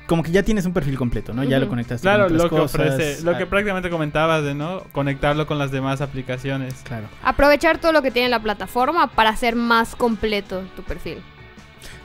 como 0.07 0.21
que 0.23 0.31
ya 0.31 0.43
tienes 0.43 0.65
un 0.65 0.73
perfil 0.73 0.97
completo, 0.97 1.33
¿no? 1.33 1.43
Ya 1.43 1.57
lo 1.57 1.63
Ujú. 1.65 1.71
conectas 1.71 2.01
claro 2.01 2.25
con 2.27 2.37
lo 2.37 2.43
otras 2.45 2.49
que 2.71 2.77
cosas. 2.77 2.93
ofrece 2.93 3.23
lo 3.23 3.37
que 3.37 3.45
prácticamente 3.47 3.89
comentabas 3.89 4.43
de 4.43 4.53
no 4.53 4.83
conectarlo 4.91 5.47
con 5.47 5.57
las 5.57 5.71
demás 5.71 6.01
aplicaciones 6.01 6.75
Claro. 6.83 7.07
Aprovechar 7.23 7.79
todo 7.79 7.91
lo 7.91 8.01
que 8.01 8.11
tiene 8.11 8.29
la 8.29 8.39
plataforma 8.41 9.07
para 9.07 9.31
hacer 9.31 9.55
más 9.55 9.95
completo 9.95 10.63
tu 10.75 10.83
perfil. 10.83 11.17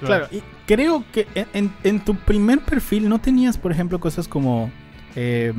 Claro, 0.01 0.29
y 0.31 0.43
creo 0.67 1.05
que 1.13 1.27
en, 1.53 1.71
en- 1.85 2.01
tu 2.05 2.15
primer 2.17 2.61
perfil 2.61 3.09
no 3.09 3.19
tenías, 3.19 3.59
por 3.59 3.71
ejemplo, 3.73 3.99
cosas 4.01 4.29
como 4.29 4.71
eh, 5.15 5.53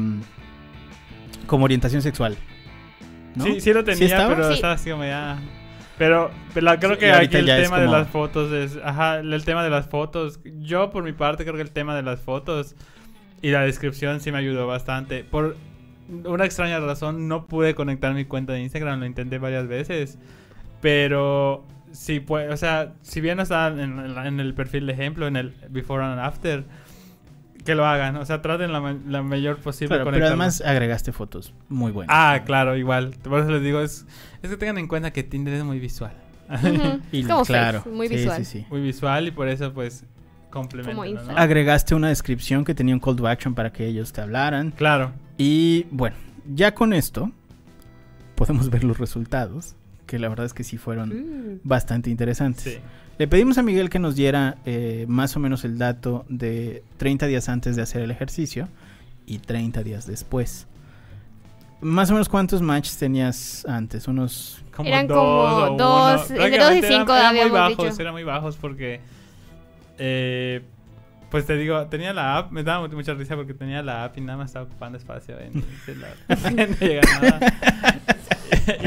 como 1.46 1.66
orientación 1.66 2.02
sexual. 2.02 2.38
¿no? 3.36 3.44
Sí, 3.46 3.62
sí 3.62 3.72
lo 3.74 3.84
tenía, 3.84 4.08
estaba? 4.08 4.36
pero 4.36 4.48
Sí. 4.50 4.56
estaba 4.56 4.74
así 4.74 4.90
como 4.90 5.04
ya. 5.04 5.38
Pero, 5.98 6.30
creo 6.54 6.94
Sí, 6.94 7.00
que 7.00 7.12
aquí 7.12 7.38
el 7.38 7.46
tema 7.46 7.80
de 7.80 7.88
las 7.88 8.08
fotos 8.08 8.52
es. 8.52 8.80
Ajá, 8.84 9.20
el 9.20 9.44
tema 9.44 9.64
de 9.64 9.70
las 9.70 9.88
fotos. 9.88 10.40
Yo, 10.60 10.92
por 10.92 11.04
mi 11.04 11.14
parte, 11.14 11.44
creo 11.44 11.56
que 11.56 11.62
el 11.62 11.72
tema 11.72 11.96
de 11.96 12.04
las 12.04 12.20
fotos 12.20 12.76
y 13.42 13.50
la 13.50 13.62
descripción 13.62 14.20
sí 14.20 14.32
me 14.32 14.38
ayudó 14.38 14.68
bastante. 14.68 15.24
Por 15.24 15.56
una 16.24 16.46
extraña 16.46 16.80
razón, 16.80 17.28
no 17.28 17.48
pude 17.48 17.76
conectar 17.76 18.14
mi 18.14 18.26
cuenta 18.26 18.54
de 18.54 18.62
Instagram, 18.62 19.00
lo 19.00 19.06
intenté 19.06 19.40
varias 19.40 19.68
veces. 19.68 20.20
Pero 20.82 21.66
sí, 21.92 22.20
pues, 22.20 22.52
o 22.52 22.58
sea, 22.58 22.94
si 23.02 23.20
bien 23.20 23.38
no 23.38 23.44
está 23.44 23.68
en, 23.68 24.00
en 24.00 24.40
el 24.40 24.54
perfil 24.54 24.86
de 24.86 24.94
ejemplo, 24.94 25.28
en 25.28 25.36
el 25.36 25.54
before 25.70 26.04
and 26.04 26.20
after, 26.20 26.64
que 27.68 27.76
lo 27.76 27.86
hagan. 27.86 28.16
O 28.16 28.26
sea, 28.26 28.42
traten 28.42 28.72
la, 28.72 28.96
la 29.08 29.22
mayor 29.22 29.58
posible 29.58 29.98
Claro, 29.98 30.10
pero 30.10 30.26
además 30.26 30.62
agregaste 30.66 31.12
fotos 31.12 31.54
muy 31.68 31.92
buenas. 31.92 32.16
Ah, 32.18 32.44
claro, 32.46 32.78
igual. 32.78 33.14
Por 33.22 33.42
eso 33.42 33.52
les 33.52 33.62
digo, 33.62 33.82
es, 33.82 34.06
es 34.42 34.50
que 34.50 34.56
tengan 34.56 34.78
en 34.78 34.88
cuenta 34.88 35.12
que 35.12 35.22
Tinder 35.24 35.54
es 35.54 35.64
muy 35.66 35.78
visual. 35.80 36.14
Y 37.12 37.20
Es 37.20 37.28
como 37.28 37.44
claro, 37.44 37.80
Face, 37.80 37.90
muy 37.94 38.08
sí, 38.08 38.16
visual. 38.16 38.46
sí, 38.46 38.60
sí. 38.60 38.66
muy 38.70 38.80
visual 38.82 39.28
y 39.28 39.32
por 39.32 39.50
eso 39.50 39.74
pues 39.74 40.06
complementa. 40.50 40.96
Como 40.96 41.06
¿no? 41.06 41.38
Agregaste 41.38 41.94
una 41.94 42.08
descripción 42.08 42.64
que 42.64 42.74
tenía 42.74 42.96
un 42.96 43.02
call 43.02 43.18
to 43.18 43.28
action 43.28 43.54
para 43.54 43.74
que 43.74 43.86
ellos 43.86 44.14
te 44.14 44.22
hablaran. 44.22 44.72
Claro. 44.72 45.12
Y 45.38 45.88
bueno, 45.92 46.16
ya 46.56 46.74
con 46.74 46.94
esto 46.94 47.32
podemos 48.36 48.70
ver 48.70 48.86
los 48.86 48.98
resultados, 48.98 49.76
que 50.08 50.18
la 50.18 50.28
verdad 50.30 50.46
es 50.48 50.54
que 50.56 50.64
sí 50.64 50.78
fueron 50.78 51.10
Mm. 51.10 51.60
bastante 51.64 52.10
interesantes. 52.10 52.64
Sí. 52.76 52.80
Le 53.20 53.28
pedimos 53.28 53.58
a 53.60 53.64
Miguel 53.64 53.90
que 53.90 54.00
nos 54.00 54.16
diera 54.16 54.58
eh, 54.66 55.06
más 55.08 55.36
o 55.36 55.40
menos 55.40 55.64
el 55.66 55.78
dato 55.78 56.26
de 56.30 56.84
30 56.98 57.28
días 57.28 57.50
antes 57.50 57.76
de 57.76 57.82
hacer 57.84 58.02
el 58.02 58.10
ejercicio 58.12 58.68
y 59.26 59.40
30 59.40 59.84
días 59.84 60.08
después. 60.08 60.68
Más 61.82 62.10
o 62.10 62.14
menos 62.14 62.28
cuántos 62.30 62.62
matches 62.64 62.98
tenías 62.98 63.64
antes, 63.68 64.08
unos... 64.08 64.64
Como 64.76 64.90
Eran 64.90 65.08
dos 65.08 65.18
como 65.68 65.78
dos, 65.78 66.22
entre 66.32 66.36
dos 66.36 66.36
y 66.36 66.36
Prácticamente 66.82 66.88
eran- 66.88 67.00
cinco 67.00 67.16
eran, 67.16 67.36
muy 67.36 67.50
bajos, 67.50 67.78
dicho. 67.90 68.02
eran 68.02 68.14
muy 68.14 68.24
bajos 68.24 68.56
porque 68.58 69.00
eh, 70.00 70.62
pues 71.30 71.46
te 71.46 71.56
digo, 71.58 71.86
tenía 71.88 72.14
la 72.14 72.38
app, 72.38 72.52
me 72.52 72.64
daba 72.64 72.88
mu- 72.88 72.94
mucha 72.96 73.14
risa 73.14 73.36
porque 73.36 73.54
tenía 73.54 73.82
la 73.82 74.06
app 74.06 74.18
y 74.18 74.22
nada 74.22 74.38
más 74.38 74.48
estaba 74.52 74.66
ocupando 74.66 74.98
espacio 74.98 75.38
en 75.40 75.58
el 75.58 75.64
celular. 75.86 76.14
no 76.30 76.88
llega 76.88 77.02
nada. 77.22 77.40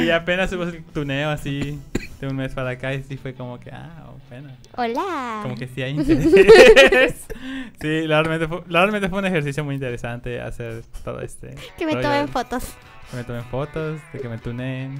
Y 0.01 0.11
apenas 0.11 0.53
hubo 0.53 0.65
el 0.65 0.83
tuneo 0.85 1.31
así 1.31 1.79
de 2.21 2.27
un 2.29 2.37
mes 2.37 2.53
para 2.55 2.71
acá 2.71 2.93
y 2.95 3.03
sí 3.03 3.17
fue 3.17 3.35
como 3.35 3.59
que, 3.59 3.71
ah, 3.71 4.11
bueno. 4.29 4.51
Hola. 4.77 5.41
Como 5.43 5.55
que 5.55 5.67
sí 5.69 5.83
hay 5.83 5.93
interés. 5.93 7.27
sí, 7.81 8.07
realmente 8.07 8.47
fue, 8.47 8.63
realmente 8.69 9.09
fue 9.09 9.19
un 9.19 9.27
ejercicio 9.27 9.65
muy 9.65 9.75
interesante 9.75 10.41
hacer 10.41 10.83
todo 11.05 11.21
este. 11.21 11.55
Que 11.79 11.87
me 11.87 11.93
rollo 11.93 12.03
tomen 12.09 12.29
fotos. 12.29 12.65
Que 13.11 13.17
me 13.17 13.25
tomen 13.25 13.45
fotos, 13.45 14.01
de 14.13 14.21
que 14.21 14.29
me 14.29 14.39
tuneen. 14.39 14.99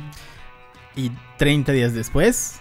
Y 0.97 1.11
30 1.37 1.73
días 1.73 1.95
después, 1.95 2.61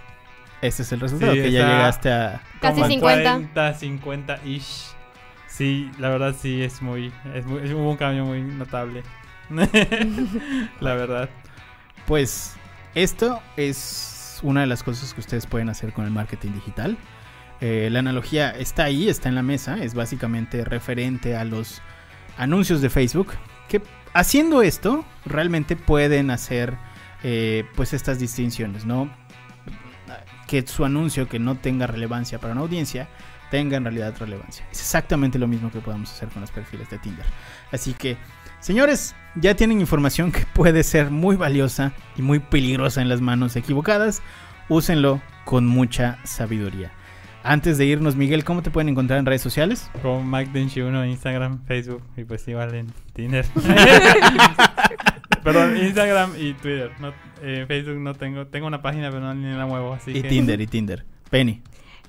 ese 0.61 0.83
es 0.83 0.91
el 0.91 0.99
resultado, 0.99 1.33
Sí, 1.33 1.41
que 1.41 1.51
ya 1.51 1.67
llegaste 1.67 2.11
a... 2.11 2.41
Casi 2.61 2.75
como 2.81 2.87
50. 2.87 3.31
40, 3.31 3.73
50 3.73 4.39
ish. 4.45 4.85
Sí, 5.47 5.89
la 5.97 6.09
verdad 6.09 6.35
sí 6.39 6.61
es 6.61 6.81
muy, 6.81 7.11
es 7.33 7.45
muy 7.45 7.61
es- 7.63 7.71
un 7.71 7.97
cambio 7.97 8.25
muy 8.25 8.41
notable. 8.41 9.03
la 10.79 10.93
verdad. 10.93 11.29
Pues 12.09 12.55
esto 12.95 13.39
es 13.55 14.39
una 14.41 14.61
de 14.61 14.65
las 14.65 14.81
cosas 14.81 15.13
que 15.13 15.19
ustedes 15.19 15.45
pueden 15.45 15.69
hacer 15.69 15.93
con 15.93 16.05
el 16.05 16.11
marketing 16.11 16.53
digital. 16.53 16.97
Eh, 17.61 17.87
la 17.91 17.99
analogía 17.99 18.49
está 18.49 18.85
ahí, 18.85 19.07
está 19.07 19.29
en 19.29 19.35
la 19.35 19.43
mesa, 19.43 19.77
es 19.77 19.93
básicamente 19.93 20.65
referente 20.65 21.35
a 21.35 21.45
los 21.45 21.83
anuncios 22.35 22.81
de 22.81 22.89
Facebook, 22.89 23.33
que 23.67 23.83
haciendo 24.13 24.63
esto 24.63 25.05
realmente 25.23 25.75
pueden 25.75 26.31
hacer 26.31 26.79
eh, 27.21 27.63
pues 27.75 27.93
estas 27.93 28.17
distinciones, 28.17 28.87
¿no? 28.87 29.07
Que 30.47 30.65
su 30.65 30.85
anuncio 30.85 31.29
que 31.29 31.37
no 31.37 31.57
tenga 31.57 31.85
relevancia 31.85 32.39
para 32.39 32.53
una 32.53 32.61
audiencia 32.61 33.07
tenga 33.51 33.77
en 33.77 33.83
realidad 33.83 34.15
relevancia. 34.19 34.65
Es 34.71 34.79
exactamente 34.79 35.37
lo 35.37 35.47
mismo 35.47 35.71
que 35.71 35.79
podemos 35.79 36.11
hacer 36.11 36.29
con 36.29 36.41
los 36.41 36.49
perfiles 36.49 36.89
de 36.89 36.97
Tinder. 36.97 37.25
Así 37.71 37.93
que, 37.93 38.17
señores, 38.59 39.15
ya 39.35 39.55
tienen 39.55 39.79
información 39.79 40.31
que 40.31 40.45
puede 40.53 40.83
ser 40.83 41.11
muy 41.11 41.35
valiosa 41.35 41.93
y 42.17 42.21
muy 42.21 42.39
peligrosa 42.39 43.01
en 43.01 43.09
las 43.09 43.21
manos 43.21 43.55
equivocadas. 43.55 44.21
Úsenlo 44.67 45.21
con 45.45 45.65
mucha 45.65 46.19
sabiduría. 46.23 46.91
Antes 47.41 47.77
de 47.77 47.85
irnos, 47.85 48.15
Miguel, 48.15 48.43
¿cómo 48.43 48.61
te 48.61 48.69
pueden 48.69 48.89
encontrar 48.89 49.17
en 49.19 49.25
redes 49.25 49.41
sociales? 49.41 49.89
Como 50.01 50.23
Mike 50.23 50.51
Denshi 50.53 50.81
1 50.81 51.05
Instagram, 51.05 51.65
Facebook 51.65 52.03
y 52.17 52.25
pues 52.25 52.47
igual 52.47 52.75
en 52.75 52.87
Tinder. 53.13 53.45
Perdón, 55.43 55.77
Instagram 55.77 56.33
y 56.37 56.53
Twitter. 56.53 56.91
No, 56.99 57.13
eh, 57.41 57.65
Facebook 57.67 57.99
no 57.99 58.13
tengo. 58.13 58.47
Tengo 58.47 58.67
una 58.67 58.81
página, 58.81 59.09
pero 59.09 59.21
no 59.21 59.33
ni 59.33 59.55
la 59.55 59.65
muevo. 59.65 59.93
Así 59.93 60.11
y 60.11 60.21
que... 60.21 60.27
Tinder, 60.27 60.59
y 60.59 60.67
Tinder. 60.67 61.05
Penny. 61.29 61.61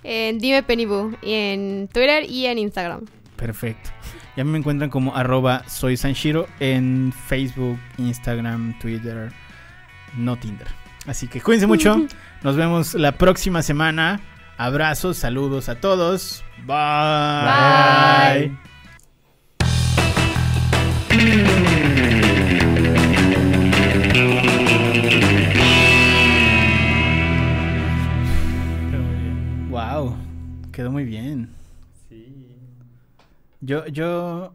En 0.02 0.38
Dime 0.38 0.62
Penny 0.62 0.86
Boo, 0.86 1.12
y 1.22 1.32
en 1.32 1.88
Twitter 1.92 2.24
y 2.28 2.46
en 2.46 2.58
Instagram. 2.58 3.04
Perfecto. 3.36 3.90
Ya 4.36 4.44
me 4.44 4.58
encuentran 4.58 4.90
como 4.90 5.16
arroba 5.16 5.64
soy 5.68 5.96
Sanshiro 5.96 6.46
en 6.60 7.12
Facebook, 7.26 7.78
Instagram, 7.98 8.78
Twitter, 8.78 9.32
no 10.16 10.36
Tinder. 10.36 10.68
Así 11.06 11.26
que 11.28 11.40
cuídense 11.40 11.66
mucho. 11.66 12.06
Nos 12.42 12.56
vemos 12.56 12.94
la 12.94 13.12
próxima 13.12 13.62
semana. 13.62 14.20
Abrazos, 14.56 15.16
saludos 15.16 15.68
a 15.68 15.80
todos. 15.80 16.44
Bye. 16.66 18.48
Bye. 18.48 18.70
Wow, 29.70 30.16
quedó 30.72 30.90
muy 30.90 31.04
bien. 31.04 31.59
Yo, 33.60 33.86
yo, 33.86 34.54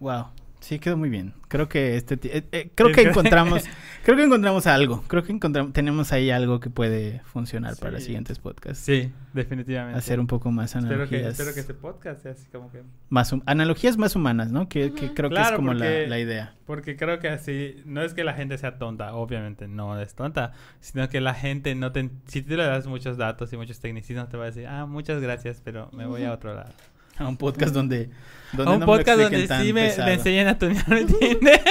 wow, 0.00 0.26
Sí, 0.64 0.78
quedó 0.78 0.96
muy 0.96 1.10
bien. 1.10 1.34
Creo 1.48 1.68
que 1.68 1.94
este 1.94 2.18
eh, 2.24 2.42
eh, 2.50 2.70
creo 2.74 2.90
que 2.90 3.02
encontramos 3.02 3.64
creo 4.02 4.16
que 4.16 4.24
encontramos 4.24 4.66
algo. 4.66 5.04
Creo 5.08 5.22
que 5.22 5.30
encontramos 5.30 5.74
tenemos 5.74 6.10
ahí 6.10 6.30
algo 6.30 6.58
que 6.58 6.70
puede 6.70 7.20
funcionar 7.24 7.76
para 7.76 7.92
los 7.92 8.04
siguientes 8.04 8.38
podcasts. 8.38 8.82
Sí, 8.82 9.12
definitivamente. 9.34 9.98
Hacer 9.98 10.20
un 10.20 10.26
poco 10.26 10.50
más 10.50 10.74
espero 10.74 10.86
que, 10.86 11.16
analogías. 11.16 11.32
espero 11.32 11.52
que 11.52 11.60
este 11.60 11.74
podcast 11.74 12.22
sea 12.22 12.32
así 12.32 12.46
como 12.50 12.72
que... 12.72 12.82
más 13.10 13.30
hum- 13.34 13.42
analogías 13.44 13.98
más 13.98 14.16
humanas, 14.16 14.52
¿no? 14.52 14.66
Que, 14.70 14.90
creo 14.90 15.28
que 15.28 15.38
es 15.38 15.50
como 15.50 15.74
la, 15.74 15.84
porque- 15.84 16.06
la 16.06 16.18
idea. 16.18 16.54
Porque 16.64 16.96
creo 16.96 17.18
que 17.18 17.28
así, 17.28 17.82
no 17.84 18.00
es 18.00 18.14
que 18.14 18.24
la 18.24 18.32
gente 18.32 18.56
sea 18.56 18.78
tonta, 18.78 19.14
obviamente 19.14 19.68
no 19.68 20.00
es 20.00 20.14
tonta, 20.14 20.52
sino 20.80 21.10
que 21.10 21.20
la 21.20 21.34
gente 21.34 21.74
no 21.74 21.92
te... 21.92 22.08
Si 22.24 22.40
tú 22.40 22.56
le 22.56 22.64
das 22.64 22.86
muchos 22.86 23.18
datos 23.18 23.52
y 23.52 23.58
muchos 23.58 23.80
tecnicismos, 23.80 24.30
te 24.30 24.38
va 24.38 24.44
a 24.44 24.46
decir, 24.46 24.66
ah, 24.66 24.86
muchas 24.86 25.20
gracias, 25.20 25.60
pero 25.62 25.90
me 25.92 26.06
voy 26.06 26.24
a 26.24 26.32
otro 26.32 26.54
lado. 26.54 26.72
A 27.18 27.28
un 27.28 27.36
podcast 27.36 27.72
donde, 27.72 28.10
donde 28.52 28.70
A 28.70 28.74
un 28.74 28.80
no 28.80 28.86
podcast 28.86 29.20
donde 29.20 29.46
sí 29.46 29.72
me, 29.72 29.94
me 29.96 30.12
enseñan 30.14 30.48
a 30.48 30.58
tunear. 30.58 30.84